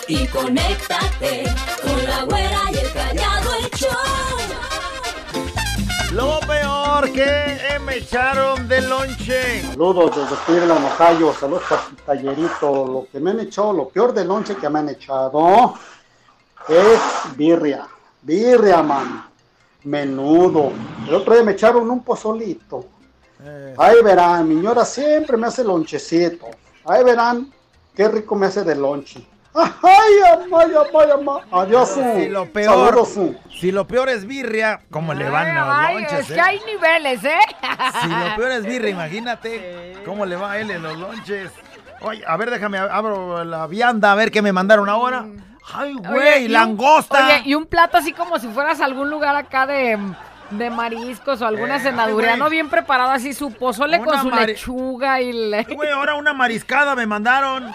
y 0.09 0.27
conéctate 0.29 1.45
con 1.83 2.03
la 2.03 2.23
güera 2.23 2.61
y 2.73 2.79
el 2.79 2.91
callado 2.93 3.51
el 3.57 3.69
show. 3.73 3.91
Lo 6.13 6.41
peor 6.41 7.13
que 7.13 7.79
me 7.85 7.97
echaron 7.97 8.67
de 8.69 8.81
lonche. 8.81 9.65
Saludos 9.65 10.17
desde 10.17 10.37
Puebla, 10.47 10.77
Mojayo. 10.77 11.35
Saludos 11.35 11.65
para 11.69 11.83
tu 11.83 11.95
tallerito. 12.07 12.87
Lo 12.87 13.07
que 13.13 13.21
me 13.21 13.33
han 13.33 13.41
echado, 13.41 13.75
lo 13.75 13.91
peor 13.91 14.15
de 14.15 14.25
lonche 14.25 14.57
que 14.57 14.71
me 14.71 14.79
han 14.79 14.89
echado 14.89 15.75
es 16.69 17.37
birria. 17.37 17.87
Birria, 18.23 18.83
man. 18.83 19.27
Menudo. 19.85 20.73
El 21.09 21.15
otro 21.15 21.35
día 21.35 21.43
me 21.43 21.53
echaron 21.53 21.91
un 21.91 22.03
pozolito. 22.03 22.87
Ahí 23.77 23.97
verán, 24.05 24.49
mi 24.49 24.55
señora 24.57 24.85
siempre 24.85 25.37
me 25.37 25.49
hace 25.49 25.65
lonchecito. 25.65 26.47
Ahí 26.85 27.03
verán 27.03 27.53
qué 27.95 28.07
rico 28.09 28.37
me 28.37 28.47
hace 28.47 28.63
de 28.63 28.77
lonche. 28.77 29.27
¡Ay, 29.55 30.15
amay, 30.33 30.71
amay, 30.75 31.11
amay! 31.11 31.43
Adiós, 31.51 31.89
Si 31.91 32.25
su. 32.27 32.31
lo 32.31 32.47
peor, 32.51 32.87
Saludos, 32.89 33.09
su. 33.11 33.37
si 33.61 33.71
lo 33.71 33.87
peor 33.87 34.09
es 34.09 34.25
birria, 34.25 34.81
¿cómo 34.91 35.13
le 35.13 35.29
van 35.29 35.55
los 35.55 35.65
Ay, 35.69 35.95
lonches? 35.97 36.21
es 36.21 36.31
eh? 36.31 36.35
que 36.35 36.41
hay 36.41 36.61
niveles, 36.65 37.25
¿eh? 37.25 37.39
Si 38.01 38.09
lo 38.09 38.37
peor 38.37 38.51
es 38.53 38.63
birria, 38.65 38.91
imagínate 38.93 39.97
cómo 40.07 40.25
le 40.25 40.37
va 40.37 40.53
a 40.53 40.59
él 40.59 40.71
en 40.71 40.83
los 40.83 40.97
lonches. 40.97 41.51
Oye, 42.01 42.23
a 42.27 42.37
ver, 42.39 42.51
déjame, 42.51 42.79
abro 42.79 43.45
la 43.45 43.67
vianda 43.67 44.13
a 44.13 44.15
ver 44.15 44.31
qué 44.31 44.41
me 44.41 44.53
mandaron 44.53 44.89
ahora. 44.89 45.27
Ay, 45.75 45.95
güey, 45.95 46.49
langosta. 46.49 47.27
Oye, 47.27 47.43
y 47.45 47.55
un 47.55 47.67
plato 47.67 47.99
así 47.99 48.13
como 48.13 48.39
si 48.39 48.49
fueras 48.49 48.81
a 48.81 48.85
algún 48.85 49.11
lugar 49.11 49.37
acá 49.37 49.67
de, 49.67 49.99
de 50.51 50.71
mariscos 50.71 51.41
o 51.41 51.47
alguna 51.47 51.77
Eh, 51.77 51.81
cenaduría, 51.81 52.35
ay, 52.35 52.39
¿no? 52.39 52.51
Bien 52.51 52.69
preparado 52.69 53.11
así, 53.11 53.33
su 53.33 53.53
pozole 53.53 53.99
con 54.03 54.21
su 54.21 54.31
lechuga 54.31 55.21
y 55.21 55.33
le... 55.33 55.63
Güey, 55.65 55.91
ahora 55.91 56.15
una 56.17 56.33
mariscada 56.33 56.95
me 56.97 57.07
mandaron. 57.07 57.71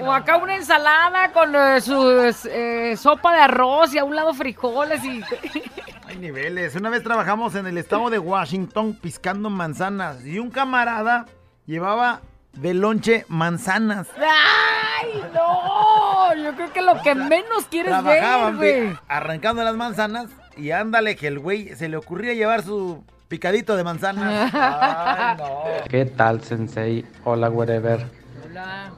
O 0.00 0.12
acá 0.12 0.36
una 0.38 0.56
ensalada 0.56 1.32
con 1.32 1.54
eh, 1.54 1.80
su 1.80 2.32
eh, 2.48 2.96
sopa 2.96 3.32
de 3.34 3.40
arroz 3.40 3.94
y 3.94 3.98
a 3.98 4.04
un 4.04 4.16
lado 4.16 4.32
frijoles 4.34 5.04
y... 5.04 5.22
Hay 6.08 6.16
niveles. 6.18 6.74
Una 6.74 6.90
vez 6.90 7.02
trabajamos 7.02 7.54
en 7.54 7.66
el 7.66 7.78
estado 7.78 8.10
de 8.10 8.18
Washington 8.18 8.98
piscando 9.00 9.48
manzanas 9.48 10.24
y 10.26 10.38
un 10.38 10.50
camarada 10.50 11.24
llevaba 11.66 12.20
de 12.54 12.74
lonche 12.74 13.24
manzanas. 13.28 14.08
¡Ay, 14.16 15.22
no! 15.34 16.34
Yo 16.42 16.54
creo 16.54 16.72
que 16.72 16.82
lo 16.82 17.00
que 17.02 17.14
menos 17.14 17.64
quieres 17.70 18.02
ver, 18.04 18.56
güey. 18.56 18.98
arrancando 19.08 19.62
las 19.64 19.74
manzanas 19.74 20.26
y 20.56 20.70
ándale 20.70 21.16
que 21.16 21.28
el 21.28 21.38
güey 21.38 21.74
se 21.74 21.88
le 21.88 21.96
ocurría 21.96 22.34
llevar 22.34 22.62
su 22.62 23.04
picadito 23.28 23.76
de 23.76 23.84
manzanas. 23.84 24.50
Ay, 24.54 25.36
no. 25.38 25.62
¿Qué 25.88 26.04
tal, 26.04 26.42
Sensei? 26.42 27.04
Hola, 27.24 27.50
wherever. 27.50 28.06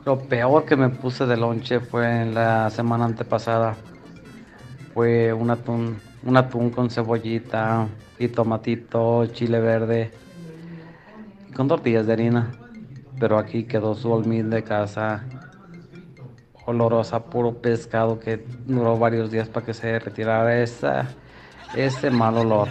Lo 0.05 0.19
peor 0.19 0.65
que 0.65 0.75
me 0.77 0.89
puse 0.89 1.27
de 1.27 1.37
lonche 1.37 1.79
fue 1.81 2.23
en 2.23 2.35
la 2.35 2.71
semana 2.71 3.05
antepasada. 3.05 3.77
Fue 4.93 5.33
un 5.33 5.51
atún, 5.51 6.01
un 6.25 6.37
atún 6.37 6.71
con 6.71 6.91
cebollita 6.91 7.87
y 8.19 8.29
tomatito, 8.29 9.27
chile 9.27 9.61
verde 9.61 10.11
y 11.49 11.53
con 11.53 11.69
tortillas 11.69 12.07
de 12.07 12.13
harina. 12.13 12.51
Pero 13.19 13.39
aquí 13.39 13.65
quedó 13.65 13.95
su 13.95 14.11
olmín 14.13 14.51
de 14.51 14.63
casa 14.65 15.25
olorosa, 16.67 17.25
puro 17.25 17.61
pescado 17.61 18.19
que 18.19 18.45
duró 18.67 18.99
varios 18.99 19.31
días 19.31 19.49
para 19.49 19.67
que 19.67 19.75
se 19.75 19.99
retirara 19.99 20.61
esa, 20.63 21.07
ese 21.75 22.11
mal 22.11 22.37
olor. 22.39 22.69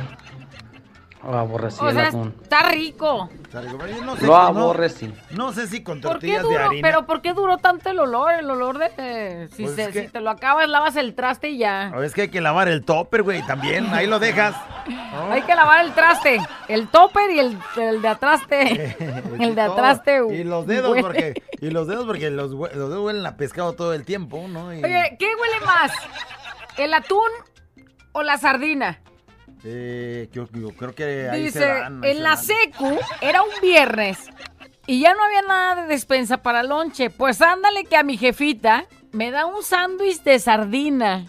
Aborrecí 1.22 1.80
O 1.82 1.90
sea, 1.92 2.10
está 2.10 2.64
rico. 2.70 3.30
Yo 3.54 4.04
no 4.04 4.18
sé 4.18 4.26
Lo 4.26 4.36
aborrecí. 4.36 5.08
No, 5.32 5.38
no 5.46 5.54
sé 5.54 5.68
si 5.68 5.82
con 5.82 6.02
¿Por 6.02 6.20
qué 6.20 6.36
tortillas 6.36 6.44
de 6.44 6.50
duró? 6.50 6.66
harina. 6.66 6.86
Pero 6.86 7.06
¿por 7.06 7.22
qué 7.22 7.32
duró 7.34 7.58
tanto 7.60 7.90
el 7.92 8.00
olor? 8.00 8.34
El 8.34 8.50
olor 8.52 8.78
de... 8.78 8.92
eh, 8.98 9.48
si, 9.54 9.64
Pues 9.64 9.76
se- 9.76 9.84
es 9.84 9.90
que- 9.94 10.02
si 10.02 10.08
te 10.10 10.20
lo 10.20 10.30
acabas, 10.32 10.68
lavas 10.68 10.98
el 10.98 11.16
traste 11.16 11.52
y 11.52 11.60
ya. 11.60 11.94
O 11.96 12.02
es 12.02 12.14
que 12.14 12.24
hay 12.24 12.28
que 12.28 12.42
lavar 12.42 12.68
el 12.68 12.84
topper, 12.84 13.24
güey, 13.24 13.42
también. 13.46 13.86
Ahí 13.94 14.06
lo 14.06 14.20
dejas. 14.20 14.54
Hay 15.30 15.42
que 15.44 15.56
lavar 15.56 15.86
el 15.86 15.94
traste. 15.94 16.40
El 16.68 16.88
topper 16.88 17.32
y 17.32 17.40
el, 17.40 17.58
el 17.78 18.02
de 18.02 18.08
atraste. 18.08 18.96
el 19.40 19.56
de 19.56 19.62
atraste. 19.62 20.22
Y 20.32 20.44
los 20.44 20.68
dedos, 20.68 20.92
huele. 20.92 21.02
porque, 21.02 21.44
y 21.62 21.70
los 21.70 21.88
dedos 21.88 22.06
porque 22.06 22.30
los, 22.30 22.52
dedos 22.52 23.04
huelen 23.04 23.26
a 23.26 23.38
pescado 23.38 23.74
todo 23.74 23.94
el 23.94 24.06
tiempo, 24.06 24.46
¿no? 24.48 24.74
Y, 24.74 24.84
Oye, 24.84 25.16
¿qué 25.20 25.26
huele 25.26 25.66
más? 25.66 25.92
¿El 26.78 26.94
atún 26.94 27.30
o 28.12 28.24
la 28.24 28.38
sardina? 28.38 29.00
eh, 29.66 30.30
yo, 30.34 30.48
yo 30.52 30.70
creo 30.72 30.94
que 30.94 31.30
ahí 31.30 31.44
Dice, 31.44 31.60
se 31.60 31.66
dan, 31.68 32.04
ahí 32.04 32.12
en 32.12 32.18
se 32.18 32.24
la 32.24 32.36
secu 32.36 33.00
era 33.22 33.44
un 33.44 33.50
viernes 33.62 34.30
y 34.86 35.00
ya 35.00 35.14
no 35.14 35.24
había 35.24 35.42
nada 35.44 35.84
de 35.84 35.88
despensa 35.88 36.38
para 36.38 36.64
lonche. 36.64 37.10
Pues 37.10 37.42
ándale 37.42 37.86
que 37.86 37.96
a 37.96 38.04
mi 38.04 38.18
jefita 38.18 38.86
me 39.12 39.32
da 39.32 39.46
un 39.46 39.64
sándwich 39.64 40.22
de 40.24 40.40
sardina. 40.40 41.26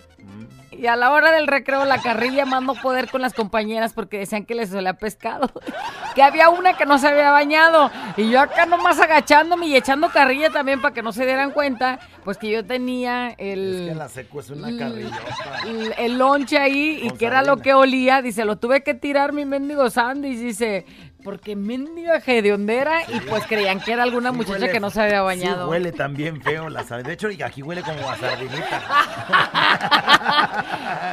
Y 0.85 0.87
a 0.87 0.97
la 0.97 1.13
hora 1.13 1.33
del 1.33 1.47
recreo 1.47 1.85
la 1.85 2.01
carrilla 2.03 2.45
mando 2.45 2.75
poder 2.75 3.09
con 3.09 3.23
las 3.23 3.33
compañeras 3.33 3.93
porque 3.93 4.19
decían 4.19 4.45
que 4.45 4.55
les 4.55 4.73
olía 4.75 4.95
pescado. 4.95 5.51
que 6.15 6.23
había 6.23 6.49
una 6.49 6.77
que 6.77 6.87
no 6.87 6.99
se 6.99 7.09
había 7.09 7.31
bañado. 7.31 7.91
Y 8.17 8.31
yo 8.31 8.41
acá 8.41 8.67
nomás 8.67 9.01
agachándome 9.01 9.67
y 9.67 9.77
echando 9.77 10.11
carrilla 10.11 10.51
también 10.51 10.81
para 10.81 10.95
que 10.95 11.03
no 11.03 11.13
se 11.13 11.25
dieran 11.27 11.53
cuenta. 11.53 11.99
Pues 12.25 12.39
que 12.39 12.51
yo 12.51 12.65
tenía 12.65 13.35
el... 13.39 13.83
Es 13.83 13.89
que 13.91 13.95
la 13.95 14.09
secu 14.09 14.41
es 14.41 14.51
una 14.51 14.77
carrillota. 14.77 15.19
el, 15.67 15.95
el 15.99 16.19
lonche 16.19 16.59
ahí 16.59 17.01
y 17.03 17.11
que 17.11 17.27
era 17.27 17.43
lo 17.43 17.59
que 17.59 17.75
olía. 17.75 18.23
Dice, 18.23 18.45
lo 18.45 18.57
tuve 18.57 18.83
que 18.83 18.95
tirar 18.95 19.33
mi 19.33 19.45
mendigo 19.45 19.91
sándwich. 19.91 20.39
Dice, 20.39 20.87
porque 21.25 21.57
mendiga 21.57 22.19
hediondera 22.25 23.01
y 23.09 23.19
pues 23.21 23.45
creían 23.49 23.81
que 23.81 23.93
era 23.93 24.03
alguna 24.05 24.31
Sí 24.31 24.37
muchacha 24.37 24.67
huele- 24.67 24.71
que 24.73 24.79
no 24.81 24.91
se 24.91 25.01
había 25.01 25.21
Sí 25.21 25.25
bañado. 25.25 25.69
huele 25.71 25.91
también 25.91 26.41
feo 26.43 26.69
la 26.69 26.85
sardina. 26.85 27.09
De 27.09 27.15
hecho, 27.15 27.31
y 27.31 27.43
aquí 27.43 27.63
huele 27.63 27.83
como 27.83 28.09
a 28.09 28.17
sardinita. 28.17 28.83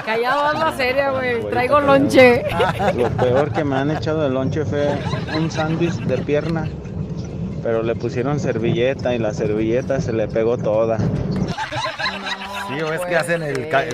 Callado, 0.05 0.53
la 0.53 0.75
seria, 0.75 1.11
güey. 1.11 1.41
Traigo 1.49 1.79
lonche. 1.79 2.43
Lo 2.95 3.09
peor 3.09 3.51
que 3.53 3.63
me 3.63 3.77
han 3.77 3.91
echado 3.91 4.21
de 4.23 4.29
lonche 4.29 4.65
fue 4.65 4.89
un 5.35 5.49
sándwich 5.49 5.93
de 6.05 6.17
pierna, 6.19 6.67
pero 7.63 7.81
le 7.83 7.95
pusieron 7.95 8.39
servilleta 8.39 9.15
y 9.15 9.19
la 9.19 9.33
servilleta 9.33 10.01
se 10.01 10.13
le 10.13 10.27
pegó 10.27 10.57
toda. 10.57 10.97
Sí, 12.75 12.81
o 12.81 12.93
es 12.93 13.01
que 13.01 13.15
hacen 13.15 13.43
el... 13.43 13.69
ca- 13.69 13.85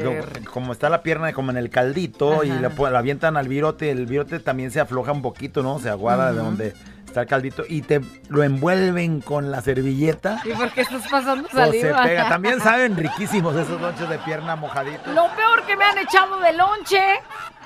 como- 0.52 0.72
está 0.74 0.90
la 0.90 1.02
pierna 1.04 1.34
como 1.34 1.52
en 1.52 1.58
el 1.58 1.70
caldito 1.70 2.44
y 2.44 2.52
Ajá. 2.52 2.70
pon- 2.70 2.94
la 2.94 3.00
avientan 3.00 3.38
al 3.38 3.48
virote, 3.48 3.92
el 3.92 4.06
virote 4.06 4.40
también 4.40 4.72
se 4.72 4.80
afloja 4.80 5.12
un 5.12 5.22
poquito, 5.22 5.64
¿no? 5.64 5.80
Se 5.80 5.90
aguada 5.90 6.32
de 6.32 6.38
donde 6.40 6.74
está 7.06 7.22
el 7.22 7.28
caldito 7.28 7.64
y 7.68 7.82
te 7.82 8.02
lo 8.30 8.44
envuelven 8.44 9.22
con 9.22 9.50
la 9.52 9.62
servilleta. 9.62 10.42
¿Y 10.46 10.50
por 10.52 10.72
qué 10.72 10.82
estás 10.82 11.08
pasando 11.10 11.48
Pues 11.52 11.72
se 11.72 11.82
saliva? 11.82 12.04
pega. 12.04 12.30
También 12.30 12.60
saben 12.60 12.96
riquísimos 12.98 13.56
esos 13.56 13.80
lonches 13.82 14.08
de 14.10 14.18
pierna 14.20 14.56
mojaditos. 14.56 15.08
Lo 15.14 15.28
peor 15.36 15.64
que 15.66 15.76
me 15.78 15.86
han 15.86 15.98
echado 15.98 16.40
de 16.40 16.54
lonche. 16.54 17.02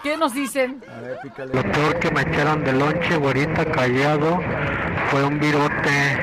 ¿Qué 0.03 0.17
nos 0.17 0.33
dicen? 0.33 0.83
A 0.97 1.01
ver, 1.01 1.19
pícale. 1.21 1.53
Lo 1.53 1.61
peor 1.71 1.99
que 1.99 2.09
me 2.09 2.21
echaron 2.21 2.63
de 2.63 2.73
lonche, 2.73 3.17
güerita 3.17 3.65
callado, 3.65 4.39
fue 5.11 5.23
un 5.23 5.39
virote. 5.39 6.17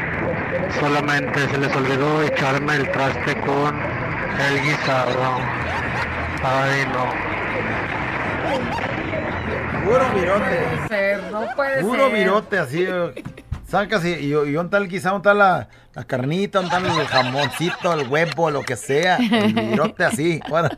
Solamente 0.81 1.49
se 1.49 1.59
les 1.59 1.75
olvidó 1.77 2.23
echarme 2.23 2.75
el 2.77 2.91
traste 2.91 3.41
con 3.43 3.81
el 4.49 4.63
guisado. 4.63 5.39
Ay, 6.43 6.87
no. 6.93 7.29
Puro 9.85 10.05
virote. 10.15 10.41
puede 10.45 10.89
ser, 10.89 11.23
no 11.33 11.47
puede 11.57 11.81
Puro 11.83 12.07
ser. 12.09 12.19
virote, 12.19 12.59
así. 12.59 12.85
eh, 12.89 13.25
Sacas 13.69 14.05
y, 14.05 14.09
y, 14.15 14.29
y 14.33 14.57
un 14.57 14.71
tal, 14.71 14.89
quizá 14.89 15.13
un 15.13 15.21
tal 15.23 15.39
la, 15.39 15.69
la 15.95 16.05
carnita, 16.05 16.61
un 16.61 16.69
tal 16.71 16.87
el 16.87 17.07
jamoncito, 17.07 17.93
el 17.93 18.09
huevo, 18.09 18.51
lo 18.51 18.63
que 18.63 18.77
sea. 18.77 19.17
El 19.17 19.53
virote 19.53 20.05
así. 20.05 20.41
órale. 20.51 20.77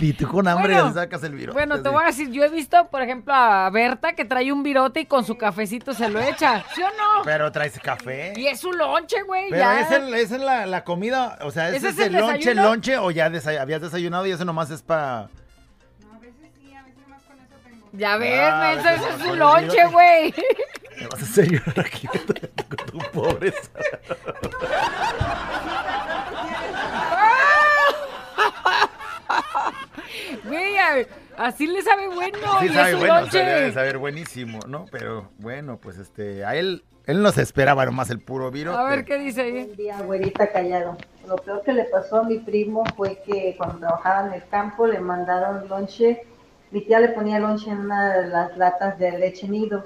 Y 0.00 0.12
tú 0.12 0.28
con 0.28 0.46
hambre 0.48 0.74
Bueno, 0.74 0.92
sacas 0.92 1.22
el 1.24 1.34
virote. 1.34 1.52
Bueno, 1.58 1.82
te 1.82 1.88
voy 1.88 2.02
a 2.02 2.06
decir, 2.06 2.30
yo 2.30 2.44
he 2.44 2.48
visto, 2.48 2.88
por 2.88 3.02
ejemplo, 3.02 3.34
a 3.34 3.68
Berta 3.70 4.14
que 4.14 4.24
trae 4.24 4.52
un 4.52 4.62
virote 4.62 5.00
y 5.00 5.06
con 5.06 5.24
su 5.24 5.36
cafecito 5.36 5.92
se 5.94 6.08
lo 6.08 6.20
echa. 6.20 6.64
¿Sí 6.74 6.82
o 6.82 6.88
no? 6.88 7.22
Pero 7.24 7.50
traes 7.52 7.78
café. 7.80 8.32
Y 8.36 8.46
es 8.46 8.60
su 8.60 8.72
lonche, 8.72 9.22
güey. 9.22 9.50
Pero 9.50 9.62
ya. 9.62 9.80
esa 9.80 9.96
es, 10.16 10.30
el- 10.32 10.44
la, 10.44 10.66
la 10.66 10.84
comida, 10.84 11.38
o 11.42 11.50
sea, 11.50 11.68
¿ese, 11.68 11.76
¿Ese 11.78 11.88
es, 11.88 11.98
es 11.98 12.06
el 12.06 12.14
el 12.14 12.20
lonche, 12.20 12.54
lonche 12.54 12.98
o 12.98 13.10
ya 13.10 13.28
desa- 13.28 13.58
habías 13.60 13.80
desayunado 13.80 14.26
y 14.26 14.30
eso 14.32 14.44
nomás 14.44 14.70
es 14.70 14.82
para... 14.82 15.28
Ya 17.94 18.16
ves, 18.16 18.40
Ah, 18.42 18.72
ese 18.72 18.80
ese 18.80 18.94
es 18.94 19.00
es 19.02 19.06
con 19.18 19.20
su 19.28 19.34
lonche, 19.36 19.86
güey. 19.88 20.34
Me 20.98 21.06
vas 21.08 21.20
a 21.20 21.24
hacer 21.24 21.50
llorar 21.50 21.80
aquí 21.80 22.06
con 22.06 22.20
tu, 22.20 22.34
con 22.34 22.86
tu 22.86 22.98
pobreza. 23.12 23.70
Güey, 30.52 31.06
así 31.38 31.66
le 31.66 31.82
sabe 31.82 32.08
bueno. 32.08 32.38
Sí, 32.60 32.66
y 32.66 32.68
sabe 32.68 32.94
bueno, 32.94 33.20
lonche. 33.20 33.38
sabe, 33.38 33.54
debe 33.54 33.72
saber 33.72 33.98
buenísimo, 33.98 34.60
¿no? 34.68 34.84
Pero 34.90 35.30
bueno, 35.38 35.78
pues 35.78 35.96
este, 35.98 36.44
a 36.44 36.54
él, 36.54 36.84
él 37.06 37.22
no 37.22 37.32
se 37.32 37.42
esperaba 37.42 37.86
nomás 37.86 38.10
el 38.10 38.20
puro 38.20 38.50
virote. 38.50 38.78
A 38.78 38.84
ver 38.84 39.04
qué 39.04 39.18
dice 39.18 39.42
ahí. 39.42 39.68
Un 39.70 39.76
día, 39.76 39.98
güerita 40.02 40.52
callado. 40.52 40.96
Lo 41.26 41.36
peor 41.36 41.62
que 41.62 41.72
le 41.72 41.84
pasó 41.84 42.18
a 42.18 42.24
mi 42.24 42.38
primo 42.38 42.84
fue 42.96 43.22
que 43.24 43.54
cuando 43.56 43.78
trabajaba 43.78 44.28
en 44.28 44.34
el 44.34 44.46
campo 44.48 44.86
le 44.86 45.00
mandaron 45.00 45.68
lonche. 45.68 46.26
Mi 46.70 46.82
tía 46.82 47.00
le 47.00 47.08
ponía 47.08 47.38
lonche 47.38 47.70
en 47.70 47.78
una 47.78 48.12
de 48.12 48.28
las 48.28 48.56
latas 48.56 48.98
de 48.98 49.18
leche 49.18 49.48
nido. 49.48 49.84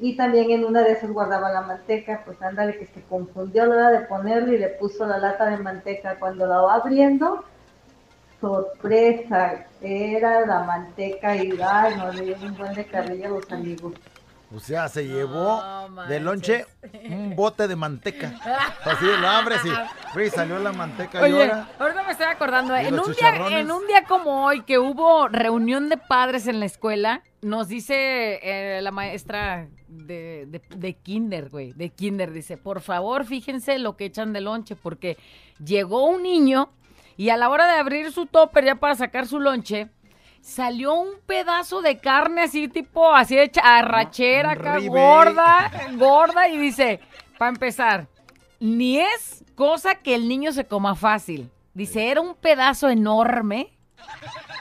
Y 0.00 0.16
también 0.16 0.50
en 0.50 0.64
una 0.64 0.82
de 0.82 0.92
esas 0.92 1.10
guardaba 1.10 1.52
la 1.52 1.60
manteca. 1.60 2.22
Pues 2.24 2.40
ándale, 2.42 2.76
que 2.76 2.86
se 2.86 3.02
confundió 3.02 3.62
a 3.62 3.66
la 3.66 3.74
hora 3.76 3.90
de 3.90 4.00
ponerle 4.06 4.54
y 4.56 4.58
le 4.58 4.68
puso 4.68 5.06
la 5.06 5.18
lata 5.18 5.46
de 5.46 5.58
manteca. 5.58 6.16
Cuando 6.18 6.46
la 6.46 6.60
va 6.60 6.74
abriendo, 6.74 7.44
sorpresa, 8.42 9.66
era 9.80 10.44
la 10.44 10.64
manteca 10.64 11.36
y 11.36 11.52
ay, 11.64 11.96
no 11.96 12.12
le 12.12 12.24
dio 12.24 12.36
un 12.42 12.56
buen 12.56 12.74
de 12.74 12.84
carrilla 12.84 13.28
a 13.28 13.30
los 13.30 13.50
amigos. 13.52 13.94
O 14.54 14.60
sea, 14.60 14.88
se 14.88 15.06
llevó 15.06 15.62
de 16.08 16.20
lonche 16.20 16.66
un 17.08 17.34
bote 17.34 17.68
de 17.68 17.76
manteca. 17.76 18.34
Así 18.84 19.06
lo 19.06 19.28
abres 19.28 19.60
y, 19.64 20.28
salió 20.28 20.58
la 20.58 20.72
manteca 20.72 21.20
y 21.20 21.32
Oye, 21.32 21.44
ahora... 21.44 21.68
ahorita 21.78 22.02
me 22.02 22.12
estoy 22.12 22.26
acordando, 22.26 22.76
¿Y 22.78 22.86
en 22.86 22.98
un, 22.98 23.12
día, 23.12 23.60
en 23.60 23.70
un 23.70 23.86
día 23.86 24.04
como 24.04 24.44
hoy 24.44 24.62
que 24.62 24.78
hubo 24.78 25.28
reunión 25.28 25.88
de 25.88 25.96
padres 25.96 26.48
en 26.48 26.60
la 26.60 26.66
escuela, 26.66 27.22
nos 27.40 27.68
dice 27.68 28.40
eh, 28.42 28.82
la 28.82 28.90
maestra 28.90 29.68
de, 29.88 30.46
de, 30.48 30.60
de 30.76 30.94
kinder, 30.94 31.48
güey, 31.48 31.72
de 31.72 31.88
kinder, 31.88 32.32
dice, 32.32 32.58
por 32.58 32.82
favor 32.82 33.24
fíjense 33.24 33.78
lo 33.78 33.96
que 33.96 34.06
echan 34.06 34.34
de 34.34 34.42
lonche, 34.42 34.76
porque 34.76 35.16
llegó 35.64 36.04
un 36.04 36.22
niño 36.22 36.70
y 37.16 37.30
a 37.30 37.36
la 37.36 37.48
hora 37.48 37.66
de 37.66 37.78
abrir 37.78 38.12
su 38.12 38.26
topper 38.26 38.64
ya 38.64 38.74
para 38.76 38.94
sacar 38.94 39.26
su 39.26 39.40
lonche, 39.40 39.88
salió 40.40 40.94
un 40.94 41.20
pedazo 41.26 41.82
de 41.82 41.98
carne 41.98 42.42
así 42.42 42.68
tipo, 42.68 43.14
así 43.14 43.38
hecha 43.38 43.60
arrachera 43.78 44.52
acá, 44.52 44.76
ribe. 44.76 44.88
gorda, 44.88 45.70
gorda, 45.96 46.48
y 46.48 46.58
dice, 46.58 47.00
para 47.38 47.50
empezar, 47.50 48.08
ni 48.60 48.98
es 48.98 49.44
cosa 49.54 49.96
que 49.96 50.14
el 50.14 50.28
niño 50.28 50.52
se 50.52 50.66
coma 50.66 50.94
fácil. 50.94 51.50
Dice, 51.74 52.10
era 52.10 52.20
un 52.20 52.34
pedazo 52.34 52.88
enorme. 52.88 53.72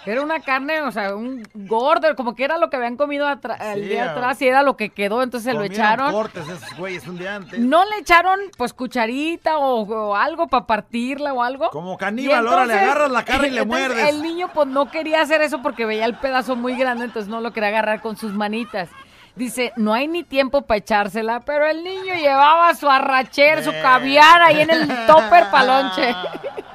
Era 0.05 0.23
una 0.23 0.39
carne, 0.39 0.81
o 0.81 0.91
sea, 0.91 1.15
un 1.15 1.43
gordo, 1.53 2.15
como 2.15 2.33
que 2.35 2.43
era 2.43 2.57
lo 2.57 2.69
que 2.69 2.77
habían 2.77 2.97
comido 2.97 3.29
el 3.29 3.39
Sí, 3.75 3.81
día 3.81 4.11
atrás 4.11 4.41
y 4.41 4.47
era 4.47 4.63
lo 4.63 4.75
que 4.75 4.89
quedó, 4.89 5.21
entonces 5.21 5.51
se 5.51 5.57
lo 5.57 5.63
echaron. 5.63 6.11
cortes 6.11 6.47
esos 6.47 6.75
güeyes 6.75 7.07
un 7.07 7.19
día 7.19 7.35
antes. 7.35 7.59
No 7.59 7.85
le 7.85 7.97
echaron, 7.99 8.39
pues, 8.57 8.73
cucharita 8.73 9.57
o, 9.59 9.81
o 9.83 10.15
algo 10.15 10.47
para 10.47 10.65
partirla 10.65 11.33
o 11.33 11.43
algo. 11.43 11.69
Como 11.69 11.97
caníbal, 11.97 12.47
ahora 12.47 12.65
le 12.65 12.73
agarras 12.73 13.11
la 13.11 13.23
cara 13.23 13.45
y 13.47 13.51
le 13.51 13.63
muerdes. 13.65 14.09
El 14.09 14.23
niño, 14.23 14.49
pues, 14.53 14.67
no 14.67 14.89
quería 14.89 15.21
hacer 15.21 15.41
eso 15.41 15.61
porque 15.61 15.85
veía 15.85 16.05
el 16.05 16.15
pedazo 16.15 16.55
muy 16.55 16.75
grande, 16.75 17.05
entonces 17.05 17.29
no 17.29 17.39
lo 17.39 17.53
quería 17.53 17.69
agarrar 17.69 18.01
con 18.01 18.17
sus 18.17 18.33
manitas. 18.33 18.89
Dice, 19.35 19.71
no 19.77 19.93
hay 19.93 20.07
ni 20.09 20.23
tiempo 20.23 20.63
para 20.63 20.79
echársela, 20.79 21.39
pero 21.41 21.65
el 21.65 21.83
niño 21.83 22.15
llevaba 22.15 22.73
su 22.75 22.89
arracher, 22.89 23.63
su 23.63 23.71
caviar 23.71 24.41
ahí 24.41 24.59
en 24.61 24.69
el 24.71 24.87
topper 25.07 25.45
palonche. 25.51 26.13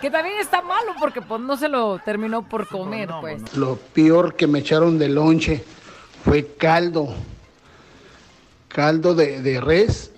que 0.00 0.10
también 0.10 0.38
está 0.40 0.62
malo 0.62 0.92
porque, 0.98 1.22
pues, 1.22 1.40
no 1.40 1.56
se 1.56 1.68
lo 1.68 1.98
terminó 2.04 2.48
por 2.48 2.68
comer, 2.68 3.08
pues. 3.20 3.56
Lo 3.56 3.76
peor 3.76 4.34
que 4.34 4.46
me 4.46 4.60
echaron 4.60 4.98
de 4.98 5.08
lonche 5.08 5.64
fue 6.24 6.46
caldo. 6.58 7.08
Caldo 8.68 9.14
de, 9.14 9.40
de 9.40 9.60
res 9.60 10.12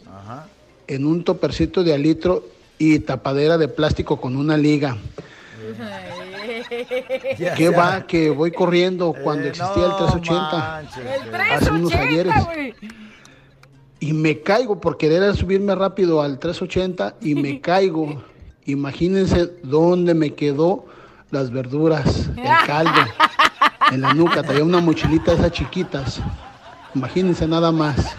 en 0.87 1.07
un 1.07 1.23
topercito 1.23 1.85
de 1.85 1.95
alitro 1.95 2.45
y 2.79 2.99
tapadera 3.01 3.59
de 3.59 3.69
plástico 3.69 4.21
con 4.21 4.37
una 4.37 4.57
liga. 4.57 4.97
¿Qué 7.57 7.71
va? 7.71 8.07
Que 8.07 8.31
voy 8.31 8.51
corriendo 8.53 9.15
cuando 9.23 9.49
existía 9.49 9.85
el 9.87 9.97
380. 9.97 10.79
hace 11.55 11.71
unos 11.71 11.95
ayeres. 11.95 12.33
güey. 12.45 12.75
Y 14.01 14.13
me 14.13 14.41
caigo 14.41 14.81
por 14.81 14.97
querer 14.97 15.35
subirme 15.37 15.75
rápido 15.75 16.23
al 16.23 16.39
380 16.39 17.17
y 17.21 17.35
me 17.35 17.61
caigo. 17.61 18.23
Imagínense 18.69 19.51
dónde 19.63 20.13
me 20.13 20.35
quedó 20.35 20.85
las 21.31 21.51
verduras, 21.51 22.29
el 22.37 22.45
caldo, 22.67 23.01
en 23.91 24.03
la 24.03 24.13
nuca. 24.13 24.43
Traía 24.43 24.63
una 24.63 24.79
mochilita 24.81 25.31
de 25.31 25.39
esas 25.39 25.53
chiquitas. 25.53 26.21
Imagínense 26.95 27.47
nada 27.47 27.73
más. 27.73 28.15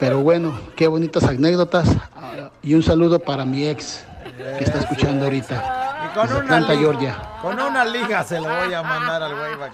Pero 0.00 0.20
bueno, 0.22 0.58
qué 0.76 0.86
bonitas 0.88 1.24
anécdotas. 1.24 1.90
Y 2.62 2.72
un 2.72 2.82
saludo 2.82 3.18
para 3.18 3.44
mi 3.44 3.66
ex 3.68 4.02
que 4.58 4.64
está 4.64 4.80
escuchando 4.80 5.26
ahorita. 5.26 6.06
Y 6.06 6.14
con 6.14 6.26
Desde 6.26 6.40
una, 6.40 6.56
Atlanta, 6.56 6.76
Georgia. 6.78 7.18
con 7.42 7.60
una 7.60 7.84
liga 7.84 8.24
se 8.24 8.40
lo 8.40 8.48
voy 8.48 8.72
a 8.72 8.82
mandar 8.82 9.22
al 9.24 9.34
güey. 9.36 9.70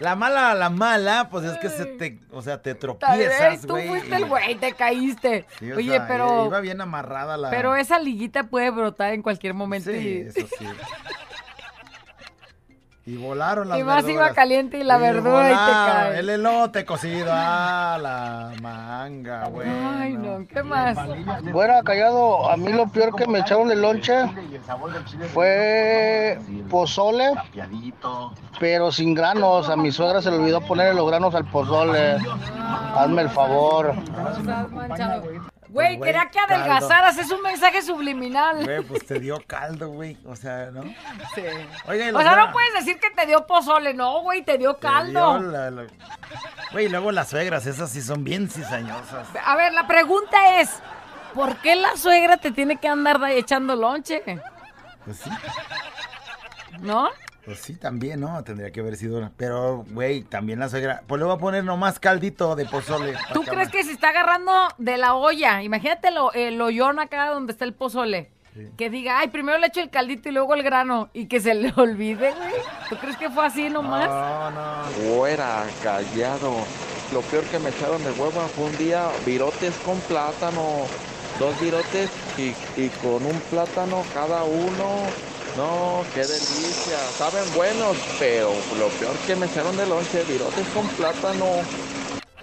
La 0.00 0.14
mala, 0.14 0.54
la 0.54 0.70
mala, 0.70 1.28
pues 1.28 1.44
es 1.44 1.58
que 1.58 1.68
se 1.68 1.84
te, 1.84 2.20
o 2.30 2.40
sea, 2.40 2.62
te 2.62 2.74
tropiezas, 2.76 3.50
vez 3.50 3.60
tú 3.62 3.68
güey. 3.68 3.88
fuiste 3.88 4.14
el 4.14 4.26
güey, 4.26 4.54
te 4.54 4.72
caíste. 4.72 5.44
Sí, 5.58 5.72
Oye, 5.72 5.90
sea, 5.90 6.06
pero... 6.06 6.46
Iba 6.46 6.60
bien 6.60 6.80
amarrada 6.80 7.36
la... 7.36 7.50
Pero 7.50 7.74
esa 7.74 7.98
liguita 7.98 8.44
puede 8.44 8.70
brotar 8.70 9.12
en 9.12 9.22
cualquier 9.22 9.54
momento. 9.54 9.90
Sí, 9.90 9.96
y... 9.96 10.28
eso 10.28 10.46
sí. 10.58 10.66
Y 13.08 13.16
volaron 13.16 13.70
las 13.70 13.78
Y 13.78 13.84
más 13.84 14.04
verduras. 14.04 14.26
iba 14.26 14.34
caliente 14.34 14.78
y 14.78 14.84
la 14.84 14.98
verdura 14.98 15.46
y 15.48 15.54
te 15.54 15.56
cae. 15.56 16.18
El 16.18 16.28
elote 16.28 16.84
cocido. 16.84 17.30
Ah, 17.32 17.98
la 18.02 18.52
manga, 18.60 19.46
güey. 19.46 19.66
Ay, 19.66 20.12
no, 20.12 20.46
¿qué 20.46 20.62
más? 20.62 20.98
Bueno, 21.50 21.82
callado, 21.84 22.50
a 22.50 22.58
mí 22.58 22.70
lo 22.70 22.86
peor 22.88 23.16
que 23.16 23.26
me 23.26 23.38
echaron 23.38 23.68
de 23.68 23.76
lonche 23.76 24.14
fue 25.32 26.38
pozole, 26.68 27.30
pero 28.60 28.92
sin 28.92 29.14
granos. 29.14 29.70
A 29.70 29.76
mi 29.76 29.90
suegra 29.90 30.20
se 30.20 30.30
le 30.30 30.36
olvidó 30.36 30.60
ponerle 30.60 30.92
los 30.92 31.08
granos 31.08 31.34
al 31.34 31.46
pozole. 31.46 32.18
Hazme 32.94 33.22
el 33.22 33.30
favor. 33.30 33.94
Güey, 35.70 35.96
güey, 35.96 36.08
quería 36.12 36.30
que 36.30 36.38
caldo. 36.38 36.54
adelgazaras, 36.54 37.18
es 37.18 37.30
un 37.30 37.42
mensaje 37.42 37.82
subliminal. 37.82 38.64
Güey, 38.64 38.82
pues 38.84 39.04
te 39.06 39.20
dio 39.20 39.38
caldo, 39.46 39.88
güey. 39.90 40.16
O 40.24 40.34
sea, 40.34 40.70
¿no? 40.72 40.82
Sí. 41.34 41.42
Y 41.42 42.10
O 42.14 42.20
sea, 42.22 42.36
no 42.36 42.52
puedes 42.52 42.72
decir 42.74 42.98
que 42.98 43.10
te 43.10 43.26
dio 43.26 43.46
pozole, 43.46 43.92
no, 43.94 44.20
güey, 44.22 44.42
te 44.42 44.56
dio 44.58 44.78
caldo. 44.78 45.38
la- 45.40 45.70
la- 45.70 45.86
Güey, 46.72 46.86
y 46.86 46.88
luego 46.88 47.12
las 47.12 47.28
suegras, 47.28 47.66
esas 47.66 47.90
sí 47.90 48.00
son 48.02 48.24
bien 48.24 48.48
cizañosas. 48.48 49.28
A 49.44 49.56
ver, 49.56 49.72
la 49.72 49.86
pregunta 49.86 50.60
es, 50.60 50.70
¿por 51.34 51.56
qué 51.56 51.74
la 51.76 51.96
suegra 51.96 52.36
te 52.38 52.50
tiene 52.50 52.76
que 52.78 52.88
andar 52.88 53.18
da- 53.20 53.30
echando 53.32 53.76
lonche? 53.76 54.22
Pues 55.04 55.18
sí, 55.18 55.30
¿No? 56.80 57.10
Pues 57.48 57.60
sí, 57.60 57.76
también, 57.76 58.20
¿no? 58.20 58.44
Tendría 58.44 58.70
que 58.70 58.80
haber 58.80 58.94
sido 58.96 59.16
una. 59.16 59.32
Pero, 59.34 59.86
güey, 59.92 60.20
también 60.20 60.58
la 60.58 60.68
suegra. 60.68 61.02
Pues 61.06 61.18
le 61.18 61.24
voy 61.24 61.34
a 61.34 61.38
poner 61.38 61.64
nomás 61.64 61.98
caldito 61.98 62.54
de 62.56 62.66
pozole. 62.66 63.14
¿Tú 63.32 63.40
crees 63.42 63.70
que 63.70 63.82
se 63.84 63.92
está 63.92 64.10
agarrando 64.10 64.52
de 64.76 64.98
la 64.98 65.14
olla? 65.14 65.62
Imagínate 65.62 66.10
lo, 66.10 66.30
el 66.34 66.60
hoyón 66.60 66.98
acá 66.98 67.30
donde 67.30 67.52
está 67.52 67.64
el 67.64 67.72
pozole. 67.72 68.30
Que 68.76 68.90
diga, 68.90 69.20
ay, 69.20 69.28
primero 69.28 69.56
le 69.56 69.68
echo 69.68 69.80
el 69.80 69.88
caldito 69.88 70.28
y 70.28 70.32
luego 70.32 70.52
el 70.52 70.62
grano. 70.62 71.08
Y 71.14 71.24
que 71.24 71.40
se 71.40 71.54
le 71.54 71.72
olvide, 71.76 72.32
güey. 72.34 72.52
¿Tú 72.90 72.96
crees 72.96 73.16
que 73.16 73.30
fue 73.30 73.46
así 73.46 73.70
nomás? 73.70 74.10
No, 74.10 74.50
no. 74.50 74.84
Fuera, 75.16 75.64
callado. 75.82 76.52
Lo 77.14 77.22
peor 77.22 77.44
que 77.44 77.58
me 77.60 77.70
echaron 77.70 78.04
de 78.04 78.10
hueva 78.10 78.46
fue 78.48 78.66
un 78.66 78.76
día 78.76 79.08
virotes 79.24 79.74
con 79.86 79.98
plátano. 80.00 80.84
Dos 81.38 81.58
virotes 81.62 82.10
y, 82.36 82.54
y 82.78 82.90
con 83.00 83.24
un 83.24 83.40
plátano 83.48 84.02
cada 84.12 84.44
uno. 84.44 85.37
No, 85.58 86.04
qué 86.14 86.20
delicia. 86.20 86.98
Saben 87.18 87.44
buenos, 87.54 87.96
pero 88.18 88.50
lo 88.78 88.88
peor 88.88 89.16
que 89.26 89.34
me 89.36 89.46
echaron 89.46 89.76
de 89.76 89.86
lonche, 89.86 90.22
virotes 90.24 90.66
con 90.68 90.86
plátano. 90.90 91.44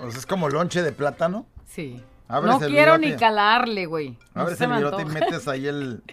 O 0.01 0.11
sea, 0.11 0.19
es 0.19 0.25
como 0.25 0.49
lonche 0.49 0.81
de 0.83 0.91
plátano. 0.91 1.45
Sí. 1.73 2.03
Abres 2.27 2.59
no 2.59 2.65
el 2.65 2.71
quiero 2.73 2.97
virote. 2.97 3.13
ni 3.13 3.19
calarle, 3.19 3.85
güey. 3.85 4.17
No 4.33 4.41
Abres 4.41 4.59
el 4.59 4.71
virote 4.73 5.01
y 5.03 5.05
metes 5.05 5.47
ahí 5.47 5.65
el, 5.67 6.03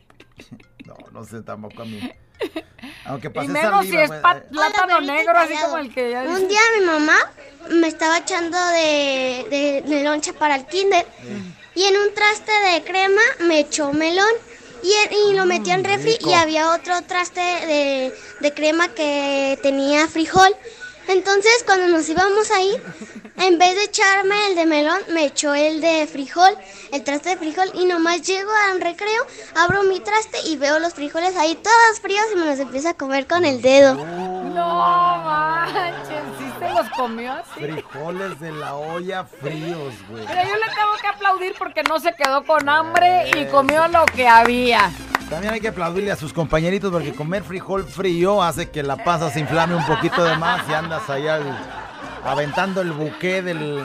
No, 0.86 0.94
no 1.10 1.24
sé 1.24 1.42
tampoco 1.42 1.82
a 1.82 1.84
mí. 1.86 2.00
Aunque 3.06 3.28
Y 3.28 3.30
pasé 3.30 3.48
menos 3.48 3.84
si 3.84 3.92
saliva, 3.92 4.02
es 4.02 4.08
güey. 4.08 4.22
pa- 4.22 4.40
plátano 4.42 5.00
negro, 5.00 5.32
así 5.38 5.54
como 5.54 5.78
el 5.78 5.92
que 5.92 6.10
ya 6.10 6.22
Un 6.22 6.48
día 6.48 6.60
mi 6.78 6.86
mamá 6.86 7.16
me 7.70 7.88
estaba 7.88 8.18
echando 8.18 8.56
de, 8.68 9.46
de, 9.50 9.82
de 9.88 10.04
lonche 10.04 10.32
para 10.32 10.54
el 10.56 10.66
kinder 10.66 11.06
y 11.74 11.84
en 11.84 11.96
un 11.96 12.14
traste 12.14 12.52
de 12.72 12.82
crema 12.84 13.20
me 13.46 13.60
echó 13.60 13.92
melón 13.92 14.26
y, 14.82 15.30
y 15.30 15.34
lo 15.34 15.46
metí 15.46 15.70
en 15.70 15.84
refri 15.84 16.12
rico. 16.12 16.30
y 16.30 16.34
había 16.34 16.72
otro 16.72 17.00
traste 17.02 17.40
de, 17.40 18.14
de 18.40 18.54
crema 18.54 18.88
que 18.88 19.58
tenía 19.62 20.06
frijol. 20.08 20.54
Entonces 21.08 21.64
cuando 21.66 21.88
nos 21.88 22.08
íbamos 22.08 22.50
ahí, 22.52 22.80
en 23.36 23.58
vez 23.58 23.74
de 23.74 23.84
echarme 23.84 24.46
el 24.46 24.54
de 24.54 24.66
melón, 24.66 25.00
me 25.10 25.24
echó 25.24 25.52
el 25.52 25.80
de 25.80 26.06
frijol, 26.06 26.56
el 26.92 27.02
traste 27.02 27.30
de 27.30 27.36
frijol 27.36 27.70
y 27.74 27.86
nomás 27.86 28.22
llego 28.22 28.50
al 28.70 28.80
recreo, 28.80 29.26
abro 29.56 29.82
mi 29.82 29.98
traste 29.98 30.38
y 30.46 30.56
veo 30.56 30.78
los 30.78 30.94
frijoles 30.94 31.34
ahí 31.36 31.56
todos 31.56 32.00
fríos 32.00 32.24
y 32.32 32.36
me 32.36 32.46
los 32.46 32.58
empiezo 32.60 32.90
a 32.90 32.94
comer 32.94 33.26
con 33.26 33.44
el 33.44 33.60
dedo. 33.60 33.94
No 33.94 35.18
manches, 35.24 36.22
¿sí 36.38 36.41
se 36.76 36.82
los 36.82 36.90
comió 36.90 37.32
así? 37.32 37.50
Frijoles 37.60 38.40
de 38.40 38.52
la 38.52 38.74
olla 38.74 39.24
fríos, 39.24 39.94
güey. 40.08 40.24
Pero 40.26 40.42
yo 40.42 40.54
le 40.56 40.74
tengo 40.74 40.92
que 41.00 41.06
aplaudir 41.08 41.54
porque 41.58 41.82
no 41.82 41.98
se 42.00 42.12
quedó 42.14 42.44
con 42.44 42.68
hambre 42.68 43.30
y 43.36 43.46
comió 43.46 43.86
lo 43.88 44.04
que 44.06 44.26
había. 44.28 44.90
También 45.30 45.54
hay 45.54 45.60
que 45.60 45.68
aplaudirle 45.68 46.12
a 46.12 46.16
sus 46.16 46.32
compañeritos 46.32 46.90
porque 46.92 47.14
comer 47.14 47.42
frijol 47.42 47.84
frío 47.84 48.42
hace 48.42 48.70
que 48.70 48.82
la 48.82 48.96
panza 48.96 49.30
se 49.30 49.40
inflame 49.40 49.74
un 49.74 49.86
poquito 49.86 50.22
de 50.24 50.36
más 50.36 50.68
y 50.68 50.74
andas 50.74 51.08
ahí 51.08 51.26
al- 51.26 51.58
aventando 52.24 52.80
el 52.82 52.92
buque 52.92 53.40
del... 53.42 53.84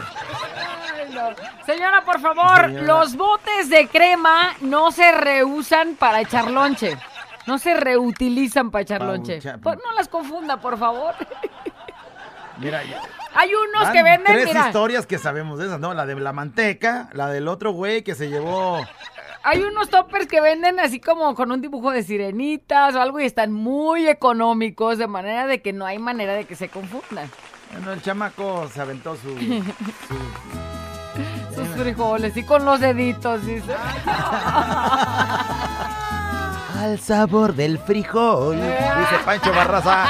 Señora, 1.66 2.04
por 2.06 2.20
favor, 2.20 2.66
Señora. 2.68 2.84
los 2.86 3.16
botes 3.16 3.70
de 3.70 3.88
crema 3.88 4.56
no 4.62 4.92
se 4.92 5.12
reusan 5.12 5.96
para 5.96 6.22
echar 6.22 6.50
lonche. 6.52 6.98
No 7.46 7.58
se 7.58 7.74
reutilizan 7.76 8.70
para 8.72 8.82
echar 8.84 9.02
lonche. 9.02 9.40
Pues 9.64 9.78
no 9.78 9.92
las 9.96 10.08
confunda, 10.10 10.58
por 10.58 10.78
favor. 10.78 11.16
Mira, 12.60 12.84
ya- 12.84 13.02
Hay 13.36 13.52
unos 13.54 13.90
que 13.92 14.04
venden, 14.04 14.34
tres 14.34 14.46
mira, 14.48 14.68
historias 14.68 15.06
que 15.06 15.18
sabemos 15.18 15.60
de 15.60 15.68
esas, 15.68 15.80
¿no? 15.80 15.94
La 15.94 16.06
de 16.06 16.16
la 16.16 16.34
manteca, 16.34 17.10
la 17.14 17.28
del 17.30 17.48
otro 17.48 17.72
güey 17.72 18.04
que 18.04 18.16
se 18.16 18.30
llevó... 18.30 18.82
hay 19.44 19.64
unos 19.64 19.90
toppers 19.90 20.28
que 20.28 20.42
venden 20.42 20.80
así 20.80 21.00
como 21.00 21.36
con 21.36 21.52
un 21.52 21.62
dibujo 21.62 21.92
de 21.92 22.04
sirenitas 22.04 22.96
o 22.96 23.02
algo 23.02 23.20
y 23.20 23.26
están 23.26 23.52
muy 23.54 24.08
económicos, 24.08 24.98
de 24.98 25.08
manera 25.08 25.48
de 25.48 25.62
que 25.62 25.74
no 25.74 25.86
hay 25.86 26.00
manera 26.00 26.34
de 26.34 26.46
que 26.46 26.56
se 26.56 26.70
confundan. 26.70 27.30
Bueno, 27.72 27.94
el 27.94 28.02
chamaco 28.02 28.68
se 28.74 28.82
aventó 28.82 29.16
su... 29.16 29.38
Sus 31.56 31.68
frijoles 31.70 32.38
y 32.38 32.44
con 32.44 32.64
los 32.64 32.80
deditos, 32.80 33.44
dice. 33.44 33.74
Al 36.78 37.00
sabor 37.00 37.56
del 37.56 37.80
frijol, 37.80 38.56
dice 38.56 39.16
Pancho 39.26 39.52
Barraza. 39.52 40.10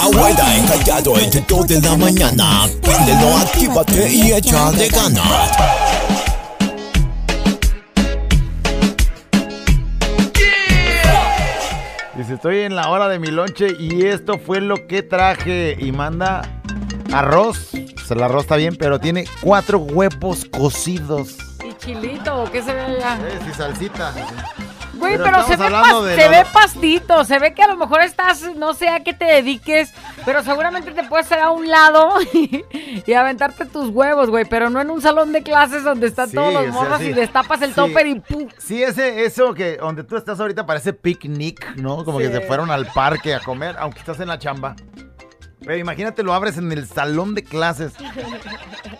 Abuela 0.00 0.56
encallado 0.56 1.18
entre 1.18 1.44
2 1.48 1.66
de 1.68 1.80
la 1.80 1.96
mañana. 1.96 2.66
Préndelo, 2.82 3.36
actívate 3.36 4.12
y 4.12 4.32
echa 4.32 4.72
de 4.72 4.88
ganas. 4.88 5.52
Dice, 12.16 12.34
estoy 12.34 12.62
en 12.62 12.74
la 12.74 12.88
hora 12.88 13.08
de 13.08 13.20
mi 13.20 13.28
lonche 13.28 13.68
y 13.78 14.06
esto 14.06 14.38
fue 14.38 14.60
lo 14.60 14.88
que 14.88 15.02
traje. 15.02 15.76
Y 15.78 15.92
manda 15.92 16.59
arroz. 17.12 17.68
Pues 17.70 18.10
el 18.10 18.22
arroz 18.22 18.42
está 18.42 18.56
bien, 18.56 18.76
pero 18.76 18.98
tiene 18.98 19.24
cuatro 19.40 19.78
huevos 19.78 20.44
cocidos. 20.46 21.36
Y 21.64 21.72
chilito, 21.74 22.42
¿o 22.44 22.50
qué 22.50 22.62
se 22.62 22.72
ve 22.72 22.80
allá? 22.80 23.18
y 23.48 23.54
salsita. 23.54 24.12
Güey, 24.94 25.12
Pero 25.16 25.24
pero, 25.24 25.46
se, 25.46 25.56
ve, 25.56 26.28
de 26.28 26.44
se 26.44 26.44
pastito, 26.52 27.24
se 27.24 27.38
ve 27.38 27.54
que 27.54 27.62
a 27.62 27.68
lo 27.68 27.76
mejor 27.78 28.02
estás, 28.02 28.42
no 28.56 28.74
sé 28.74 28.88
a 28.90 29.00
qué 29.00 29.14
te 29.14 29.24
dediques, 29.24 29.94
pero 30.26 30.42
seguramente 30.42 30.90
te 30.90 31.04
puedes 31.04 31.24
hacer 31.24 31.38
a 31.38 31.50
un 31.50 31.70
lado 31.70 32.20
y, 32.34 32.64
y 33.06 33.12
aventarte 33.14 33.64
tus 33.64 33.88
huevos, 33.88 34.28
güey, 34.28 34.44
pero 34.44 34.68
no 34.68 34.78
en 34.78 34.90
un 34.90 35.00
salón 35.00 35.32
de 35.32 35.42
clases 35.42 35.84
donde 35.84 36.06
están 36.06 36.28
Sí, 36.28 36.34
todos 36.36 36.52
los 36.52 36.62
o 36.62 36.64
sea, 36.64 36.72
morros 36.72 36.98
sí. 36.98 37.06
y 37.06 37.12
destapas 37.14 37.62
el 37.62 37.70
Sí. 37.70 37.76
topper 37.76 38.06
y 38.08 38.20
¡pum! 38.20 38.48
Sí, 38.58 38.82
ese, 38.82 39.24
eso 39.24 39.54
que 39.54 39.78
donde 39.78 40.04
tú 40.04 40.16
estás 40.18 40.38
ahorita 40.38 40.66
parece 40.66 40.92
picnic, 40.92 41.76
¿no? 41.76 42.04
Como 42.04 42.18
que 42.18 42.26
Sí. 42.26 42.32
se 42.34 42.40
fueron 42.42 42.70
al 42.70 42.84
parque 42.86 43.34
a 43.34 43.40
comer, 43.40 43.76
aunque 43.78 44.00
estás 44.00 44.20
en 44.20 44.28
la 44.28 44.38
chamba. 44.38 44.76
Pero 45.64 45.76
imagínate, 45.76 46.22
lo 46.22 46.32
abres 46.34 46.56
en 46.58 46.72
el 46.72 46.86
salón 46.88 47.34
de 47.34 47.44
clases 47.44 47.92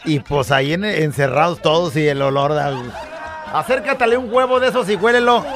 y 0.04 0.20
pues 0.20 0.50
ahí 0.50 0.72
en- 0.74 0.84
encerrados 0.84 1.60
todos 1.62 1.96
y 1.96 2.06
el 2.06 2.20
olor 2.22 2.52
de... 2.52 2.90
Acércatale 3.52 4.16
un 4.16 4.32
huevo 4.32 4.60
de 4.60 4.68
esos 4.68 4.88
y 4.88 4.94
huélelo. 4.96 5.44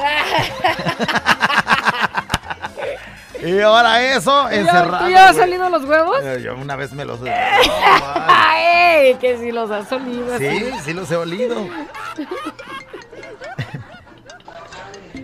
y 3.45 3.59
ahora 3.61 4.03
eso, 4.15 4.43
¿Tú 4.43 4.49
ya- 4.49 4.55
encerrado. 4.59 5.05
¿Tú 5.05 5.11
ya 5.11 5.29
has 5.29 5.37
olido 5.37 5.69
los 5.69 5.83
huevos? 5.85 6.17
Eh, 6.23 6.41
Yo 6.43 6.55
una 6.55 6.75
vez 6.75 6.91
me 6.93 7.05
los... 7.05 7.19
¡Ay! 8.27 9.15
Que 9.21 9.37
si 9.37 9.51
los 9.51 9.69
has 9.71 9.89
olido. 9.91 10.37
Sí, 10.39 10.69
sí 10.83 10.93
los 10.93 11.09
he 11.11 11.15
olido. 11.15 11.67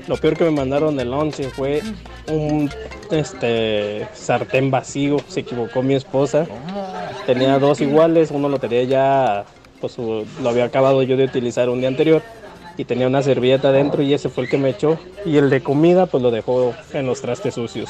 Lo 0.07 0.17
peor 0.17 0.37
que 0.37 0.43
me 0.45 0.51
mandaron 0.51 0.95
del 0.95 1.11
once 1.13 1.49
fue 1.49 1.81
un 2.27 2.71
este 3.11 4.07
sartén 4.13 4.71
vacío. 4.71 5.17
Se 5.27 5.41
equivocó 5.41 5.81
mi 5.81 5.95
esposa. 5.95 6.45
Tenía 7.25 7.59
dos 7.59 7.81
iguales, 7.81 8.31
uno 8.31 8.49
lo 8.49 8.59
tenía 8.59 8.83
ya, 8.83 9.45
pues 9.79 9.93
su- 9.93 10.25
lo 10.41 10.49
había 10.49 10.65
acabado 10.65 11.03
yo 11.03 11.17
de 11.17 11.25
utilizar 11.25 11.69
un 11.69 11.79
día 11.79 11.87
anterior. 11.89 12.21
Y 12.77 12.85
tenía 12.85 13.05
una 13.05 13.21
servilleta 13.21 13.71
dentro 13.71 14.01
y 14.01 14.13
ese 14.13 14.29
fue 14.29 14.45
el 14.45 14.49
que 14.49 14.57
me 14.57 14.69
echó. 14.69 14.97
Y 15.25 15.37
el 15.37 15.49
de 15.49 15.61
comida 15.61 16.05
pues 16.05 16.23
lo 16.23 16.31
dejó 16.31 16.73
en 16.93 17.05
los 17.05 17.21
trastes 17.21 17.53
sucios. 17.55 17.89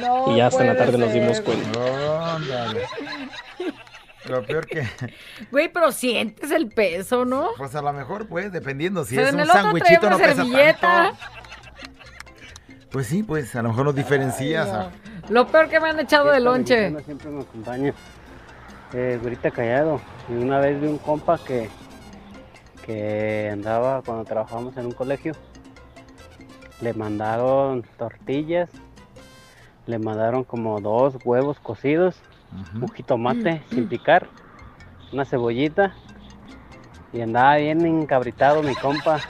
No 0.00 0.32
y 0.32 0.38
ya 0.38 0.46
hasta 0.46 0.62
en 0.62 0.68
la 0.68 0.76
tarde 0.76 0.96
nos 0.98 1.12
dimos 1.12 1.40
cuenta. 1.42 2.38
Lo 4.28 4.42
peor 4.42 4.66
que... 4.66 4.82
Güey, 5.52 5.68
pero 5.72 5.92
sientes 5.92 6.50
el 6.50 6.68
peso, 6.68 7.24
¿no? 7.24 7.50
Pues 7.58 7.74
a 7.76 7.82
lo 7.82 7.92
mejor, 7.92 8.26
pues, 8.26 8.50
dependiendo. 8.50 9.04
Si 9.04 9.14
Pero 9.14 9.28
es 9.28 9.34
un 9.34 9.46
sándwichito, 9.46 10.00
una 10.08 10.10
no 10.10 10.18
pesa 10.18 10.34
servilleta. 10.34 10.80
tanto. 10.80 11.18
Pues 12.96 13.08
sí, 13.08 13.22
pues 13.22 13.54
a 13.54 13.60
lo 13.60 13.68
mejor 13.68 13.84
los 13.84 13.94
diferencias. 13.94 14.66
no. 14.72 14.90
Lo 15.28 15.46
peor 15.48 15.68
que 15.68 15.78
me 15.78 15.90
han 15.90 16.00
echado 16.00 16.30
de 16.30 16.40
lonche. 16.40 16.98
siempre 17.02 17.28
me 17.28 17.42
acompaña. 17.42 17.92
Eh, 18.94 19.18
güerita 19.20 19.50
callado. 19.50 20.00
Y 20.30 20.32
una 20.32 20.60
vez 20.60 20.80
vi 20.80 20.86
un 20.86 20.96
compa 20.96 21.36
que, 21.36 21.68
que 22.86 23.50
andaba 23.52 24.00
cuando 24.00 24.24
trabajábamos 24.24 24.78
en 24.78 24.86
un 24.86 24.92
colegio. 24.92 25.34
Le 26.80 26.94
mandaron 26.94 27.84
tortillas. 27.98 28.70
Le 29.84 29.98
mandaron 29.98 30.42
como 30.44 30.80
dos 30.80 31.18
huevos 31.22 31.60
cocidos. 31.60 32.16
Un 32.74 32.88
jitomate 32.88 33.60
sin 33.68 33.88
picar. 33.90 34.26
Una 35.12 35.26
cebollita. 35.26 35.94
Y 37.12 37.20
andaba 37.20 37.56
bien 37.56 37.84
encabritado 37.84 38.62
mi 38.62 38.74
compa. 38.74 39.20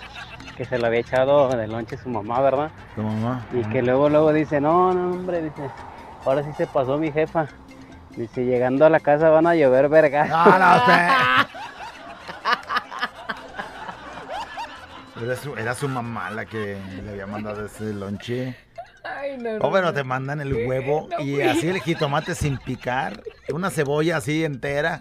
Que 0.57 0.65
se 0.65 0.79
lo 0.79 0.87
había 0.87 1.01
echado 1.01 1.49
de 1.51 1.67
lonche 1.67 1.97
su 1.99 2.09
mamá, 2.09 2.41
¿verdad? 2.41 2.71
Tu 2.95 3.03
mamá. 3.03 3.45
Y 3.53 3.63
que 3.71 3.83
luego, 3.83 4.09
luego 4.09 4.33
dice, 4.33 4.61
no, 4.61 4.93
no, 4.95 5.11
hombre, 5.13 5.43
dice, 5.43 5.69
ahora 6.25 6.43
sí 6.43 6.51
se 6.57 6.67
pasó 6.67 6.97
mi 6.99 7.13
jefa. 7.13 7.47
Dice, 8.17 8.45
llegando 8.47 8.87
a 8.87 8.91
la 8.91 9.01
casa 9.01 9.29
van 9.29 9.47
a 9.47 9.55
llover 9.55 9.89
vergas. 9.91 10.31
Era 15.23 15.35
su, 15.37 15.57
era 15.57 15.75
su 15.75 15.89
mamá 15.89 16.31
la 16.31 16.45
que 16.45 16.77
le 17.03 17.11
había 17.11 17.27
mandado 17.27 17.65
ese 17.65 17.85
lonche. 17.95 18.55
Ay, 19.03 19.39
no, 19.39 19.51
O 19.53 19.59
no, 19.61 19.71
bueno, 19.71 19.87
no. 19.89 19.93
te 19.95 20.05
mandan 20.05 20.41
el 20.41 20.53
huevo 20.53 21.09
No, 21.11 21.25
y 21.25 21.41
así 21.41 21.69
el 21.69 21.81
jitomate 21.81 22.35
sin 22.35 22.59
picar. 22.59 23.23
Una 23.49 23.71
cebolla 23.71 24.19
así 24.19 24.45
entera. 24.45 25.01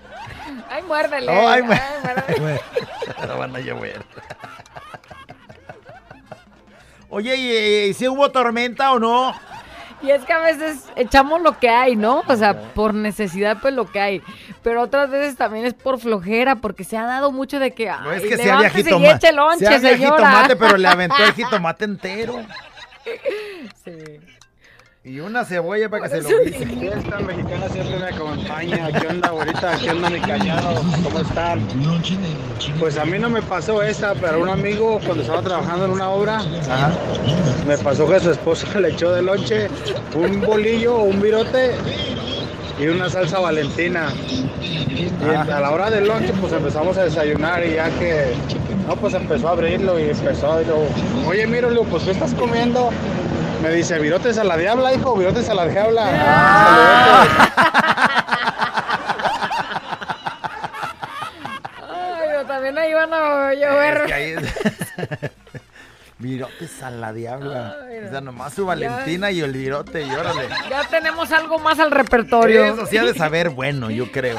Ay, 0.69 0.83
muérdele. 0.83 1.27
Oh, 1.29 1.49
ay, 1.49 1.61
ay, 1.61 1.61
mu- 1.63 2.39
muérdele. 2.41 2.61
Ahora 3.17 3.35
van 3.39 3.55
a 3.55 3.59
llover. 3.59 4.05
Oye, 7.09 7.35
¿y, 7.35 7.89
y 7.89 7.93
si 7.93 8.07
hubo 8.07 8.31
tormenta 8.31 8.91
o 8.91 8.99
no? 8.99 9.33
Y 10.01 10.11
es 10.11 10.23
que 10.23 10.33
a 10.33 10.39
veces 10.39 10.83
echamos 10.95 11.41
lo 11.41 11.57
que 11.57 11.69
hay, 11.69 11.95
¿no? 11.95 12.23
O 12.27 12.35
sea, 12.35 12.59
por 12.73 12.93
necesidad, 12.93 13.57
pues 13.61 13.73
lo 13.73 13.89
que 13.89 13.99
hay. 13.99 14.21
Pero 14.61 14.81
otras 14.83 15.09
veces 15.09 15.35
también 15.35 15.65
es 15.65 15.73
por 15.73 15.99
flojera, 15.99 16.57
porque 16.57 16.83
se 16.83 16.97
ha 16.97 17.05
dado 17.05 17.31
mucho 17.31 17.59
de 17.59 17.71
que. 17.71 17.87
No 17.87 18.11
es 18.11 18.21
que 18.21 18.37
se 18.37 18.51
había 18.51 18.69
levántese 18.69 18.97
y 18.97 19.05
eche 19.05 19.31
lonche, 19.31 19.79
señora. 19.79 19.97
jitomate, 19.97 20.55
pero 20.57 20.77
le 20.77 20.87
aventó 20.87 21.15
el 21.23 21.33
jitomate 21.33 21.85
entero. 21.85 22.35
Sí. 23.83 24.19
Y 25.07 25.19
una 25.19 25.45
cebolla 25.45 25.87
para 25.87 26.09
que 26.09 26.09
se 26.09 26.21
lo 26.23 26.39
guise. 26.39 26.65
Fiesta 26.65 27.19
mexicana 27.19 27.69
siempre 27.69 27.99
me 27.99 28.05
acompaña. 28.07 28.91
¿Qué 28.91 29.05
onda, 29.05 29.29
ahorita? 29.29 29.77
¿Qué 29.77 29.91
onda, 29.91 30.09
mi 30.09 30.19
callado? 30.19 30.81
¿Cómo 31.03 31.19
están? 31.19 31.61
Pues 32.79 32.97
a 32.97 33.05
mí 33.05 33.19
no 33.19 33.29
me 33.29 33.43
pasó 33.43 33.83
esta, 33.83 34.15
pero 34.15 34.41
un 34.41 34.49
amigo 34.49 34.99
cuando 35.05 35.21
estaba 35.21 35.43
trabajando 35.43 35.85
en 35.85 35.91
una 35.91 36.09
obra, 36.09 36.41
me 37.67 37.77
pasó 37.77 38.09
que 38.09 38.19
su 38.19 38.31
esposa 38.31 38.79
le 38.79 38.89
echó 38.89 39.11
de 39.11 39.21
lonche 39.21 39.67
un 40.15 40.41
bolillo 40.41 40.95
o 40.95 41.03
un 41.03 41.21
virote 41.21 41.75
y 42.79 42.87
una 42.87 43.07
salsa 43.07 43.37
valentina. 43.37 44.07
Y 44.59 45.35
a 45.35 45.59
la 45.59 45.69
hora 45.69 45.91
del 45.91 46.07
lonche 46.07 46.33
pues 46.41 46.51
empezamos 46.51 46.97
a 46.97 47.03
desayunar 47.03 47.63
y 47.63 47.75
ya 47.75 47.91
que 47.99 48.33
no 48.87 48.95
pues 48.95 49.13
empezó 49.13 49.49
a 49.49 49.51
abrirlo 49.51 49.99
y 49.99 50.09
empezó 50.09 50.59
luego, 50.63 50.87
oye 51.27 51.45
digo, 51.45 51.83
pues 51.83 52.05
¿qué 52.05 52.11
estás 52.11 52.33
comiendo? 52.33 52.89
Me 53.61 53.71
dice, 53.71 53.97
virotes 53.99 54.37
a 54.37 54.43
la 54.43 54.57
diabla, 54.57 54.93
hijo, 54.93 55.15
virotes 55.15 55.49
a 55.49 55.53
la 55.55 55.65
diabla. 55.67 57.15
Ay, 61.81 62.29
yo 62.33 62.45
también 62.45 62.77
ahí 62.77 62.93
van 62.93 63.13
a 63.13 63.53
llover. 63.53 63.97
Es 63.97 64.03
que 64.07 64.13
ahí 64.13 64.29
es- 64.31 65.31
Virotes 66.17 66.81
a 66.81 66.89
la 66.91 67.11
diabla. 67.11 67.75
O 68.07 68.09
sea, 68.09 68.21
nomás 68.21 68.53
su 68.53 68.65
Valentina 68.65 69.31
y 69.31 69.41
el 69.41 69.51
virote 69.51 70.01
y 70.01 70.09
órale. 70.11 70.47
Ya 70.69 70.83
tenemos 70.89 71.29
algo 71.33 71.59
más 71.59 71.77
al 71.79 71.91
repertorio. 71.91 72.63
Eso 72.73 72.85
sí 72.85 72.97
ha 72.97 73.03
de 73.03 73.13
saber 73.13 73.49
bueno, 73.49 73.91
yo 73.91 74.09
creo. 74.11 74.37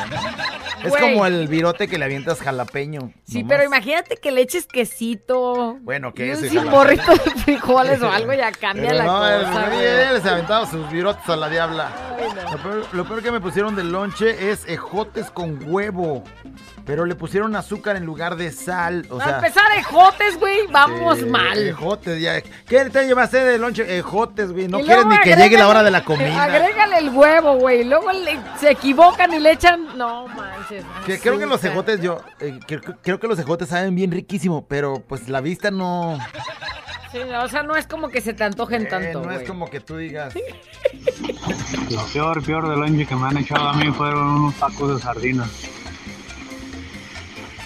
¿No? 0.80 0.86
Es 0.86 0.90
Güey. 0.90 1.02
como 1.02 1.26
el 1.26 1.48
virote 1.48 1.88
que 1.88 1.98
le 1.98 2.04
avientas 2.04 2.40
jalapeño. 2.40 3.12
Sí, 3.26 3.42
nomás. 3.42 3.48
pero 3.48 3.64
imagínate 3.64 4.16
que 4.16 4.30
le 4.30 4.40
eches 4.42 4.66
quesito. 4.66 5.76
Bueno, 5.80 6.12
que 6.14 6.24
un 6.24 6.30
ese 6.30 6.48
cimborrito 6.50 7.12
de 7.12 7.30
frijoles 7.42 8.02
o 8.02 8.10
algo 8.10 8.32
ya 8.34 8.52
cambia 8.52 8.90
Pero 8.90 8.98
la 8.98 9.04
no, 9.04 9.12
cosa. 9.48 9.66
güey. 9.68 9.84
él 9.84 10.22
se 10.22 10.28
aventaba 10.28 10.66
sus 10.66 10.90
virotes 10.90 11.28
a 11.28 11.36
la 11.36 11.48
diabla. 11.48 11.90
Lo 12.52 12.58
peor, 12.62 12.86
lo 12.92 13.04
peor 13.06 13.22
que 13.22 13.30
me 13.32 13.40
pusieron 13.40 13.74
de 13.76 13.84
lonche 13.84 14.50
es 14.50 14.66
ejotes 14.68 15.30
con 15.30 15.58
huevo. 15.66 16.22
Pero 16.84 17.04
le 17.04 17.16
pusieron 17.16 17.56
azúcar 17.56 17.96
en 17.96 18.04
lugar 18.06 18.36
de 18.36 18.52
sal. 18.52 19.06
O 19.10 19.18
Para 19.18 19.28
sea, 19.28 19.36
empezar, 19.38 19.64
ejotes, 19.76 20.38
güey, 20.38 20.68
vamos 20.70 21.18
eh, 21.18 21.26
mal. 21.26 21.58
Ejotes, 21.58 22.20
ya. 22.20 22.40
¿Qué 22.40 22.84
te 22.90 23.06
llevaste 23.08 23.38
de 23.44 23.58
lonche? 23.58 23.98
Ejotes, 23.98 24.52
güey. 24.52 24.68
No 24.68 24.78
quieres 24.78 25.04
ni 25.06 25.18
que 25.18 25.34
llegue 25.34 25.58
la 25.58 25.66
hora 25.66 25.82
de 25.82 25.90
la 25.90 26.04
comida. 26.04 26.44
Agrégale 26.44 26.98
el 26.98 27.08
huevo, 27.10 27.56
güey. 27.56 27.82
Luego 27.82 28.12
le- 28.12 28.38
se 28.60 28.70
equivocan 28.70 29.34
y 29.34 29.40
le 29.40 29.50
echan. 29.52 29.98
No 29.98 30.26
manches. 30.70 30.84
Que 31.06 31.18
creo 31.18 31.38
que 31.38 31.46
los 31.46 31.62
ejotes, 31.64 32.00
yo, 32.00 32.18
eh, 32.40 32.58
creo, 32.66 32.80
creo 33.02 33.20
que 33.20 33.28
los 33.28 33.38
ejotes 33.38 33.68
saben 33.68 33.94
bien 33.94 34.10
riquísimo, 34.10 34.66
pero 34.66 35.02
pues 35.06 35.28
la 35.28 35.40
vista 35.40 35.70
no, 35.70 36.18
Sí, 37.12 37.18
o 37.18 37.48
sea, 37.48 37.62
no 37.62 37.76
es 37.76 37.86
como 37.86 38.08
que 38.08 38.20
se 38.20 38.34
te 38.34 38.44
antojen 38.44 38.82
eh, 38.82 38.86
tanto. 38.86 39.22
no 39.22 39.30
es 39.30 39.46
como 39.48 39.70
que 39.70 39.80
tú 39.80 39.96
digas. 39.96 40.34
Lo 41.90 42.04
peor, 42.12 42.42
peor 42.42 42.68
del 42.68 42.80
lonche 42.80 43.06
que 43.06 43.14
me 43.14 43.28
han 43.28 43.38
echado 43.38 43.68
a 43.68 43.72
mí 43.74 43.90
fueron 43.92 44.26
unos 44.26 44.54
tacos 44.56 44.94
de 44.96 45.00
sardinas. 45.00 45.48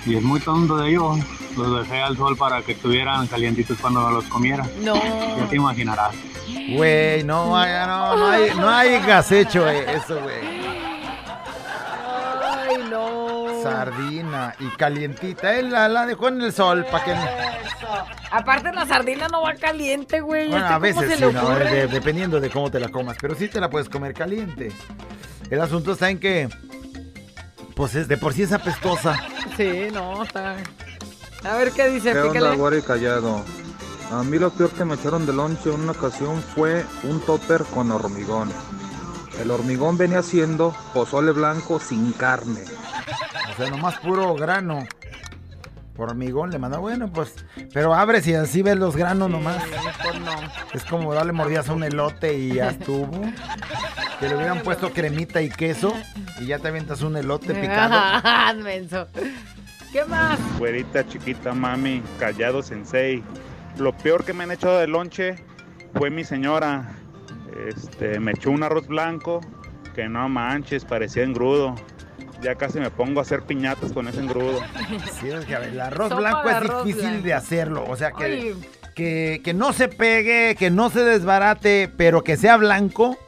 Y 0.07 0.17
es 0.17 0.23
muy 0.23 0.41
tonto 0.41 0.77
de 0.77 0.91
ellos. 0.91 1.19
Los 1.57 1.81
dejé 1.81 2.01
al 2.01 2.17
sol 2.17 2.37
para 2.37 2.63
que 2.63 2.73
estuvieran 2.73 3.27
calientitos 3.27 3.79
cuando 3.81 4.09
los 4.11 4.25
comiera. 4.27 4.65
No. 4.83 4.95
Ya 4.95 5.47
te 5.49 5.57
imaginarás. 5.57 6.15
Güey, 6.77 7.25
no, 7.25 7.57
hay- 7.57 7.87
no, 7.87 8.17
no 8.17 8.27
hay, 8.29 8.51
no 8.57 8.69
hay 8.69 9.01
gasecho 9.01 9.69
eh, 9.69 9.87
eso, 9.97 10.21
güey. 10.21 10.80
Sardina 13.63 14.55
y 14.59 14.69
calientita. 14.77 15.55
Él 15.55 15.71
la, 15.71 15.89
la 15.89 16.07
dejó 16.07 16.29
en 16.29 16.41
el 16.43 16.53
sol 16.53 16.87
para 16.91 17.05
que. 17.05 17.15
Aparte, 18.31 18.73
la 18.73 18.87
sardina 18.87 19.29
no 19.29 19.43
va 19.43 19.55
caliente, 19.55 20.21
güey. 20.21 20.49
Bueno, 20.49 20.65
¿Este 20.65 20.75
a 20.75 20.79
veces 20.79 21.19
sí, 21.19 21.25
¿no? 21.33 21.51
De- 21.51 21.87
dependiendo 21.89 22.41
de 22.41 22.51
cómo 22.51 22.71
te 22.71 22.79
la 22.81 22.89
comas, 22.89 23.17
pero 23.21 23.35
sí 23.35 23.49
te 23.49 23.61
la 23.61 23.69
puedes 23.71 23.89
comer 23.89 24.15
caliente. 24.15 24.73
El 25.51 25.61
asunto 25.61 25.93
está 25.93 26.11
en 26.11 26.21
que, 26.21 26.49
pues 27.75 27.95
es, 27.97 28.07
de 28.07 28.17
por 28.17 28.33
sí 28.33 28.43
es 28.45 28.53
apestosa. 28.53 29.17
Sí, 29.57 29.89
no, 29.93 30.23
está. 30.23 30.57
A 31.43 31.57
ver 31.57 31.73
qué 31.73 31.89
dice, 31.89 32.13
¿Qué 32.13 32.21
onda, 32.21 32.53
pícale. 32.53 32.83
callado? 32.83 33.45
A 34.13 34.23
mí 34.23 34.39
lo 34.39 34.51
peor 34.51 34.71
que 34.71 34.85
me 34.85 34.95
echaron 34.95 35.25
de 35.27 35.33
lonche 35.33 35.73
en 35.73 35.81
una 35.81 35.93
ocasión 35.93 36.43
fue 36.55 36.85
un 37.05 37.21
topper 37.21 37.65
con 37.65 37.91
hormigón. 37.91 38.53
El 39.41 39.51
hormigón 39.51 39.97
venía 39.97 40.23
siendo 40.23 40.75
pozole 40.93 41.33
blanco 41.33 41.81
sin 41.81 42.13
carne. 42.13 42.61
O 43.51 43.57
sea, 43.57 43.71
nomás 43.71 43.99
puro 43.99 44.35
grano. 44.35 44.87
Por 45.95 46.11
hormigón 46.11 46.51
le 46.51 46.59
manda, 46.59 46.79
bueno, 46.79 47.13
pues. 47.13 47.35
Pero 47.75 47.95
abres 47.95 48.27
y 48.27 48.35
así 48.35 48.63
ves 48.63 48.79
los 48.79 48.97
granos 48.97 49.29
nomás. 49.29 49.63
Mejor 49.69 50.21
no. 50.21 50.33
Es 50.73 50.85
como 50.85 51.13
darle 51.13 51.33
mordidas 51.33 51.69
a 51.69 51.75
un 51.75 51.85
elote 51.85 52.33
y 52.39 52.55
ya 52.55 52.71
estuvo. 52.71 53.11
Que 54.19 54.29
le 54.29 54.37
hubieran 54.37 54.63
puesto 54.63 54.93
cremita 54.93 55.43
y 55.43 55.51
queso 55.51 55.95
y 56.41 56.47
ya 56.47 56.59
te 56.59 56.69
avientas 56.69 57.03
un 57.03 57.17
elote 57.17 57.55
picado. 57.55 57.95
Ah. 58.23 58.55
¿Qué 59.93 60.05
más? 60.05 60.39
Güerita, 60.59 61.07
chiquita, 61.07 61.53
mami, 61.53 62.03
callado, 62.19 62.63
sensei. 62.63 63.25
Lo 63.79 63.97
peor 63.97 64.25
que 64.25 64.33
me 64.33 64.45
han 64.45 64.53
echado 64.53 64.79
de 64.79 64.87
lonche 64.87 65.37
fue 65.95 66.11
mi 66.11 66.23
señora. 66.23 66.93
Este, 67.67 68.21
me 68.21 68.33
echó 68.33 68.51
un 68.51 68.63
arroz 68.63 68.87
blanco 68.87 69.41
que 69.95 70.09
no 70.09 70.29
manches, 70.29 70.85
parecía 70.85 71.25
engrudo. 71.25 71.75
Ya 72.43 72.55
casi 72.55 72.81
me 72.81 72.91
pongo 72.91 73.21
a 73.21 73.23
hacer 73.23 73.43
piñatas 73.43 73.93
con 73.93 74.09
ese 74.09 74.21
engrudo. 74.21 74.61
Sí, 75.21 75.29
es 75.29 75.45
que 75.45 75.55
a 75.55 75.59
ver, 75.59 75.71
el 75.71 75.81
arroz 75.81 76.09
Sopa 76.09 76.43
blanco 76.43 76.49
es 76.49 76.85
difícil 76.85 77.11
blanco. 77.11 77.27
de 77.27 77.35
hacerlo. 77.35 77.85
O 77.87 77.97
sea, 77.97 78.13
que, 78.13 78.55
que, 78.95 79.41
que 79.45 79.55
no 79.55 79.73
se 79.73 79.89
pegue, 79.89 80.57
que 80.59 80.71
no 80.71 80.91
se 80.91 81.05
desbarate, 81.05 81.91
pero 81.97 82.25
que 82.25 82.37
sea 82.37 82.57
blanco 82.57 83.19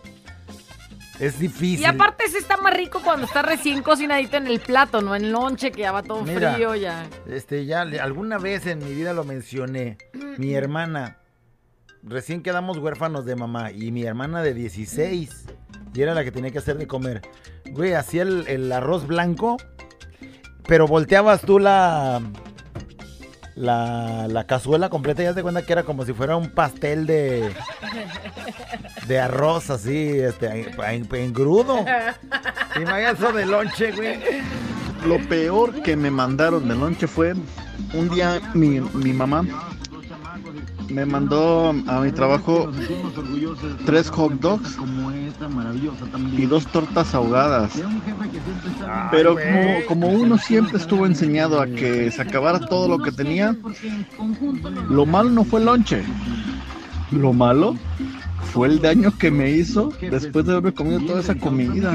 es 1.23 1.39
difícil. 1.39 1.81
Y 1.81 1.85
aparte 1.85 2.25
ese 2.25 2.39
está 2.39 2.57
más 2.57 2.75
rico 2.75 3.01
cuando 3.03 3.27
está 3.27 3.43
recién 3.43 3.83
cocinadito 3.83 4.37
en 4.39 4.49
el 4.49 4.59
plato, 4.59 5.01
no 5.01 5.15
en 5.15 5.31
lonche, 5.31 5.71
que 5.71 5.83
ya 5.83 5.93
va 5.93 6.03
todo 6.03 6.23
Mira, 6.25 6.55
frío 6.55 6.75
ya. 6.75 7.07
Este, 7.29 7.65
ya 7.65 7.83
alguna 7.83 8.39
vez 8.39 8.67
en 8.67 8.81
mi 8.81 8.93
vida 8.93 9.13
lo 9.13 9.23
mencioné. 9.23 9.99
Mi 10.37 10.55
hermana, 10.55 11.19
recién 12.03 12.43
quedamos 12.43 12.79
huérfanos 12.79 13.25
de 13.25 13.37
mamá 13.37 13.71
y 13.71 13.93
mi 13.93 14.03
hermana 14.03 14.43
de 14.43 14.53
16 14.55 15.47
y 15.95 16.03
era 16.03 16.15
la 16.15 16.25
que 16.25 16.33
tenía 16.33 16.51
que 16.51 16.59
hacer 16.59 16.79
de 16.79 16.87
comer. 16.87 17.23
Güey, 17.71 17.95
hacía 17.95 18.23
el, 18.23 18.73
arroz 18.73 19.07
blanco, 19.07 19.57
pero 20.67 20.87
volteabas 20.87 21.43
tú 21.43 21.59
la, 21.59 22.21
la, 23.55 24.27
la 24.29 24.47
cazuela 24.47 24.89
completa 24.89 25.23
y 25.23 25.27
ya 25.27 25.35
te 25.35 25.43
cuenta 25.43 25.63
que 25.63 25.73
era 25.73 25.83
como 25.85 26.05
si 26.05 26.13
fuera 26.13 26.37
un 26.37 26.51
pastel 26.51 27.07
de, 27.07 27.51
de 29.07 29.21
arroz 29.21 29.71
así, 29.71 30.09
este, 30.21 30.47
en, 30.47 31.09
en-. 31.13 31.35
Imagínate 32.77 33.11
eso 33.13 33.33
de 33.33 33.47
lonche, 33.47 33.93
güey. 33.93 34.19
Lo 35.07 35.19
peor 35.29 35.83
que 35.83 35.97
me 35.97 36.11
mandaron 36.11 36.69
de 36.69 36.75
lonche 36.77 37.07
fue 37.07 37.35
un 37.95 38.09
día 38.09 38.41
mi, 38.55 38.81
mi 38.81 39.13
mamá 39.13 39.45
me 40.93 41.07
mandó 41.07 41.71
a 41.87 42.01
mi 42.01 42.13
trabajo 42.13 42.71
tres 43.87 44.11
hot 44.11 44.33
dogs 44.35 44.79
y 46.37 46.47
dos 46.47 46.67
tortas 46.67 47.15
ahogadas. 47.15 47.73
Pero 49.11 49.35
como, 49.35 49.87
como 49.89 50.09
uno 50.09 50.39
siempre 50.39 50.79
estuvo 50.79 51.07
enseñado 51.07 51.61
a 51.61 51.67
que 51.67 52.11
se 52.11 52.23
acabara 52.23 52.61
todo 52.61 52.89
lo 52.89 52.99
que 53.03 53.13
tenía, 53.13 53.57
lo 54.89 55.07
malo 55.07 55.31
no 55.31 55.45
fue 55.45 55.61
el 55.61 55.67
lonche. 55.67 56.03
Lo 57.11 57.33
malo 57.33 57.77
fue 58.53 58.69
el 58.69 58.81
daño 58.81 59.17
que 59.19 59.31
me 59.31 59.51
hizo 59.51 59.93
después 60.01 60.45
de 60.45 60.53
haberme 60.53 60.73
comido 60.73 61.01
toda 61.01 61.21
esa 61.21 61.35
comida. 61.35 61.93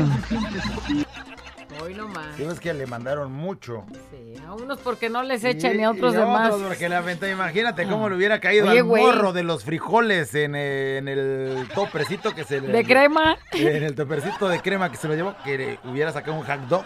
Hoy 1.88 1.94
nomás. 1.96 2.36
Sí, 2.36 2.44
es 2.44 2.60
que 2.60 2.74
le 2.74 2.86
mandaron 2.86 3.32
mucho. 3.32 3.86
Sí, 4.12 4.34
a 4.46 4.54
unos 4.54 4.80
porque 4.80 5.10
no 5.10 5.24
les 5.24 5.44
echan 5.46 5.80
y 5.80 5.84
a 5.84 5.92
otros 5.92 6.14
y 6.14 6.18
de 6.18 6.26
más. 6.26 6.52
otros 6.52 6.68
porque 6.68 6.90
le 6.90 6.96
aventó. 6.96 7.28
Imagínate 7.28 7.88
cómo 7.88 8.10
le 8.10 8.16
hubiera 8.18 8.40
caído 8.42 8.70
Oye, 8.70 8.80
al 8.80 8.84
güey. 8.86 9.04
morro 9.04 9.32
de 9.32 9.44
los 9.44 9.64
frijoles 9.64 10.36
en, 10.36 10.56
eh, 10.56 10.98
en 10.98 11.08
el 11.08 11.68
topercito 11.74 12.36
que 12.36 12.44
se 12.44 12.60
le... 12.60 12.68
¿De 12.68 12.84
crema? 12.84 13.38
En 13.54 13.84
el 13.84 13.96
topercito 13.96 14.50
de 14.50 14.60
crema 14.62 14.92
que 14.92 14.98
se 14.98 15.08
lo 15.08 15.16
llevó, 15.16 15.34
que 15.46 15.58
le 15.58 15.80
hubiera 15.86 16.12
sacado 16.12 16.38
un 16.38 16.44
hot 16.46 16.60
dog. 16.68 16.84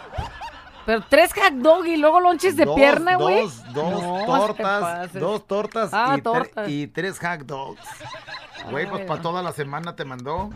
Pero 0.85 1.03
tres 1.09 1.31
hot 1.33 1.53
dog 1.53 1.85
y 1.87 1.97
luego 1.97 2.19
lonches 2.19 2.55
de 2.55 2.65
Dos- 2.65 2.75
pierna, 2.75 3.15
güey. 3.15 3.41
Dos, 3.41 3.73
dos 3.73 4.01
No, 4.03 4.19
te 4.19 4.25
tortas, 4.63 5.13
dos 5.13 5.47
tortas, 5.47 5.89
Ah, 5.93 6.15
y, 6.15 6.19
tre- 6.19 6.23
tortas. 6.23 6.69
y 6.69 6.87
tres 6.87 7.19
hot 7.19 7.39
dogs. 7.45 7.81
Güey, 8.69 8.87
pues 8.87 9.01
Ay, 9.01 9.07
para 9.07 9.21
toda 9.21 9.41
la 9.41 9.51
semana 9.51 9.95
te 9.95 10.05
mandó. 10.05 10.49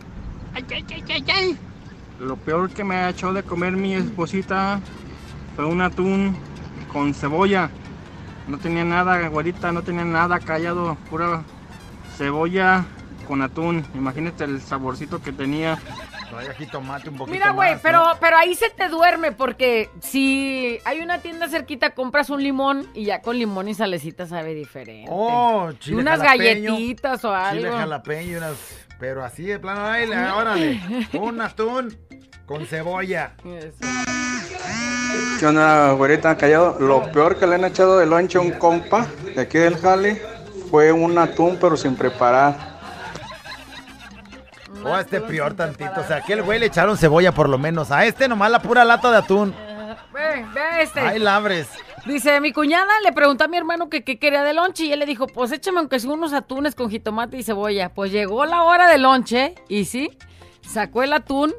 Lo 2.19 2.37
peor 2.37 2.69
que 2.69 2.83
me 2.83 2.95
ha 2.95 3.09
hecho 3.09 3.33
de 3.33 3.43
comer 3.43 3.73
mi 3.73 3.93
esposita 3.93 4.79
fue 5.55 5.65
un 5.65 5.81
atún 5.81 6.35
con 6.91 7.13
cebolla. 7.13 7.69
No 8.47 8.57
tenía 8.57 8.85
nada, 8.85 9.27
güerita, 9.27 9.71
no 9.71 9.81
tenía 9.81 10.05
nada 10.05 10.39
callado, 10.39 10.95
pura 11.09 11.43
cebolla 12.17 12.85
con 13.27 13.41
atún. 13.41 13.85
Imagínate 13.95 14.43
el 14.43 14.61
saborcito 14.61 15.21
que 15.21 15.31
tenía. 15.31 15.77
Trae 16.29 16.49
aquí 16.49 16.65
tomate 16.65 17.09
un 17.09 17.17
poquito 17.17 17.33
Mira, 17.33 17.51
güey, 17.51 17.77
pero, 17.81 18.05
¿no? 18.05 18.19
pero 18.19 18.37
ahí 18.37 18.55
se 18.55 18.69
te 18.69 18.87
duerme 18.87 19.31
porque 19.31 19.89
si 20.01 20.79
hay 20.85 21.01
una 21.01 21.19
tienda 21.19 21.49
cerquita, 21.49 21.91
compras 21.91 22.29
un 22.29 22.41
limón 22.41 22.87
y 22.93 23.05
ya 23.05 23.21
con 23.21 23.37
limón 23.37 23.67
y 23.67 23.73
salecita 23.73 24.25
sabe 24.25 24.53
diferente. 24.53 25.09
Oh, 25.11 25.71
chile 25.79 25.97
Unas 25.97 26.19
jalapeño, 26.19 26.73
galletitas 26.73 27.25
o 27.25 27.33
algo. 27.33 27.61
Chile 27.61 27.71
jalapeño 27.71 28.31
y 28.31 28.35
unas... 28.35 28.84
Pero 28.99 29.23
así 29.25 29.43
de 29.43 29.59
plano, 29.59 29.91
le- 29.91 30.31
órale, 30.31 31.07
un 31.13 31.41
atún 31.41 31.97
con 32.45 32.65
cebolla. 32.65 33.33
¿Qué 35.39 35.45
onda, 35.45 35.91
güerita 35.91 36.37
callado? 36.37 36.77
Lo 36.79 37.11
peor 37.11 37.37
que 37.37 37.45
le 37.47 37.55
han 37.55 37.65
echado 37.65 37.97
de 37.99 38.05
lonche 38.05 38.37
a 38.37 38.41
un 38.41 38.51
compa 38.51 39.05
de 39.35 39.41
aquí 39.41 39.57
del 39.57 39.77
jale 39.77 40.21
fue 40.71 40.91
un 40.91 41.17
atún, 41.17 41.57
pero 41.59 41.75
sin 41.75 41.95
preparar. 41.95 42.55
más. 44.81 44.85
O 44.85 44.95
a 44.95 45.01
este 45.01 45.19
peor 45.19 45.53
tantito. 45.55 45.99
O 45.99 46.03
sea, 46.03 46.17
aquel 46.17 46.41
güey 46.43 46.59
le 46.59 46.67
echaron 46.67 46.97
cebolla 46.97 47.31
por 47.33 47.49
lo 47.49 47.57
menos. 47.57 47.91
A 47.91 48.05
este 48.05 48.27
nomás 48.27 48.49
la 48.51 48.59
pura 48.61 48.85
lata 48.85 49.11
de 49.11 49.17
atún. 49.17 49.53
Ve, 50.13 50.45
ve 50.53 50.81
este. 50.83 50.99
Ay, 51.01 51.19
labres. 51.19 51.67
Dice, 52.05 52.39
mi 52.39 52.51
cuñada 52.53 52.91
le 53.03 53.11
preguntó 53.13 53.45
a 53.45 53.47
mi 53.47 53.57
hermano 53.57 53.89
que 53.89 54.03
qué 54.03 54.19
quería 54.19 54.43
de 54.43 54.53
lonche 54.53 54.85
y 54.85 54.93
él 54.93 54.99
le 54.99 55.07
dijo, 55.07 55.25
pues 55.25 55.51
échame 55.51 55.79
aunque 55.79 55.99
sea 55.99 56.11
unos 56.11 56.33
atunes 56.33 56.75
con 56.75 56.89
jitomate 56.89 57.37
y 57.37 57.43
cebolla. 57.43 57.89
Pues 57.89 58.11
llegó 58.11 58.45
la 58.45 58.61
hora 58.61 58.87
de 58.87 58.99
lonche 58.99 59.55
y 59.67 59.85
sí, 59.85 60.15
sacó 60.61 61.01
el 61.01 61.13
atún, 61.13 61.53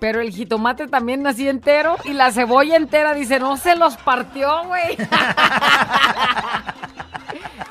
pero 0.00 0.22
el 0.22 0.30
jitomate 0.30 0.86
también 0.86 1.26
así 1.26 1.48
entero 1.48 1.96
y 2.04 2.14
la 2.14 2.32
cebolla 2.32 2.76
entera. 2.76 3.12
Dice, 3.12 3.38
no 3.38 3.58
se 3.58 3.76
los 3.76 3.98
partió, 3.98 4.64
güey. 4.66 4.96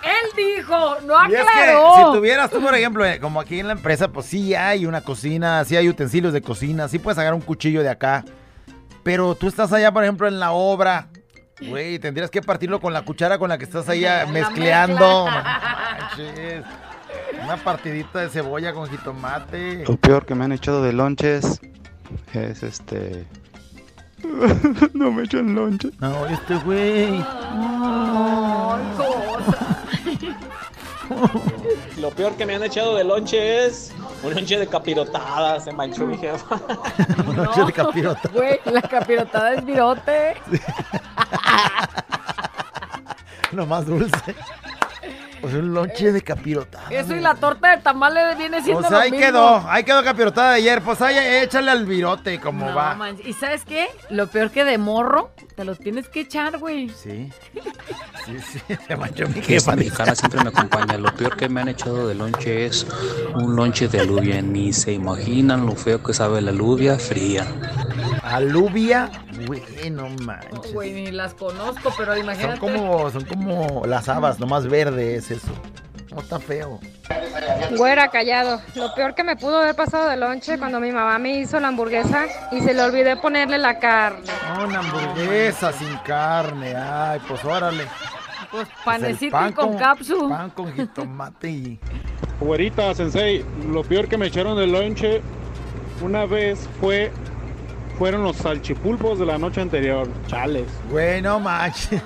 él 0.03 0.29
dijo, 0.37 0.97
no 1.05 1.29
Y 1.29 1.33
es 1.33 1.41
que 1.41 1.49
aclaró. 1.49 1.95
si 1.95 2.03
tuvieras 2.17 2.51
tú, 2.51 2.61
por 2.61 2.75
ejemplo, 2.75 3.03
eh, 3.05 3.19
como 3.19 3.39
aquí 3.39 3.59
en 3.59 3.65
la 3.67 3.73
empresa, 3.73 4.09
pues 4.09 4.27
sí 4.27 4.53
hay 4.53 4.85
una 4.85 5.01
cocina, 5.01 5.65
sí 5.65 5.75
hay 5.75 5.89
utensilios 5.89 6.31
de 6.31 6.43
cocina, 6.43 6.87
sí 6.87 6.99
puedes 6.99 7.17
agarrar 7.17 7.33
un 7.33 7.41
cuchillo 7.41 7.81
de 7.81 7.89
acá. 7.89 8.23
Pero 9.01 9.33
tú 9.33 9.47
estás 9.47 9.73
allá, 9.73 9.91
por 9.91 10.03
ejemplo, 10.03 10.27
en 10.27 10.39
la 10.39 10.51
obra. 10.51 11.07
Güey, 11.61 11.99
tendrías 11.99 12.29
que 12.29 12.41
partirlo 12.41 12.79
con 12.79 12.93
la 12.93 13.03
cuchara 13.03 13.37
con 13.37 13.49
la 13.49 13.57
que 13.57 13.65
estás 13.65 13.87
ahí 13.89 14.05
ah, 14.05 14.25
mezcleando. 14.31 15.25
manches. 15.27 16.65
Una 17.43 17.57
partidita 17.57 18.19
de 18.19 18.29
cebolla 18.29 18.73
con 18.73 18.89
jitomate. 18.89 19.83
Lo 19.87 19.97
peor 19.97 20.25
que 20.25 20.35
me 20.35 20.45
han 20.45 20.51
echado 20.51 20.81
de 20.83 20.93
lonches 20.93 21.59
es 22.33 22.63
este. 22.63 23.25
no 24.93 25.11
me 25.11 25.23
echan 25.23 25.53
lonche. 25.53 25.89
No, 25.99 26.25
este 26.27 26.55
güey. 26.55 27.23
Lo 31.97 32.09
peor 32.11 32.33
que 32.35 32.45
me 32.45 32.55
han 32.55 32.63
echado 32.63 32.95
de 32.95 33.03
lonche 33.03 33.65
es 33.65 33.93
un 34.23 34.33
lonche 34.33 34.57
de 34.57 34.67
capirotada. 34.67 35.59
Se 35.59 35.71
manchó 35.71 36.05
mi 36.05 36.17
jefa. 36.17 36.55
Lonche 37.35 37.65
de 37.65 37.73
capirota. 37.73 38.29
Güey, 38.33 38.59
la 38.65 38.81
capirotada 38.81 39.53
es 39.53 39.65
virote. 39.65 40.35
Lo 43.51 43.65
más 43.67 43.85
dulce. 43.85 44.35
O 45.41 45.49
sea, 45.49 45.59
un 45.59 45.73
lonche 45.73 46.13
de 46.13 46.21
capirota. 46.21 46.79
Eso 46.89 47.13
y 47.15 47.19
la 47.19 47.35
torta 47.35 47.75
de 47.75 47.81
tamales 47.83 48.37
viene 48.37 48.61
siendo 48.61 48.79
O 48.79 48.89
sea, 48.89 49.01
ahí 49.01 49.11
mismo. 49.11 49.25
quedó, 49.27 49.57
ahí 49.69 49.83
quedó 49.83 50.01
capirotada 50.01 50.51
de 50.51 50.55
ayer. 50.57 50.81
Pues 50.81 51.01
ahí 51.01 51.17
échale 51.17 51.69
al 51.69 51.85
virote, 51.85 52.39
como 52.39 52.69
No, 52.69 52.73
va. 52.75 52.95
¿Y 53.25 53.33
sabes 53.33 53.65
qué? 53.65 53.89
Lo 54.09 54.27
peor 54.27 54.51
que 54.51 54.63
de 54.63 54.77
morro, 54.77 55.31
te 55.55 55.63
lo 55.63 55.75
tienes 55.75 56.07
que 56.09 56.21
echar, 56.21 56.57
güey. 56.59 56.89
Sí. 56.89 57.29
Sí, 58.25 58.37
sí, 58.51 58.75
se 58.87 58.95
manchó 58.95 59.27
mi 59.27 59.39
Esta 59.39 59.43
jefa. 59.47 59.75
mexicana 59.75 60.15
siempre 60.15 60.41
me 60.43 60.49
acompaña. 60.49 60.97
Lo 60.97 61.13
peor 61.15 61.35
que 61.37 61.47
me 61.49 61.61
han 61.61 61.69
echado 61.69 62.07
de 62.07 62.15
lonche 62.15 62.65
es 62.65 62.85
un 63.35 63.55
lonche 63.55 63.87
de 63.87 63.99
alubia. 64.01 64.41
Ni 64.41 64.73
se 64.73 64.93
imaginan 64.93 65.65
lo 65.65 65.75
feo 65.75 66.01
que 66.01 66.13
sabe 66.13 66.41
la 66.41 66.51
alubia 66.51 66.97
fría. 66.97 67.45
Alubia, 68.23 69.11
güey, 69.47 69.89
no 69.91 70.09
manches. 70.09 70.73
Güey, 70.73 70.93
ni 70.93 71.11
las 71.11 71.33
conozco, 71.33 71.93
pero 71.97 72.13
Son 72.13 72.23
imagínate. 72.23 72.59
como, 72.59 73.09
son 73.11 73.25
como 73.25 73.83
las 73.85 74.07
habas, 74.09 74.39
nomás 74.39 74.67
verde 74.67 75.15
es 75.15 75.31
eso. 75.31 75.51
No 76.13 76.21
está 76.21 76.39
feo. 76.39 76.79
Güera, 77.75 78.09
callado. 78.09 78.61
Lo 78.75 78.93
peor 78.93 79.15
que 79.15 79.23
me 79.23 79.35
pudo 79.35 79.57
haber 79.57 79.75
pasado 79.75 80.09
de 80.09 80.17
lonche 80.17 80.57
cuando 80.57 80.79
mi 80.79 80.91
mamá 80.91 81.17
me 81.17 81.39
hizo 81.39 81.59
la 81.59 81.69
hamburguesa 81.69 82.25
y 82.51 82.61
se 82.61 82.73
le 82.73 82.81
olvidé 82.83 83.17
ponerle 83.17 83.57
la 83.57 83.79
carne. 83.79 84.23
Una 84.63 84.79
hamburguesa 84.79 85.71
sin 85.73 85.95
carne. 86.05 86.75
Ay, 86.75 87.19
pues 87.27 87.43
órale. 87.43 87.85
Pues 88.51 88.67
Pues 88.67 88.85
panecito 88.85 89.31
pan 89.31 89.49
y 89.49 89.53
con, 89.53 89.77
capsu. 89.77 90.29
Pan 90.29 90.49
con 90.51 90.71
jitomate 90.73 91.49
y... 91.49 91.79
Güerita, 92.39 92.93
sensei, 92.93 93.43
lo 93.67 93.83
peor 93.83 94.07
que 94.07 94.17
me 94.17 94.27
echaron 94.27 94.57
de 94.57 94.67
lonche 94.67 95.21
una 96.01 96.25
vez 96.25 96.69
fue 96.79 97.11
fueron 97.97 98.23
los 98.23 98.35
salchipulpos 98.37 99.19
de 99.19 99.25
la 99.25 99.37
noche 99.37 99.61
anterior. 99.61 100.07
Chales. 100.27 100.67
Güey, 100.89 101.21
no 101.21 101.39
manches. 101.39 102.01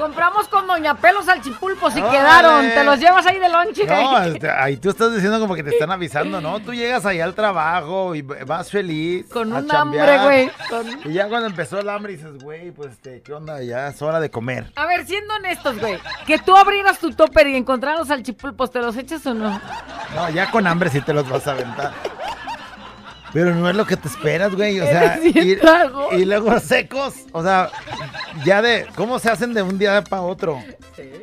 Compramos 0.00 0.48
con 0.48 0.66
Doña 0.66 0.94
Pelos 0.94 1.26
salchipulpos 1.26 1.96
y 1.96 2.02
quedaron. 2.02 2.62
Te 2.70 2.82
los 2.84 2.98
llevas 2.98 3.26
ahí 3.26 3.38
de 3.38 3.48
lonche. 3.48 3.84
No, 3.86 4.22
este, 4.22 4.50
ahí 4.50 4.76
tú 4.76 4.90
estás 4.90 5.12
diciendo 5.14 5.38
como 5.38 5.54
que 5.54 5.62
te 5.62 5.70
están 5.70 5.90
avisando, 5.90 6.40
¿no? 6.40 6.58
Tú 6.60 6.72
llegas 6.72 7.04
ahí 7.06 7.20
al 7.20 7.34
trabajo 7.34 8.14
y 8.14 8.22
vas 8.22 8.70
feliz. 8.70 9.26
Con 9.32 9.52
un 9.52 9.70
hambre, 9.74 10.18
güey. 10.24 10.50
Con- 10.68 11.10
Y 11.10 11.14
ya 11.14 11.28
cuando 11.28 11.46
empezó 11.48 11.78
el 11.78 11.88
hambre 11.88 12.12
dices, 12.14 12.42
güey, 12.42 12.70
pues 12.70 12.92
este, 12.92 13.20
¿qué 13.22 13.32
onda? 13.32 13.62
Ya 13.62 13.88
es 13.88 14.00
hora 14.02 14.20
de 14.20 14.30
comer. 14.30 14.72
A 14.76 14.86
ver, 14.86 15.06
siendo 15.06 15.34
honestos, 15.34 15.78
güey. 15.78 15.98
Que 16.26 16.38
tú 16.38 16.56
abrieras 16.56 16.98
tu 16.98 17.10
topper 17.10 17.46
y 17.48 17.56
encontraras 17.56 17.98
los 18.00 18.08
salchipulpos, 18.08 18.70
¿te 18.70 18.80
los 18.80 18.96
echas 18.96 19.24
o 19.26 19.34
no? 19.34 19.60
No, 20.14 20.30
ya 20.30 20.50
con 20.50 20.66
hambre 20.66 20.90
sí 20.90 21.00
te 21.00 21.12
los 21.12 21.28
vas 21.28 21.46
a 21.46 21.52
aventar. 21.52 21.92
Pero 23.32 23.54
no 23.54 23.68
es 23.70 23.76
lo 23.76 23.86
que 23.86 23.96
te 23.96 24.08
esperas, 24.08 24.54
güey. 24.54 24.80
O 24.80 24.84
sea, 24.86 25.18
y, 25.24 25.56
y 26.12 26.24
luego 26.24 26.58
secos. 26.60 27.14
O 27.32 27.42
sea, 27.42 27.70
ya 28.44 28.60
de. 28.62 28.86
¿Cómo 28.96 29.18
se 29.18 29.30
hacen 29.30 29.54
de 29.54 29.62
un 29.62 29.78
día 29.78 30.02
para 30.02 30.22
otro? 30.22 30.62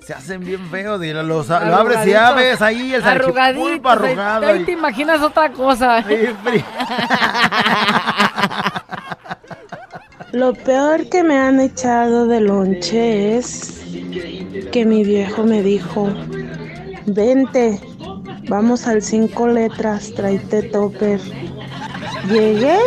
Se 0.05 0.13
hacen 0.13 0.39
bien 0.45 0.69
feos. 0.69 1.03
Y 1.03 1.11
lo, 1.13 1.21
los- 1.23 1.49
lo 1.49 1.55
abres 1.55 1.99
y 2.07 2.13
ves 2.35 2.61
ahí 2.61 2.93
el 2.93 3.03
ahí- 3.03 3.09
arrugado. 3.89 4.47
Ahí 4.47 4.61
y- 4.61 4.65
te 4.65 4.71
imaginas 4.71 5.21
otra 5.21 5.51
cosa. 5.51 6.03
Lo 10.33 10.53
peor 10.53 11.07
que 11.09 11.23
me 11.23 11.37
han 11.39 11.59
echado 11.59 12.27
de 12.27 12.41
lonche 12.41 13.37
es 13.37 13.81
que 14.71 14.85
mi 14.85 15.03
viejo 15.03 15.43
me 15.43 15.61
dijo, 15.63 16.09
vente, 17.05 17.79
vamos 18.49 18.87
al 18.87 19.01
cinco 19.01 19.47
letras, 19.47 20.13
tráete 20.15 20.63
topper. 20.63 21.19
Llegué 22.29 22.77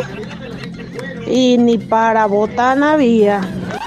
y 1.27 1.57
ni 1.59 1.79
para 1.79 2.27
botana 2.27 2.93
había. 2.95 3.41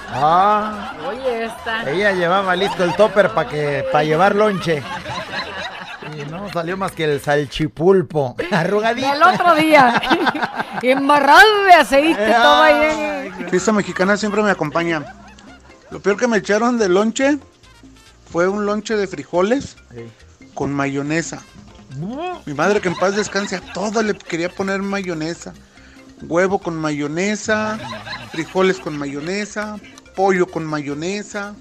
Ah, 0.09 0.93
Oye, 1.07 1.45
esta. 1.45 1.89
ella 1.89 2.11
llevaba 2.11 2.55
listo 2.55 2.83
el 2.83 2.95
topper 2.95 3.31
para 3.31 3.49
que 3.49 3.85
para 3.91 4.03
llevar 4.03 4.35
lonche. 4.35 4.81
Y 6.17 6.29
no 6.29 6.47
salió 6.51 6.77
más 6.77 6.91
que 6.91 7.05
el 7.05 7.19
salchipulpo. 7.21 8.35
Arrugadito. 8.51 9.11
Del 9.11 9.23
otro 9.23 9.55
día. 9.55 10.01
Embarrado 10.81 11.63
de 11.65 11.73
aceite, 11.73 12.33
todo 12.33 12.61
ahí. 12.61 13.31
Fiesta 13.49 13.71
mexicana 13.71 14.17
siempre 14.17 14.43
me 14.43 14.51
acompaña. 14.51 15.03
Lo 15.91 15.99
peor 15.99 16.17
que 16.17 16.27
me 16.27 16.37
echaron 16.37 16.77
de 16.77 16.89
lonche 16.89 17.37
fue 18.31 18.47
un 18.47 18.65
lonche 18.65 18.95
de 18.95 19.07
frijoles 19.07 19.77
con 20.53 20.71
mayonesa. 20.73 21.41
Mi 22.45 22.53
madre 22.53 22.81
que 22.81 22.87
en 22.89 22.95
paz 22.95 23.15
descanse 23.15 23.55
a 23.57 23.61
todo 23.73 24.01
le 24.01 24.13
quería 24.15 24.49
poner 24.49 24.81
mayonesa. 24.81 25.53
Huevo 26.23 26.59
con 26.59 26.75
mayonesa, 26.77 27.77
frijoles 28.31 28.79
con 28.79 28.97
mayonesa, 28.97 29.77
pollo 30.15 30.45
con 30.47 30.65
mayonesa, 30.65 31.53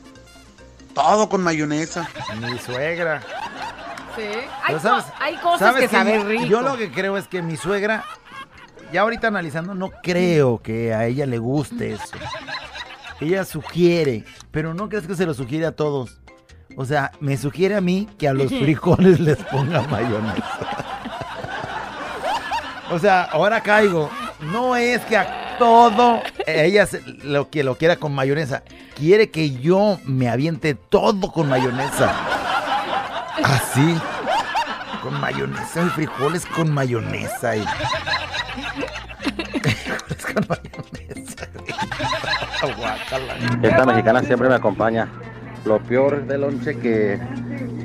todo 0.94 1.28
con 1.28 1.42
mayonesa. 1.42 2.08
Mi 2.40 2.58
suegra. 2.58 3.20
Sí. 4.16 4.22
Hay, 4.22 4.44
Pero 4.68 4.80
sabes- 4.80 5.04
co- 5.04 5.12
hay 5.20 5.36
cosas 5.36 5.58
¿sabes 5.58 5.82
que 5.82 5.88
qué? 5.88 5.96
saben 5.96 6.20
Yo- 6.22 6.28
rico. 6.28 6.44
Yo 6.46 6.60
lo 6.62 6.76
que 6.76 6.90
creo 6.92 7.16
es 7.16 7.26
que 7.28 7.42
mi 7.42 7.56
suegra, 7.56 8.04
ya 8.92 9.00
ahorita 9.00 9.28
analizando, 9.28 9.74
no 9.74 9.90
creo 10.02 10.62
que 10.62 10.94
a 10.94 11.06
ella 11.06 11.26
le 11.26 11.38
guste 11.38 11.92
eso. 11.94 12.04
Ella 13.20 13.44
sugiere, 13.44 14.24
pero 14.50 14.74
no 14.74 14.88
crees 14.88 15.06
que 15.06 15.14
se 15.14 15.26
lo 15.26 15.34
sugiere 15.34 15.66
a 15.66 15.72
todos. 15.76 16.20
O 16.76 16.84
sea, 16.84 17.12
me 17.20 17.36
sugiere 17.36 17.74
a 17.76 17.80
mí 17.80 18.08
que 18.18 18.28
a 18.28 18.32
los 18.34 18.48
frijoles 18.48 19.20
les 19.20 19.36
ponga 19.44 19.82
mayonesa. 19.82 20.42
O 22.90 22.98
sea, 22.98 23.22
ahora 23.24 23.60
caigo. 23.62 24.10
No 24.52 24.74
es 24.76 25.00
que 25.02 25.16
a 25.16 25.56
todo 25.58 26.20
ella 26.46 26.86
se- 26.86 27.02
lo 27.24 27.48
que 27.50 27.62
lo 27.62 27.76
quiera 27.76 27.96
con 27.96 28.14
mayonesa. 28.14 28.62
Quiere 28.96 29.30
que 29.30 29.50
yo 29.52 29.98
me 30.04 30.28
aviente 30.28 30.74
todo 30.74 31.30
con 31.32 31.48
mayonesa. 31.48 32.12
Así. 33.44 33.96
Con 35.02 35.18
mayonesa 35.20 35.82
y 35.82 35.88
frijoles 35.90 36.44
con 36.46 36.70
mayonesa. 36.72 37.56
Y... 37.56 37.64
frijoles 39.60 40.26
con 40.34 40.46
mayonesa. 40.48 41.48
Esta 43.62 43.84
mexicana 43.86 44.22
siempre 44.22 44.48
me 44.48 44.54
acompaña. 44.54 45.08
Lo 45.64 45.78
peor 45.78 46.26
del 46.26 46.40
lonche 46.40 46.76
que 46.76 47.18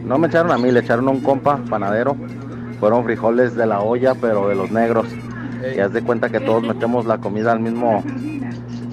no 0.03 0.17
me 0.17 0.27
echaron 0.27 0.51
a 0.51 0.57
mí, 0.57 0.71
le 0.71 0.79
echaron 0.79 1.07
a 1.07 1.11
un 1.11 1.21
compa 1.21 1.57
panadero. 1.69 2.15
Fueron 2.79 3.03
frijoles 3.03 3.55
de 3.55 3.65
la 3.65 3.81
olla, 3.81 4.13
pero 4.15 4.47
de 4.47 4.55
los 4.55 4.71
negros. 4.71 5.07
Y 5.75 5.79
haz 5.79 5.93
de 5.93 6.01
cuenta 6.01 6.29
que 6.29 6.39
todos 6.39 6.63
metemos 6.63 7.05
la 7.05 7.17
comida 7.17 7.51
al 7.51 7.59
mismo, 7.59 8.03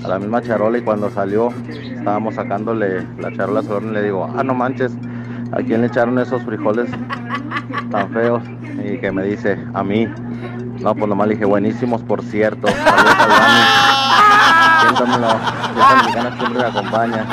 a 0.02 0.08
la 0.08 0.18
misma 0.18 0.42
charola 0.42 0.78
y 0.78 0.82
cuando 0.82 1.10
salió 1.10 1.52
estábamos 2.04 2.34
sacándole 2.34 3.06
la 3.18 3.32
charola 3.32 3.60
al 3.60 3.66
salón 3.66 3.88
y 3.90 3.92
le 3.92 4.02
digo, 4.02 4.28
ah 4.36 4.42
no 4.42 4.54
manches, 4.54 4.92
¿a 5.52 5.56
quién 5.56 5.80
le 5.80 5.86
echaron 5.86 6.18
esos 6.18 6.42
frijoles 6.42 6.90
tan 7.90 8.10
feos? 8.10 8.42
Y 8.84 8.98
que 8.98 9.10
me 9.10 9.22
dice, 9.24 9.58
a 9.72 9.82
mí. 9.82 10.06
No, 10.80 10.94
pues 10.94 11.08
nomás 11.08 11.28
le 11.28 11.34
dije, 11.34 11.46
buenísimos 11.46 12.02
por 12.02 12.22
cierto. 12.22 12.66
Saludos 12.66 13.16
al 13.18 13.28
Dani. 13.28 13.60
Siéntamelo. 14.82 15.28
Siempre 16.36 16.58
me 16.58 16.64
acompaña. 16.66 17.24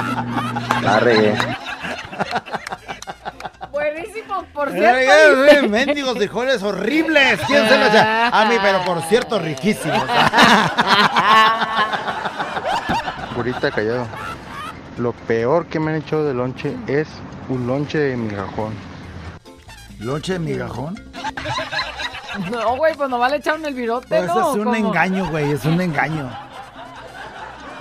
La 0.81 0.99
regué. 0.99 1.33
Buenísimo 3.71 4.43
por 4.53 4.71
cierto. 4.71 4.97
eh, 4.99 5.59
eh, 5.63 5.67
Mendigos 5.67 6.17
frijoles 6.17 6.61
horribles. 6.63 7.39
¿Quién 7.47 7.67
se 7.67 7.77
los 7.77 7.89
echa? 7.89 8.27
A 8.27 8.45
mí, 8.45 8.55
pero 8.61 8.83
por 8.83 9.01
cierto, 9.03 9.39
riquísimos. 9.39 10.03
Ahorita 13.35 13.71
callado. 13.71 14.05
Lo 14.97 15.13
peor 15.13 15.65
que 15.67 15.79
me 15.79 15.91
han 15.91 15.97
hecho 15.97 16.23
de 16.23 16.33
lonche 16.33 16.75
es 16.87 17.07
un 17.49 17.65
lonche 17.65 17.97
de 17.97 18.17
migajón. 18.17 18.73
¿Lonche 19.99 20.33
de 20.33 20.39
migajón? 20.39 20.99
No, 22.51 22.75
güey, 22.77 22.93
pues 22.95 23.09
nomás 23.09 23.31
le 23.31 23.37
echaron 23.37 23.65
el 23.65 23.73
virote, 23.73 24.07
Pues 24.07 24.25
¿no? 24.27 24.51
es 24.51 24.55
un 24.57 24.63
¿Cómo? 24.65 24.75
engaño, 24.75 25.27
güey, 25.29 25.51
es 25.51 25.63
un 25.65 25.79
engaño. 25.81 26.29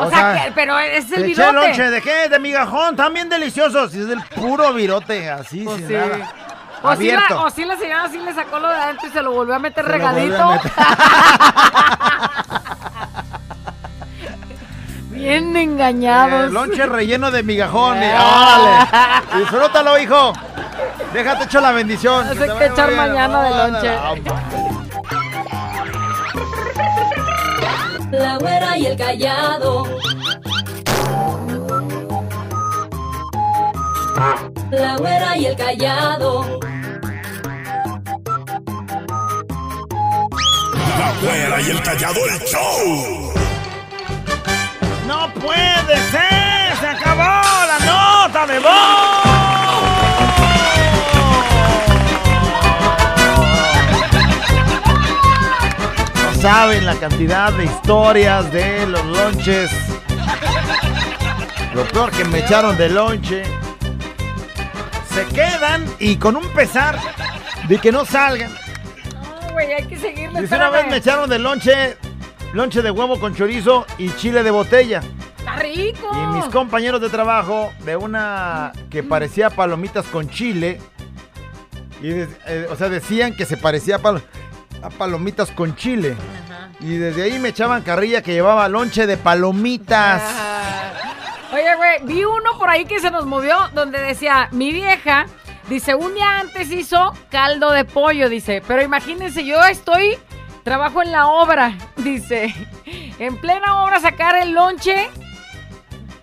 O, 0.07 0.11
sea, 0.11 0.45
que- 0.45 0.53
pero 0.53 0.79
es 0.79 1.11
el 1.13 1.25
virote. 1.25 1.53
lonche, 1.53 1.91
¿de 1.91 2.01
qué? 2.03 2.29
De 2.29 2.39
migajón, 2.39 2.91
están 2.91 3.13
bien 3.15 3.29
deliciosos. 3.29 3.95
Y 3.95 4.01
es 4.01 4.07
del 4.09 4.21
puro 4.35 4.73
virote, 4.73 5.31
así, 5.31 5.61
Pues 5.65 5.77
sin 5.79 5.89
sí. 5.89 5.95
nada. 5.95 6.33
O 6.83 6.89
Abierto. 6.89 7.35
la, 7.35 7.41
o 7.43 7.45
la 7.67 7.77
señora 7.77 8.09
sí 8.11 8.19
le 8.19 8.33
sacó 8.33 8.59
lo 8.59 8.69
de 8.69 8.75
adentro 8.75 9.07
y 9.09 9.11
se 9.11 9.23
lo 9.23 9.33
volvió 9.33 9.55
a 9.55 9.59
meter 9.59 9.85
Se 9.85 9.91
lo 9.93 9.99
volvió 9.99 10.09
regadito. 10.13 10.43
a 10.43 10.55
meter. 10.55 10.73
Bien 15.11 15.55
engañados. 15.57 16.49
Eh, 16.49 16.51
lonche 16.53 16.87
relleno 16.87 17.31
de 17.31 17.43
migajón. 17.43 17.99
y- 18.03 18.07
¡Órale! 18.07 18.87
Disfrútalo, 19.41 19.99
hijo. 19.99 20.33
Déjate 21.13 21.45
echar 21.45 21.63
la 21.63 21.73
bendición. 21.73 22.27
No 22.27 22.35
sé 22.35 22.49
qué 22.59 22.67
echar 22.67 22.91
mañana 22.93 23.43
de 23.43 23.51
lonche. 23.73 24.80
La 28.11 28.39
güera 28.39 28.77
y 28.77 28.87
el 28.87 28.97
callado. 28.97 29.85
La 34.73 34.97
güera 34.97 35.37
y 35.37 35.47
el 35.47 35.57
callado. 35.57 36.61
La 40.99 41.13
güera 41.23 41.61
y 41.61 41.71
el 41.71 41.83
callado 41.83 42.21
el 42.27 42.41
show. 42.41 43.33
¡No 45.07 45.33
puede 45.35 45.97
ser! 46.11 46.77
¡Se 46.81 46.87
acabó 46.89 47.23
la 47.23 47.79
nota 47.87 48.47
de 48.47 48.59
voz! 48.59 49.30
Saben 56.41 56.87
la 56.87 56.95
cantidad 56.97 57.53
de 57.53 57.65
historias 57.65 58.51
de 58.53 58.87
los 58.87 59.05
lonches. 59.05 59.71
Lo 61.75 61.85
peor 61.85 62.11
que 62.11 62.25
me 62.25 62.39
echaron 62.41 62.77
de 62.77 62.89
lonche. 62.89 63.43
Se 65.13 65.27
quedan 65.27 65.85
y 65.99 66.17
con 66.17 66.37
un 66.37 66.47
pesar 66.51 66.99
de 67.69 67.79
que 67.79 67.93
no 67.93 68.05
salgan. 68.05 68.53
No, 69.15 69.53
güey, 69.53 69.73
hay 69.73 69.85
que 69.87 69.97
seguirle. 69.99 70.41
Dice 70.43 70.57
una 70.57 70.71
vez 70.71 70.87
me 70.89 70.97
echaron 70.97 71.29
de 71.29 71.39
lonche, 71.39 71.97
lonche 72.53 72.81
de 72.83 72.91
huevo 72.91 73.19
con 73.21 73.35
chorizo 73.35 73.87
y 73.99 74.11
chile 74.17 74.43
de 74.43 74.51
botella. 74.51 75.03
Está 75.39 75.57
rico. 75.57 76.09
Y 76.13 76.37
mis 76.37 76.45
compañeros 76.47 77.01
de 77.01 77.09
trabajo, 77.09 77.73
de 77.85 77.97
una 77.97 78.73
que 78.91 79.03
parecía 79.03 79.51
palomitas 79.51 80.07
con 80.07 80.29
chile, 80.31 80.81
y 82.03 82.11
eh, 82.11 82.67
o 82.71 82.77
sea, 82.77 82.89
decían 82.89 83.35
que 83.35 83.45
se 83.47 83.57
parecía 83.57 83.97
a, 83.97 83.99
pal- 84.01 84.23
a 84.83 84.91
palomitas 84.91 85.51
con 85.51 85.77
chile. 85.77 86.17
Y 86.81 86.97
desde 86.97 87.23
ahí 87.23 87.39
me 87.39 87.51
echaban 87.51 87.83
carrilla 87.83 88.23
que 88.23 88.33
llevaba 88.33 88.69
lonche 88.69 89.07
de 89.07 89.17
palomitas. 89.17 90.23
Oye, 91.53 91.75
güey, 91.77 92.05
vi 92.05 92.25
uno 92.25 92.57
por 92.59 92.71
ahí 92.71 92.85
que 92.85 93.01
se 93.01 93.11
nos 93.11 93.27
movió 93.27 93.57
donde 93.75 94.01
decía, 94.01 94.49
mi 94.53 94.73
vieja, 94.73 95.27
dice, 95.69 95.95
un 95.95 96.15
día 96.15 96.39
antes 96.39 96.71
hizo 96.71 97.13
caldo 97.29 97.73
de 97.73 97.85
pollo, 97.85 98.29
dice, 98.29 98.63
pero 98.67 98.83
imagínense, 98.83 99.45
yo 99.45 99.61
estoy, 99.65 100.17
trabajo 100.63 101.03
en 101.03 101.11
la 101.11 101.27
obra, 101.27 101.77
dice, 101.97 102.55
en 103.19 103.37
plena 103.39 103.83
obra 103.83 104.01
sacar 104.01 104.37
el 104.37 104.53
lonche 104.53 105.11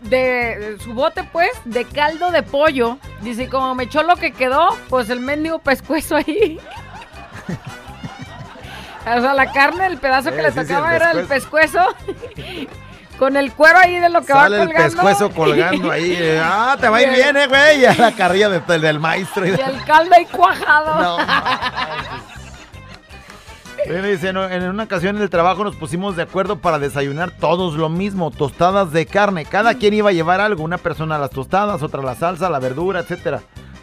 de, 0.01 0.77
su 0.83 0.93
bote, 0.93 1.23
pues, 1.25 1.51
de 1.65 1.85
caldo 1.85 2.31
de 2.31 2.43
pollo. 2.43 2.97
Dice, 3.21 3.49
como 3.49 3.75
me 3.75 3.83
echó 3.83 4.03
lo 4.03 4.15
que 4.15 4.31
quedó, 4.31 4.69
pues 4.89 5.09
el 5.09 5.19
mendigo 5.19 5.59
pescuezo 5.59 6.15
ahí. 6.15 6.59
o 9.15 9.21
sea, 9.21 9.33
la 9.33 9.51
carne, 9.51 9.85
el 9.87 9.97
pedazo 9.97 10.31
que 10.31 10.39
Eh, 10.39 10.43
le 10.43 10.51
sí, 10.51 10.59
el 10.59 10.67
tocaba 10.67 10.95
era 10.95 11.11
el 11.11 11.25
pescuezo. 11.25 11.79
Con 13.17 13.35
el 13.35 13.51
cuero 13.53 13.79
ahí 13.79 13.99
de 13.99 14.09
lo 14.09 14.21
que 14.21 14.27
Sale 14.33 14.57
va 14.57 14.63
el 14.63 14.69
colgando. 14.69 14.95
pescuezo 14.95 15.31
colgando 15.31 15.89
ahí. 15.91 16.15
eh, 16.19 16.39
Ah, 16.43 16.77
te 16.79 16.87
va 16.87 16.97
a 16.97 17.01
ir 17.01 17.09
el- 17.09 17.15
bien, 17.15 17.37
eh, 17.37 17.47
güey. 17.47 17.79
Ya 17.81 17.95
la 17.95 18.11
carrilla 18.11 18.47
de- 18.49 18.77
del 18.79 18.99
maestro. 18.99 19.43
y 19.45 19.49
el 19.49 19.83
caldo 19.85 20.13
ahí 20.13 20.25
cuajado. 20.25 21.01
No, 21.01 21.17
Bueno, 23.87 24.07
dice, 24.07 24.33
"No, 24.33 24.43
en 24.49 24.63
una 24.69 24.83
ocasión 24.83 25.15
en 25.15 25.21
el 25.21 25.29
trabajo 25.29 25.63
nos 25.63 25.75
pusimos 25.75 26.15
de 26.15 26.23
acuerdo 26.23 26.57
para 26.59 26.77
desayunar 26.77 27.31
todos 27.31 27.75
lo 27.75 27.89
mismo, 27.89 28.31
tostadas 28.31 28.91
de 28.91 29.05
carne. 29.05 29.45
Cada 29.45 29.75
quien 29.75 29.93
iba 29.93 30.09
a 30.09 30.13
llevar 30.13 30.41
algo, 30.41 30.63
una 30.63 30.77
persona 30.77 31.17
las 31.17 31.29
tostadas, 31.29 31.81
otra 31.83 32.01
la 32.01 32.15
salsa, 32.15 32.49
la 32.49 32.59
verdura, 32.59 32.99
etcétera. 32.99 33.41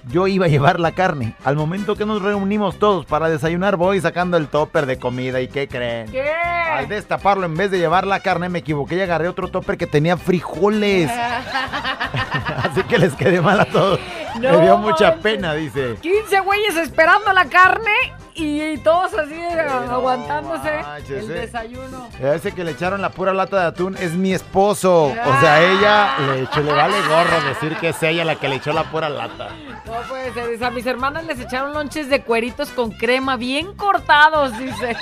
Yo 0.09 0.27
iba 0.27 0.47
a 0.47 0.49
llevar 0.49 0.81
la 0.81 0.93
carne. 0.93 1.35
Al 1.45 1.57
momento 1.57 1.97
que 1.97 2.05
nos 2.05 2.21
reunimos 2.21 2.79
todos 2.79 3.07
para 3.07 3.29
desayunar, 3.29 3.77
voy 3.77 4.01
sacando 4.01 4.37
el 4.37 4.49
topper 4.49 4.87
de 4.87 4.99
comida. 4.99 5.41
¿Y 5.41 5.49
qué 5.49 5.67
creen? 5.67 6.11
¿Qué? 6.11 6.31
Al 6.31 6.89
destaparlo, 6.89 7.47
en 7.47 7.57
vez 7.57 7.71
de 7.71 7.79
llevar 7.79 8.07
la 8.07 8.21
carne, 8.21 8.49
me 8.49 8.59
equivoqué 8.59 8.97
y 8.97 9.01
agarré 9.01 9.29
otro 9.29 9.49
topper 9.49 9.79
que 9.79 9.87
tenía 9.87 10.17
frijoles. 10.17 11.11
Así 12.63 12.83
que 12.83 12.99
les 12.99 13.15
quedé 13.15 13.41
mal 13.41 13.61
a 13.61 13.65
todos. 13.65 13.99
No 14.41 14.59
me 14.59 14.63
dio 14.63 14.77
mucha 14.79 15.17
pena, 15.17 15.55
dice. 15.55 15.97
15 16.01 16.41
güeyes 16.41 16.77
esperando 16.77 17.33
la 17.33 17.47
carne 17.47 17.93
y, 18.35 18.79
todos 18.79 19.15
así 19.15 19.41
aguantándose 19.41 20.83
manches, 20.83 21.25
el 21.25 21.31
eh. 21.31 21.41
desayuno. 21.41 22.09
Ese 22.21 22.53
que 22.53 22.65
le 22.65 22.73
echaron 22.73 23.01
la 23.01 23.11
pura 23.11 23.33
lata 23.33 23.61
de 23.61 23.67
atún 23.67 23.97
es 23.99 24.13
mi 24.13 24.33
esposo. 24.33 25.05
O 25.07 25.41
sea, 25.41 25.63
ella 25.63 26.19
le 26.19 26.43
echó, 26.43 26.61
le 26.61 26.73
vale 26.73 26.97
gorro 27.09 27.49
decir 27.49 27.77
que 27.77 27.91
es 27.91 28.03
ella 28.03 28.25
la 28.25 28.37
que 28.37 28.49
le 28.49 28.57
echó 28.57 28.73
la 28.73 28.91
pura 28.91 29.09
lata. 29.09 29.51
No 29.87 29.93
puede 30.09 30.33
ser. 30.33 30.51
dice, 30.51 30.65
A 30.65 30.71
mis 30.71 30.87
hermanas 30.87 31.25
les 31.25 31.39
echaron 31.41 31.73
lonches 31.73 32.09
de 32.09 32.23
cueritos 32.23 32.71
con 32.71 32.91
crema, 32.91 33.37
bien 33.37 33.75
cortados, 33.75 34.57
dice. 34.59 34.97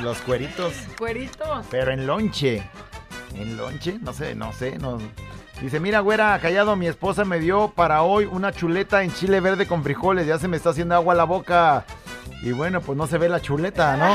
Los 0.00 0.18
cueritos. 0.22 0.74
Cueritos. 0.98 1.66
Pero 1.70 1.92
en 1.92 2.06
lonche. 2.06 2.62
¿En 3.36 3.56
lonche? 3.56 3.98
No 4.00 4.12
sé, 4.12 4.34
no 4.34 4.52
sé. 4.52 4.78
No. 4.78 4.98
Dice, 5.62 5.78
mira, 5.78 6.00
güera, 6.00 6.36
callado, 6.40 6.74
mi 6.74 6.88
esposa 6.88 7.24
me 7.24 7.38
dio 7.38 7.68
para 7.70 8.02
hoy 8.02 8.24
una 8.28 8.50
chuleta 8.52 9.04
en 9.04 9.14
chile 9.14 9.38
verde 9.38 9.66
con 9.68 9.84
frijoles. 9.84 10.26
Ya 10.26 10.36
se 10.38 10.48
me 10.48 10.56
está 10.56 10.70
haciendo 10.70 10.96
agua 10.96 11.14
la 11.14 11.22
boca. 11.22 11.84
Y 12.42 12.50
bueno, 12.50 12.80
pues 12.80 12.98
no 12.98 13.06
se 13.06 13.16
ve 13.16 13.28
la 13.28 13.40
chuleta, 13.40 13.96
¿no? 13.96 14.12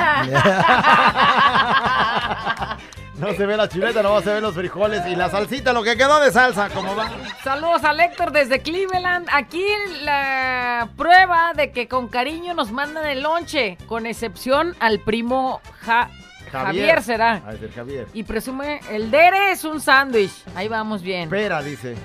no 3.27 3.33
se 3.33 3.45
ve 3.45 3.55
la 3.55 3.69
chuleta, 3.69 4.03
no 4.03 4.19
se 4.21 4.33
ven 4.33 4.43
los 4.43 4.53
frijoles. 4.55 5.05
Y 5.07 5.15
la 5.15 5.29
salsita, 5.29 5.71
lo 5.71 5.83
que 5.83 5.95
quedó 5.95 6.19
de 6.19 6.31
salsa, 6.33 6.67
¿cómo 6.69 6.93
va? 6.97 7.09
Saludos 7.45 7.81
al 7.85 8.01
Héctor 8.01 8.33
desde 8.33 8.59
Cleveland. 8.61 9.29
Aquí 9.31 9.63
la 10.01 10.89
prueba 10.97 11.53
de 11.55 11.71
que 11.71 11.87
con 11.87 12.09
cariño 12.09 12.53
nos 12.55 12.73
mandan 12.73 13.05
el 13.05 13.21
lonche, 13.23 13.77
con 13.87 14.05
excepción 14.05 14.75
al 14.81 14.99
primo 14.99 15.61
Ja- 15.79 16.09
Javier. 16.51 17.03
será. 17.03 17.41
Javier. 17.75 18.07
Y 18.13 18.23
presume, 18.23 18.79
el 18.91 19.11
dere 19.11 19.51
es 19.51 19.63
un 19.63 19.79
sándwich. 19.79 20.43
Ahí 20.55 20.67
vamos 20.67 21.01
bien. 21.01 21.23
Espera, 21.23 21.61
dice. 21.61 21.95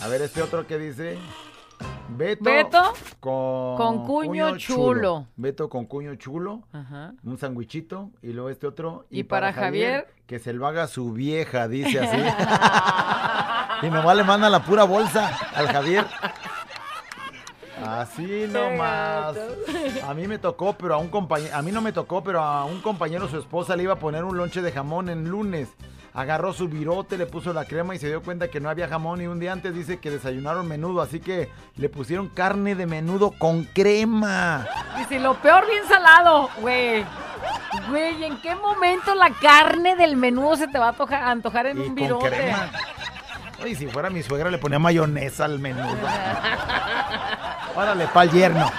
A 0.00 0.08
ver, 0.08 0.22
este 0.22 0.42
otro 0.42 0.66
que 0.66 0.78
dice. 0.78 1.18
Beto, 2.10 2.44
Beto 2.44 2.94
con, 3.20 3.76
con 3.76 4.06
cuño 4.06 4.56
chulo. 4.56 5.26
Beto 5.36 5.68
con 5.68 5.86
cuño 5.86 6.14
chulo. 6.16 6.62
Ajá. 6.72 7.12
Un 7.22 7.38
sandwichito. 7.38 8.10
Y 8.22 8.32
luego 8.32 8.48
este 8.50 8.66
otro. 8.66 9.06
Y 9.10 9.24
para 9.24 9.52
Javier, 9.52 10.08
Que 10.26 10.38
se 10.38 10.52
lo 10.52 10.66
haga 10.66 10.86
su 10.86 11.12
vieja, 11.12 11.68
dice 11.68 12.00
así. 12.00 12.16
y 13.86 13.90
nomás 13.90 14.16
le 14.16 14.24
manda 14.24 14.48
la 14.48 14.64
pura 14.64 14.84
bolsa 14.84 15.28
al 15.54 15.68
Javier. 15.68 16.06
Así 17.86 18.46
nomás. 18.48 19.36
A 20.06 20.14
mí 20.14 20.26
me 20.26 20.38
tocó, 20.38 20.74
pero 20.74 20.94
a 20.94 20.98
un 20.98 21.08
compañero, 21.08 21.54
a 21.56 21.62
mí 21.62 21.70
no 21.72 21.80
me 21.80 21.92
tocó, 21.92 22.22
pero 22.22 22.40
a 22.40 22.64
un 22.64 22.80
compañero 22.80 23.28
su 23.28 23.38
esposa 23.38 23.76
le 23.76 23.84
iba 23.84 23.94
a 23.94 23.98
poner 23.98 24.24
un 24.24 24.36
lonche 24.36 24.62
de 24.62 24.72
jamón 24.72 25.08
en 25.08 25.28
lunes. 25.28 25.68
Agarró 26.14 26.52
su 26.52 26.68
virote, 26.68 27.16
le 27.16 27.26
puso 27.26 27.52
la 27.52 27.64
crema 27.64 27.94
y 27.94 27.98
se 27.98 28.08
dio 28.08 28.22
cuenta 28.22 28.48
que 28.48 28.58
no 28.60 28.68
había 28.68 28.88
jamón 28.88 29.20
y 29.22 29.26
un 29.28 29.38
día 29.38 29.52
antes 29.52 29.72
dice 29.74 29.98
que 30.00 30.10
desayunaron 30.10 30.66
menudo, 30.66 31.00
así 31.00 31.20
que 31.20 31.48
le 31.76 31.88
pusieron 31.88 32.28
carne 32.28 32.74
de 32.74 32.86
menudo 32.86 33.30
con 33.38 33.62
crema. 33.64 34.66
Y 35.00 35.04
si 35.04 35.18
lo 35.20 35.34
peor 35.34 35.64
bien 35.70 35.84
salado, 35.86 36.48
güey. 36.60 37.04
Güey, 37.88 38.24
¿en 38.24 38.40
qué 38.40 38.56
momento 38.56 39.14
la 39.14 39.30
carne 39.30 39.94
del 39.94 40.16
menudo 40.16 40.56
se 40.56 40.66
te 40.66 40.78
va 40.78 40.88
a 40.88 40.92
toja- 40.94 41.24
a 41.26 41.30
antojar 41.30 41.66
en 41.66 41.76
Y 41.76 41.80
un 41.82 41.86
con 41.88 41.94
virote? 41.94 42.30
crema. 42.30 42.70
Oye, 43.62 43.74
si 43.76 43.86
fuera 43.86 44.08
mi 44.10 44.22
suegra 44.22 44.50
le 44.50 44.58
ponía 44.58 44.78
mayonesa 44.78 45.44
al 45.44 45.58
menudo. 45.60 45.84
Órale, 47.78 48.06
pa'l 48.08 48.28
yerno. 48.30 48.70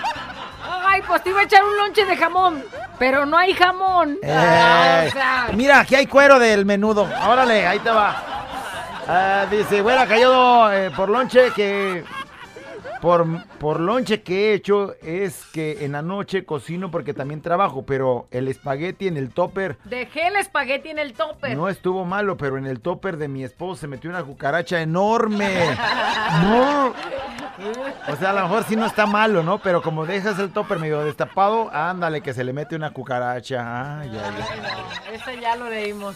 Ay, 0.85 1.01
pues 1.07 1.23
te 1.23 1.29
iba 1.29 1.39
a 1.39 1.43
echar 1.43 1.63
un 1.63 1.77
lonche 1.77 2.03
de 2.05 2.17
jamón, 2.17 2.63
pero 2.97 3.25
no 3.25 3.37
hay 3.37 3.53
jamón. 3.53 4.17
Ah, 4.25 5.03
Eh, 5.03 5.07
o 5.07 5.11
sea, 5.11 5.47
mira, 5.53 5.79
aquí 5.79 5.95
hay 5.95 6.05
cuero 6.05 6.37
del 6.37 6.65
menudo. 6.65 7.07
Órale, 7.27 7.65
ahí 7.65 7.79
te 7.79 7.89
va. 7.91 8.15
Ah, 9.07 9.45
dice, 9.49 9.81
güera, 9.81 10.05
callado 10.05 10.71
eh, 10.73 10.91
por 10.91 11.07
lonche 11.09 11.51
que 11.55 12.03
por, 13.01 13.25
por 13.59 13.79
lonche 13.79 14.21
que 14.21 14.51
he 14.51 14.53
hecho 14.53 14.93
es 15.01 15.45
que 15.53 15.85
en 15.85 15.93
la 15.93 16.01
noche 16.01 16.45
cocino 16.45 16.91
porque 16.91 17.13
también 17.13 17.41
trabajo, 17.41 17.83
pero 17.85 18.27
el 18.31 18.47
espagueti 18.47 19.07
en 19.07 19.17
el 19.17 19.29
topper 19.29 19.77
Dejé 19.85 20.27
el 20.27 20.35
espagueti 20.35 20.89
en 20.89 20.99
el 20.99 21.13
topper. 21.13 21.55
no 21.55 21.69
estuvo 21.69 22.05
malo, 22.05 22.35
pero 22.37 22.57
en 22.57 22.65
el 22.65 22.81
topper 22.81 23.17
de 23.17 23.27
mi 23.27 23.43
esposo 23.43 23.81
se 23.81 23.87
metió 23.87 24.09
una 24.09 24.23
cucaracha 24.23 24.81
enorme. 24.81 25.49
O 28.07 28.15
sea, 28.15 28.29
a 28.29 28.33
lo 28.33 28.43
mejor 28.43 28.63
sí 28.63 28.77
no 28.77 28.85
está 28.85 29.05
malo, 29.05 29.43
¿no? 29.43 29.59
Pero 29.59 29.81
como 29.81 30.05
dejas 30.05 30.39
el 30.39 30.51
topper 30.53 30.79
medio 30.79 31.03
destapado, 31.03 31.69
ándale 31.73 32.21
que 32.21 32.33
se 32.33 32.45
le 32.45 32.53
mete 32.53 32.75
una 32.75 32.91
cucaracha. 32.91 33.99
Ay, 33.99 34.09
ay, 34.13 34.19
ay. 34.23 35.15
Ese 35.15 35.41
ya 35.41 35.57
lo 35.57 35.69
leímos. 35.69 36.15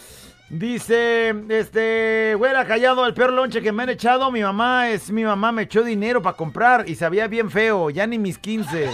Dice, 0.58 1.34
este, 1.50 2.36
güera, 2.38 2.66
callado, 2.68 3.08
el 3.08 3.16
peor 3.16 3.34
lonche 3.34 3.60
que 3.64 3.72
me 3.72 3.82
han 3.84 3.90
echado, 3.90 4.30
mi 4.30 4.44
mamá 4.44 4.90
es, 4.90 5.10
mi 5.10 5.24
mamá 5.24 5.52
me 5.52 5.64
echó 5.64 5.84
dinero 5.84 6.22
para 6.22 6.38
comprar 6.38 6.88
y 6.88 6.94
sabía 6.94 7.26
bien 7.28 7.50
feo, 7.50 7.90
ya 7.90 8.06
ni 8.06 8.20
mis 8.20 8.38
15. 8.38 8.88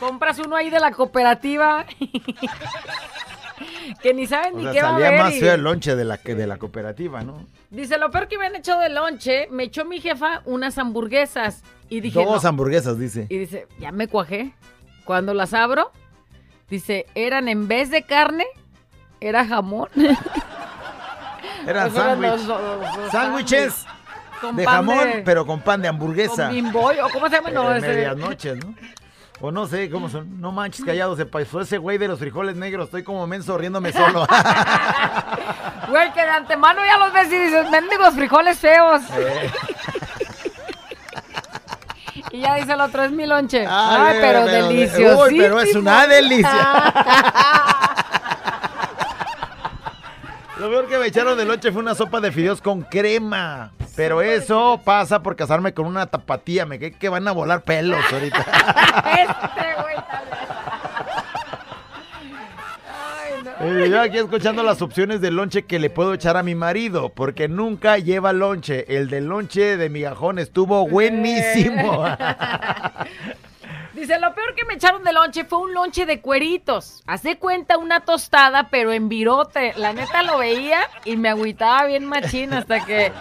Compras 0.00 0.38
uno 0.38 0.56
ahí 0.56 0.70
de 0.70 0.80
la 0.80 0.90
cooperativa. 0.92 1.84
que 4.02 4.14
ni 4.14 4.26
saben 4.26 4.54
O 4.54 4.56
ni 4.56 4.62
sea, 4.64 4.72
qué 4.72 4.82
va 4.82 4.88
a 4.88 4.92
salía 4.92 5.08
haber. 5.08 5.20
más 5.20 5.34
y- 5.34 5.40
feo 5.40 5.54
el 5.54 5.60
lonche 5.62 5.94
de 5.96 6.04
la, 6.06 6.16
que 6.16 6.34
de 6.34 6.46
la 6.46 6.56
cooperativa, 6.56 7.22
¿no? 7.22 7.46
Dice, 7.68 7.98
lo 7.98 8.10
peor 8.10 8.26
que 8.26 8.38
me 8.38 8.46
han 8.46 8.56
echado 8.56 8.80
de 8.80 8.88
lonche, 8.88 9.48
me 9.50 9.64
echó 9.64 9.84
mi 9.84 10.00
jefa 10.00 10.40
unas 10.46 10.78
hamburguesas. 10.78 11.62
Y 11.90 12.00
dije, 12.00 12.24
Dos 12.24 12.42
no. 12.42 12.48
hamburguesas, 12.48 12.98
dice. 12.98 13.26
Y 13.28 13.36
dice, 13.36 13.66
ya 13.78 13.92
me 13.92 14.08
cuajé. 14.08 14.54
Cuando 15.04 15.34
las 15.34 15.52
abro, 15.52 15.92
dice, 16.70 17.04
eran 17.14 17.48
en 17.48 17.68
vez 17.68 17.90
de 17.90 18.02
carne, 18.04 18.46
era 19.28 19.44
jamón. 19.46 19.88
Eran 21.66 21.92
sándwiches 23.10 23.86
Con 24.40 24.56
de 24.56 24.64
jamón, 24.66 24.98
de- 24.98 25.22
pero 25.24 25.46
con 25.46 25.60
pan 25.60 25.80
de 25.80 25.88
hamburguesa. 25.88 26.46
Con 26.46 26.54
bimboy, 26.54 26.98
o 27.00 27.08
cómo 27.10 27.28
se 27.28 27.36
llama, 27.36 27.50
no, 27.50 27.72
Eh, 27.72 27.78
ese- 27.78 27.86
medianoche, 27.88 28.56
¿no? 28.56 28.74
O 29.40 29.50
no 29.50 29.66
sé 29.66 29.90
cómo 29.90 30.08
son. 30.08 30.40
No 30.40 30.52
manches, 30.52 30.84
callado. 30.84 31.16
Se 31.16 31.26
pasó 31.26 31.60
ese 31.60 31.76
güey 31.78 31.98
de 31.98 32.06
los 32.08 32.18
frijoles 32.20 32.54
negros. 32.56 32.86
Estoy 32.86 33.02
como 33.02 33.26
menso 33.26 33.56
riéndome 33.58 33.92
solo. 33.92 34.26
Güey, 35.88 36.12
que 36.12 36.22
de 36.22 36.30
antemano 36.30 36.80
ya 36.86 36.96
los 36.96 37.12
ves 37.12 37.30
y 37.30 37.36
dices, 37.38 37.68
mendigos 37.70 38.14
frijoles 38.14 38.58
feos. 38.58 39.02
Eh. 39.18 39.50
Y 42.30 42.40
ya 42.40 42.54
dice 42.54 42.72
el 42.72 42.80
otro, 42.80 43.02
es 43.04 43.10
mi 43.10 43.26
lonche. 43.26 43.66
Ay, 43.68 44.00
Ay, 44.14 44.18
pero, 44.20 44.44
pero- 44.44 44.68
delicioso. 44.68 45.24
uy, 45.24 45.38
pero 45.38 45.60
es 45.60 45.74
una 45.74 46.06
delicia. 46.06 46.66
Lo 50.62 50.70
peor 50.70 50.86
que 50.86 50.96
me 50.96 51.08
echaron 51.08 51.36
de 51.36 51.44
noche 51.44 51.72
fue 51.72 51.82
una 51.82 51.96
sopa 51.96 52.20
de 52.20 52.30
fideos 52.30 52.60
con 52.60 52.82
crema. 52.82 53.72
Pero 53.96 54.22
eso 54.22 54.80
pasa 54.84 55.20
por 55.20 55.34
casarme 55.34 55.74
con 55.74 55.86
una 55.86 56.06
tapatía. 56.06 56.66
Me 56.66 56.78
cree 56.78 56.92
que 56.92 57.08
van 57.08 57.26
a 57.26 57.32
volar 57.32 57.62
pelos 57.62 57.98
ahorita. 58.12 58.38
este 59.18 59.82
güey 59.82 59.96
Eh, 63.64 63.88
yo 63.90 64.00
aquí 64.00 64.18
escuchando 64.18 64.62
las 64.62 64.82
opciones 64.82 65.20
de 65.20 65.32
lonche 65.32 65.62
que 65.64 65.80
le 65.80 65.90
puedo 65.90 66.14
echar 66.14 66.36
a 66.36 66.44
mi 66.44 66.54
marido, 66.54 67.08
porque 67.08 67.48
nunca 67.48 67.98
lleva 67.98 68.32
lonche. 68.32 68.84
El 68.96 69.08
del 69.10 69.26
lonche 69.26 69.76
de 69.76 69.88
migajón 69.88 70.38
estuvo 70.38 70.88
buenísimo. 70.88 72.04
Dice, 73.94 74.18
lo 74.18 74.34
peor 74.34 74.54
que 74.54 74.64
me 74.64 74.74
echaron 74.74 75.04
de 75.04 75.12
lonche 75.12 75.44
fue 75.44 75.58
un 75.58 75.74
lonche 75.74 76.06
de 76.06 76.20
cueritos. 76.20 77.02
Hace 77.06 77.38
cuenta 77.38 77.76
una 77.76 78.00
tostada, 78.00 78.68
pero 78.70 78.92
en 78.92 79.08
virote. 79.10 79.74
La 79.76 79.92
neta 79.92 80.22
lo 80.22 80.38
veía 80.38 80.88
y 81.04 81.16
me 81.16 81.28
agüitaba 81.28 81.84
bien 81.84 82.06
machín 82.06 82.54
hasta 82.54 82.84
que... 82.84 83.12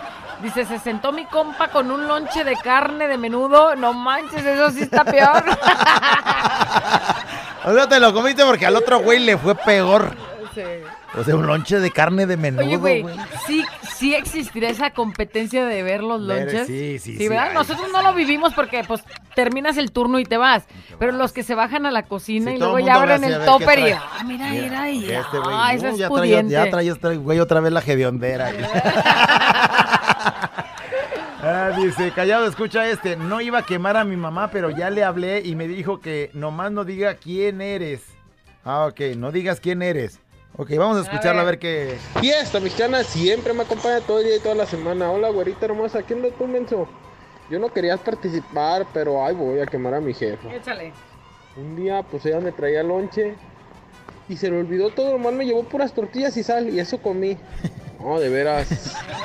Dice, 0.41 0.65
se 0.65 0.79
sentó 0.79 1.11
mi 1.11 1.25
compa 1.25 1.67
con 1.67 1.91
un 1.91 2.07
lonche 2.07 2.43
de 2.43 2.55
carne 2.55 3.07
de 3.07 3.17
menudo. 3.17 3.75
No 3.75 3.93
manches, 3.93 4.43
eso 4.43 4.71
sí 4.71 4.81
está 4.81 5.05
peor. 5.05 5.43
o 7.65 7.73
sea, 7.75 7.87
te 7.87 7.99
lo 7.99 8.11
comiste 8.11 8.43
porque 8.43 8.65
al 8.65 8.75
otro 8.75 9.01
güey 9.01 9.19
le 9.19 9.37
fue 9.37 9.53
peor. 9.53 10.15
Sí. 10.55 10.63
O 11.15 11.23
sea, 11.23 11.35
un 11.35 11.45
lonche 11.45 11.79
de 11.79 11.91
carne 11.91 12.25
de 12.25 12.37
menudo, 12.37 12.65
Oye, 12.65 12.77
güey, 12.77 13.01
güey. 13.03 13.15
sí, 13.45 13.63
sí 14.01 14.15
existirá 14.15 14.69
esa 14.69 14.89
competencia 14.89 15.63
de 15.63 15.83
ver 15.83 16.01
los 16.01 16.19
lonches. 16.19 16.65
sí, 16.65 16.97
sí, 16.97 17.17
sí, 17.17 17.27
¿verdad? 17.27 17.53
Nosotros 17.53 17.87
no 17.93 18.01
lo 18.01 18.15
vivimos 18.15 18.51
porque, 18.55 18.83
pues, 18.83 19.03
terminas 19.35 19.77
el 19.77 19.91
turno 19.91 20.17
y 20.17 20.25
te 20.25 20.37
vas. 20.37 20.63
Pero 20.97 21.11
los 21.11 21.31
que 21.31 21.43
se 21.43 21.53
bajan 21.53 21.85
a 21.85 21.91
la 21.91 22.03
cocina 22.03 22.51
y 22.51 22.57
luego 22.57 22.79
ya 22.79 22.95
abren 22.95 23.23
el 23.23 23.45
topper 23.45 23.79
y, 23.79 23.91
ah, 23.91 24.23
mira, 24.25 24.49
mira, 24.49 24.89
y, 24.89 25.11
Este 25.11 25.37
güey, 25.37 25.55
ah, 25.55 25.73
ese 25.75 25.89
es 25.89 25.97
ya, 25.99 26.09
trae, 26.09 26.19
pudiente. 26.19 26.51
ya 26.51 26.69
trae 26.69 26.87
este 26.87 27.15
güey 27.17 27.39
otra 27.39 27.59
vez 27.59 27.71
la 27.71 27.81
hediondera. 27.81 28.51
Ah, 31.43 31.71
dice, 31.75 32.11
callado, 32.11 32.45
escucha 32.45 32.87
este. 32.87 33.15
No 33.15 33.41
iba 33.41 33.57
a 33.57 33.65
quemar 33.65 33.97
a 33.97 34.03
mi 34.03 34.15
mamá, 34.15 34.51
pero 34.51 34.69
ya 34.69 34.91
le 34.91 35.03
hablé 35.03 35.41
y 35.43 35.55
me 35.55 35.67
dijo 35.67 35.99
que 35.99 36.29
nomás 36.35 36.71
no 36.71 36.85
diga 36.85 37.15
quién 37.15 37.61
eres. 37.61 38.03
Ah, 38.63 38.85
ok, 38.85 39.17
no 39.17 39.31
digas 39.31 39.59
quién 39.59 39.81
eres. 39.81 40.19
Ok, 40.61 40.69
vamos 40.77 40.95
a 40.99 41.01
escucharlo 41.01 41.41
a 41.41 41.43
ver 41.43 41.57
qué. 41.57 41.97
Fiesta 42.19 42.59
mexicana 42.59 43.03
siempre 43.03 43.51
me 43.51 43.63
acompaña 43.63 43.99
todo 43.99 44.19
el 44.19 44.25
día 44.25 44.35
y 44.35 44.39
toda 44.41 44.53
la 44.53 44.67
semana. 44.67 45.09
Hola, 45.09 45.31
güerita 45.31 45.65
hermosa, 45.65 46.03
¿quién 46.03 46.23
es 46.23 46.37
tú, 46.37 46.45
menso? 46.45 46.87
Yo 47.49 47.57
no 47.57 47.73
quería 47.73 47.97
participar, 47.97 48.85
pero 48.93 49.25
ay, 49.25 49.33
voy 49.33 49.59
a 49.59 49.65
quemar 49.65 49.95
a 49.95 49.99
mi 49.99 50.13
jefa. 50.13 50.53
Échale. 50.53 50.93
Un 51.57 51.75
día, 51.75 52.03
pues 52.03 52.27
ella 52.27 52.39
me 52.41 52.51
traía 52.51 52.83
lonche 52.83 53.33
y 54.29 54.37
se 54.37 54.51
le 54.51 54.59
olvidó 54.59 54.91
todo, 54.91 55.13
nomás 55.13 55.33
me 55.33 55.47
llevó 55.47 55.63
puras 55.63 55.93
tortillas 55.93 56.37
y 56.37 56.43
sal 56.43 56.69
y 56.69 56.79
eso 56.79 57.01
comí. 57.01 57.39
No, 57.99 58.19
de 58.19 58.29
veras, 58.29 58.67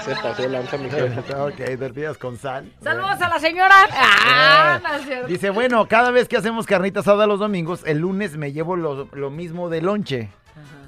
se 0.04 0.14
pasó 0.16 0.42
de 0.42 0.50
lanza 0.50 0.76
mi 0.76 0.90
jefa. 0.90 1.46
ok, 1.46 1.78
tortillas 1.78 2.18
con 2.18 2.36
sal. 2.36 2.70
Saludos 2.82 3.22
a 3.22 3.28
la 3.30 3.38
señora. 3.38 3.74
Ah, 3.90 4.78
no. 4.82 5.26
Dice, 5.26 5.48
bueno, 5.48 5.88
cada 5.88 6.10
vez 6.10 6.28
que 6.28 6.36
hacemos 6.36 6.66
carnita 6.66 7.00
asada 7.00 7.26
los 7.26 7.40
domingos, 7.40 7.82
el 7.86 8.00
lunes 8.00 8.36
me 8.36 8.52
llevo 8.52 8.76
lo, 8.76 9.08
lo 9.14 9.30
mismo 9.30 9.70
de 9.70 9.80
lonche. 9.80 10.28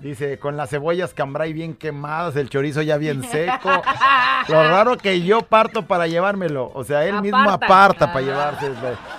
Dice, 0.01 0.39
con 0.39 0.57
las 0.57 0.71
cebollas 0.71 1.13
cambray 1.15 1.53
bien 1.53 1.75
quemadas, 1.75 2.37
el 2.37 2.49
chorizo 2.49 2.83
ya 2.83 2.97
bien 2.97 3.23
seco. 3.31 3.83
Lo 4.49 4.63
raro 4.69 4.97
que 4.97 5.21
yo 5.23 5.43
parto 5.43 5.87
para 5.87 6.07
llevármelo. 6.07 6.71
O 6.75 6.85
sea, 6.85 7.05
él 7.05 7.21
mismo 7.21 7.39
Aparta. 7.51 8.13
para 8.13 8.19
Ah. 8.19 8.23
llevarse. 8.29 8.73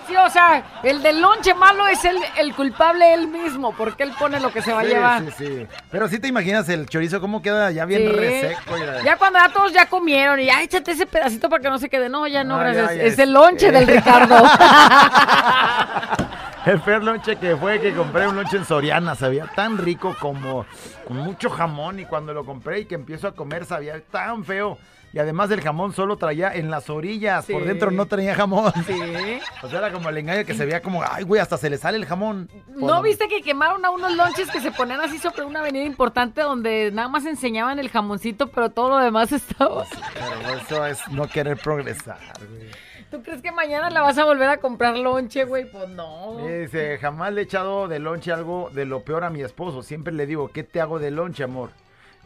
Sí, 0.08 0.16
o 0.16 0.30
sea, 0.30 0.64
el 0.84 1.02
del 1.04 1.22
lonche 1.22 1.54
malo 1.54 1.88
es 1.88 2.04
el, 2.06 2.18
el 2.38 2.54
culpable 2.56 3.14
él 3.14 3.28
mismo, 3.28 3.74
porque 3.76 4.04
él 4.04 4.12
pone 4.18 4.40
lo 4.40 4.52
que 4.52 4.62
se 4.62 4.74
va 4.74 4.82
a 4.82 4.84
llevar. 4.84 5.22
sí, 5.26 5.32
sí. 5.38 5.68
Pero 5.92 6.08
sí 6.08 6.20
te 6.20 6.28
imaginas 6.28 6.68
el 6.70 6.88
chorizo 6.88 7.22
cómo 7.22 7.42
queda 7.42 7.72
ya 7.72 7.86
bien 7.86 8.02
Sí. 8.02 8.08
reseco. 8.08 8.78
y 8.78 9.06
Ya 9.06 9.18
cuando 9.18 9.40
ya 9.40 9.50
todos 9.54 9.74
ya 9.74 9.86
comieron 9.88 10.40
y 10.40 10.46
ya 10.46 10.62
échate 10.64 10.92
ese 10.92 11.06
pedacito 11.06 11.50
para 11.50 11.62
que 11.62 11.70
no 11.70 11.78
se 11.78 11.90
quede. 11.90 12.10
No, 12.10 12.26
ya 12.28 12.44
no, 12.44 12.58
gracias. 12.58 12.92
es 12.92 13.14
es- 13.14 13.20
el 13.20 13.34
lonche 13.34 13.68
eh. 13.68 13.72
del 13.72 13.88
Ricardo. 13.88 14.36
El 16.66 16.80
peor 16.82 17.04
lonche 17.04 17.38
que 17.38 17.56
fue 17.56 17.80
que 17.80 17.94
compré 17.94 18.28
un 18.28 18.36
lonche 18.36 18.58
en 18.58 18.66
Soriana, 18.66 19.16
sabía 19.16 19.46
tan 19.56 19.78
rico 19.78 20.16
como 20.20 20.66
con 21.08 21.18
mucho 21.18 21.50
jamón 21.50 22.00
y 22.00 22.06
cuando 22.06 22.34
lo 22.34 22.46
compré 22.46 22.82
y 22.82 22.86
que 22.86 22.96
empiezo 22.96 23.28
a 23.28 23.32
comer 23.34 23.66
sabía 23.66 24.00
tan 24.02 24.44
feo. 24.44 24.78
Y 25.12 25.18
además 25.18 25.50
del 25.50 25.62
jamón 25.62 25.94
solo 25.94 26.18
traía 26.18 26.54
en 26.54 26.70
las 26.70 26.88
orillas, 26.90 27.46
por 27.46 27.66
dentro 27.66 27.90
no 27.90 28.06
tenía 28.06 28.36
jamón. 28.36 28.72
Sí. 28.86 28.94
O 29.64 29.68
sea, 29.68 29.80
era 29.80 29.92
como 29.92 30.10
el 30.10 30.18
engaño 30.18 30.46
que 30.46 30.54
se 30.54 30.66
veía 30.66 30.82
como, 30.82 31.04
ay, 31.04 31.24
güey, 31.24 31.42
hasta 31.42 31.58
se 31.58 31.70
le 31.70 31.78
sale 31.78 31.98
el 31.98 32.06
jamón. 32.06 32.50
¿No 32.68 33.02
viste 33.02 33.28
que 33.28 33.42
quemaron 33.42 33.84
a 33.86 33.90
unos 33.90 34.16
lonches 34.16 34.50
que 34.50 34.62
se 34.62 34.72
ponían 34.72 35.02
así 35.02 35.18
sobre 35.18 35.44
una 35.44 35.60
avenida 35.60 35.84
importante 35.84 36.42
donde 36.42 36.92
nada 36.92 37.08
más 37.08 37.26
enseñaban 37.26 37.80
el 37.80 37.90
jamoncito, 37.90 38.48
pero 38.48 38.70
todo 38.70 38.90
lo 38.90 38.98
demás 39.00 39.32
estaba? 39.32 39.86
Pero 40.14 40.60
eso 40.60 40.86
es 40.86 41.08
no 41.10 41.28
querer 41.28 41.58
progresar, 41.58 42.20
güey. 42.38 42.70
¿Tú 43.12 43.24
crees 43.24 43.42
que 43.42 43.52
mañana 43.52 43.90
la 43.90 44.02
vas 44.02 44.18
a 44.20 44.26
volver 44.26 44.50
a 44.50 44.58
comprar 44.58 44.96
lonche, 44.96 45.46
güey? 45.46 45.70
Pues 45.72 45.90
no. 45.90 46.38
Dice, 46.46 46.98
jamás 47.00 47.34
le 47.34 47.42
he 47.42 47.44
echado 47.44 47.88
de 47.88 47.98
lonche 48.00 48.32
algo 48.32 48.70
de 48.72 48.86
lo 48.86 49.04
peor 49.04 49.24
a 49.24 49.32
mi 49.32 49.42
esposo. 49.42 49.82
Siempre 49.82 50.14
le 50.14 50.28
digo, 50.28 50.50
¿qué 50.50 50.64
te 50.64 50.80
hago 50.80 51.00
de 51.00 51.10
lonche, 51.10 51.44
amor? 51.44 51.72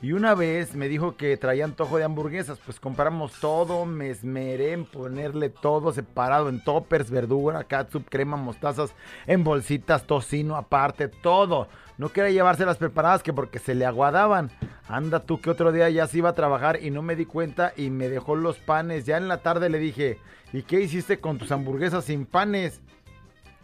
Y 0.04 0.12
una 0.12 0.36
vez 0.36 0.76
me 0.76 0.90
dijo 0.90 1.16
que 1.16 1.38
traía 1.38 1.64
antojo 1.64 1.98
de 1.98 2.04
hamburguesas. 2.04 2.60
Pues 2.66 2.78
compramos 2.78 3.40
todo, 3.40 3.86
me 3.86 4.10
esmeré 4.10 4.74
en 4.74 4.84
ponerle 4.84 5.48
todo 5.48 5.94
separado 5.94 6.50
en 6.50 6.62
toppers, 6.62 7.10
verdura, 7.10 7.64
catsup, 7.64 8.10
crema, 8.10 8.36
mostazas, 8.36 8.94
en 9.28 9.46
bolsitas, 9.46 10.06
tocino 10.06 10.58
aparte, 10.58 11.08
todo. 11.08 11.70
No 11.98 12.10
quería 12.10 12.32
llevárselas 12.32 12.76
preparadas 12.76 13.24
que 13.24 13.32
porque 13.32 13.60
se 13.60 13.76
le 13.76 13.86
aguadaban. 13.86 14.52
Anda 14.90 15.22
tú 15.22 15.40
que 15.40 15.50
otro 15.50 15.72
día 15.72 15.90
ya 15.90 16.06
se 16.06 16.18
iba 16.18 16.32
a 16.32 16.36
trabajar 16.36 16.84
y 16.84 16.92
no 16.92 17.02
me 17.02 17.16
di 17.16 17.26
cuenta 17.26 17.72
y 17.78 17.90
me 17.90 18.10
dejó 18.10 18.36
los 18.36 18.58
panes. 18.58 19.06
Ya 19.06 19.16
en 19.16 19.30
la 19.30 19.38
tarde 19.38 19.70
le 19.70 19.80
dije, 19.80 20.20
¿y 20.52 20.64
qué 20.64 20.82
hiciste 20.82 21.22
con 21.22 21.38
tus 21.38 21.54
hamburguesas 21.54 22.04
sin 22.04 22.26
panes? 22.26 22.82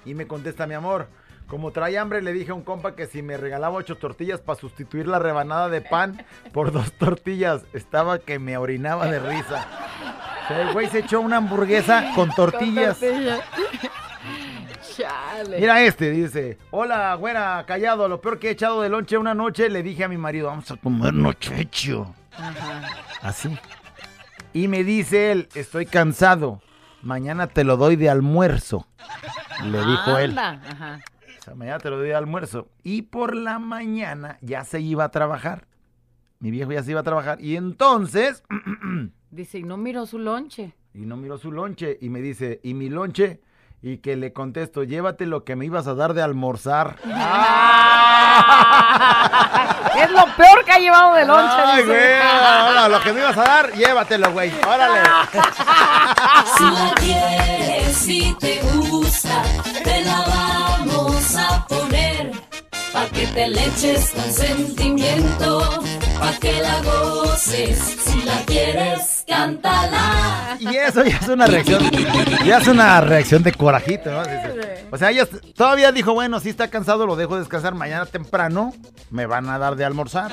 Y 0.06 0.14
me 0.14 0.26
contesta 0.26 0.68
mi 0.68 0.74
amor. 0.76 1.10
Como 1.50 1.72
trae 1.72 1.98
hambre, 1.98 2.22
le 2.22 2.32
dije 2.32 2.52
a 2.52 2.54
un 2.54 2.62
compa 2.62 2.96
que 2.96 3.08
si 3.08 3.24
me 3.24 3.36
regalaba 3.36 3.76
ocho 3.76 3.98
tortillas 3.98 4.40
para 4.40 4.60
sustituir 4.60 5.08
la 5.08 5.18
rebanada 5.18 5.68
de 5.68 5.82
pan 5.82 6.24
por 6.54 6.72
dos 6.72 6.92
tortillas, 6.94 7.64
estaba 7.74 8.20
que 8.20 8.38
me 8.38 8.56
orinaba 8.58 9.08
de 9.08 9.20
risa. 9.20 9.66
O 10.46 10.48
sea, 10.48 10.62
el 10.62 10.74
güey 10.74 10.88
se 10.90 11.00
echó 11.00 11.20
una 11.20 11.38
hamburguesa 11.38 12.12
con 12.16 12.30
tortillas. 12.30 12.98
Con 13.00 13.10
tortillas. 13.10 13.42
Chale. 14.96 15.60
Mira 15.60 15.82
este, 15.82 16.12
dice, 16.12 16.58
hola, 16.70 17.16
güera, 17.16 17.64
callado, 17.66 18.08
lo 18.08 18.22
peor 18.22 18.38
que 18.38 18.50
he 18.50 18.52
echado 18.52 18.82
de 18.82 18.90
lonche 18.90 19.18
una 19.18 19.34
noche, 19.34 19.70
le 19.70 19.82
dije 19.82 20.04
a 20.04 20.08
mi 20.08 20.18
marido, 20.18 20.48
vamos 20.48 20.70
a 20.70 20.78
comer 20.78 21.14
nochecho. 21.14 22.14
Ajá. 22.38 22.82
Así. 23.22 23.58
Y 24.54 24.68
me 24.68 24.84
dice 24.84 25.32
él, 25.32 25.50
estoy 25.56 25.86
cansado. 25.88 26.62
mañana 27.02 27.48
te 27.48 27.64
lo 27.64 27.78
doy 27.78 27.96
de 27.96 28.10
almuerzo. 28.10 28.86
Le 29.64 29.80
dijo 29.80 30.18
él. 30.18 30.38
Anda, 30.38 30.62
ajá. 30.70 31.00
Sea, 31.50 31.56
mañana 31.56 31.80
te 31.80 31.90
lo 31.90 31.98
doy 31.98 32.10
de 32.10 32.16
almuerzo. 32.16 32.68
Y 32.84 33.02
por 33.04 33.36
la 33.36 33.58
mañana 33.60 34.38
ya 34.42 34.64
se 34.64 34.80
iba 34.82 35.04
a 35.06 35.10
trabajar. 35.10 35.66
Mi 36.40 36.52
viejo 36.52 36.72
ya 36.72 36.84
se 36.84 36.92
iba 36.92 37.00
a 37.00 37.04
trabajar. 37.04 37.42
Y 37.42 37.56
entonces, 37.56 38.44
Dice, 39.32 39.60
y 39.60 39.64
no 39.64 39.78
miró 39.78 40.06
su 40.08 40.18
lonche. 40.20 40.74
y 40.94 41.06
no 41.06 41.16
miró 41.18 41.38
su 41.38 41.52
lonche. 41.52 41.98
Y 42.02 42.10
me 42.10 42.20
dice, 42.22 42.60
¿y 42.64 42.74
mi 42.74 42.90
lonche? 42.90 43.42
Y 43.82 43.98
que 44.00 44.16
le 44.16 44.34
contesto, 44.34 44.84
llévate 44.84 45.26
lo 45.26 45.44
que 45.46 45.56
me 45.56 45.66
ibas 45.66 45.88
a 45.88 45.94
dar 45.96 46.14
de 46.14 46.22
almorzar. 46.22 46.98
Es 50.00 50.10
lo 50.12 50.24
peor 50.38 50.64
que 50.66 50.72
ha 50.72 50.80
llevado 50.80 51.14
de 51.16 51.26
lonche. 51.26 51.54
Ay, 51.58 51.84
dice. 51.84 51.94
güey, 51.96 52.14
ahora, 52.22 52.88
lo 52.88 53.00
que 53.02 53.12
me 53.14 53.20
ibas 53.20 53.38
a 53.38 53.44
dar, 53.44 53.74
llévatelo, 53.74 54.32
güey. 54.32 54.52
Órale. 54.66 55.02
Si 56.58 56.64
la 56.64 56.94
quieres, 56.96 57.96
si 57.98 58.34
te 58.40 58.62
gusta, 58.62 59.09
Pa' 63.00 63.08
que 63.12 63.28
te 63.28 63.48
le 63.48 63.66
eches 63.66 64.10
con 64.10 64.30
sentimiento, 64.30 65.62
pa' 66.20 66.38
que 66.42 66.52
la 66.62 66.82
goces. 66.82 67.80
Si 68.04 68.22
la 68.24 68.44
quieres, 68.46 69.19
cántala. 69.30 70.58
Y 70.60 70.76
eso 70.76 71.04
ya 71.06 71.18
es 71.18 71.28
una 71.28 71.46
reacción, 71.46 71.90
ya 72.46 72.58
es 72.58 72.68
una 72.68 73.00
reacción 73.02 73.44
de 73.44 73.54
corajito, 73.54 74.12
¿no? 74.12 74.24
O 74.92 74.98
sea, 74.98 75.12
ella 75.12 75.28
todavía 75.56 75.92
dijo, 75.92 76.14
bueno, 76.14 76.40
si 76.40 76.50
está 76.50 76.68
cansado, 76.70 77.06
lo 77.06 77.16
dejo 77.16 77.38
descansar. 77.38 77.76
Mañana 77.76 78.06
temprano 78.06 78.74
me 79.12 79.26
van 79.26 79.48
a 79.50 79.60
dar 79.60 79.76
de 79.76 79.86
almorzar. 79.86 80.32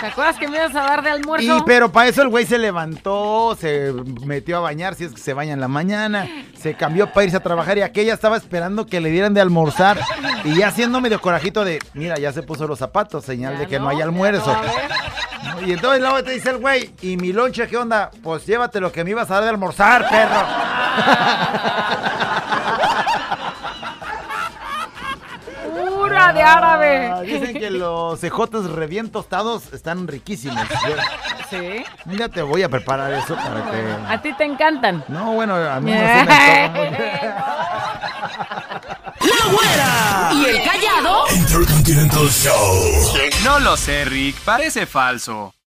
¿Te 0.00 0.06
acuerdas 0.06 0.36
que 0.36 0.48
me 0.48 0.56
ibas 0.56 0.74
a 0.74 0.82
dar 0.82 1.02
de 1.02 1.10
almuerzo? 1.10 1.56
Y 1.56 1.62
pero 1.66 1.90
para 1.90 2.08
eso 2.08 2.22
el 2.22 2.28
güey 2.28 2.46
se 2.46 2.56
levantó, 2.56 3.56
se 3.60 3.92
metió 4.24 4.58
a 4.58 4.60
bañar, 4.60 4.94
si 4.94 5.04
es 5.04 5.12
que 5.12 5.20
se 5.20 5.34
baña 5.34 5.52
en 5.52 5.60
la 5.60 5.68
mañana, 5.68 6.28
se 6.56 6.74
cambió 6.74 7.12
para 7.12 7.24
irse 7.24 7.36
a 7.36 7.42
trabajar 7.42 7.78
y 7.78 7.82
aquella 7.82 8.14
estaba 8.14 8.36
esperando 8.36 8.86
que 8.86 9.00
le 9.00 9.10
dieran 9.10 9.34
de 9.34 9.40
almorzar 9.40 9.98
y 10.44 10.54
ya 10.54 10.68
haciendo 10.68 11.00
medio 11.00 11.20
corajito 11.20 11.64
de, 11.64 11.80
mira, 11.94 12.16
ya 12.16 12.32
se 12.32 12.42
puso 12.42 12.68
los 12.68 12.78
zapatos, 12.78 13.24
señal 13.24 13.58
de 13.58 13.66
que 13.66 13.80
no, 13.80 13.88
hay 13.88 14.00
almuerzo. 14.00 14.52
¿No? 14.52 15.66
Y 15.66 15.72
entonces 15.72 16.00
luego 16.00 16.22
te 16.22 16.30
dice 16.32 16.50
el 16.50 16.58
güey, 16.58 16.90
¿y 17.02 17.16
mi 17.16 17.32
lonche 17.32 17.66
qué 17.66 17.76
onda? 17.76 17.97
Pues 18.22 18.46
llévate 18.46 18.80
lo 18.80 18.90
que 18.92 19.04
me 19.04 19.10
ibas 19.10 19.30
a 19.30 19.34
dar 19.34 19.44
de 19.44 19.50
almorzar, 19.50 20.08
perro. 20.08 20.42
Pura 25.96 26.32
de 26.32 26.42
árabe. 26.42 27.06
Ah, 27.12 27.20
Dicen 27.22 27.52
que 27.58 27.70
los 27.70 28.18
cejotes 28.20 28.62
bien 28.88 29.10
tostados 29.10 29.72
están 29.72 30.06
riquísimos. 30.08 30.62
Yo- 30.68 30.96
Sí. 31.50 31.82
Mira, 32.04 32.28
te 32.28 32.42
voy 32.42 32.62
a 32.62 32.68
preparar 32.68 33.10
eso 33.10 33.34
para 33.34 33.70
que... 33.70 33.96
A 34.06 34.20
ti 34.20 34.34
te 34.34 34.44
encantan. 34.44 35.02
No, 35.08 35.32
bueno, 35.32 35.54
a 35.56 35.80
mí 35.80 35.90
no 35.92 35.98
se. 35.98 36.04
¡La 39.24 39.46
güera! 39.50 40.30
¿Y 40.34 40.44
el 40.44 40.62
callado? 40.62 41.24
Intercontinental 41.34 42.28
Show. 42.28 43.14
No 43.44 43.60
lo 43.60 43.78
sé, 43.78 44.04
Rick. 44.04 44.36
Parece 44.44 44.84
falso. 44.84 45.54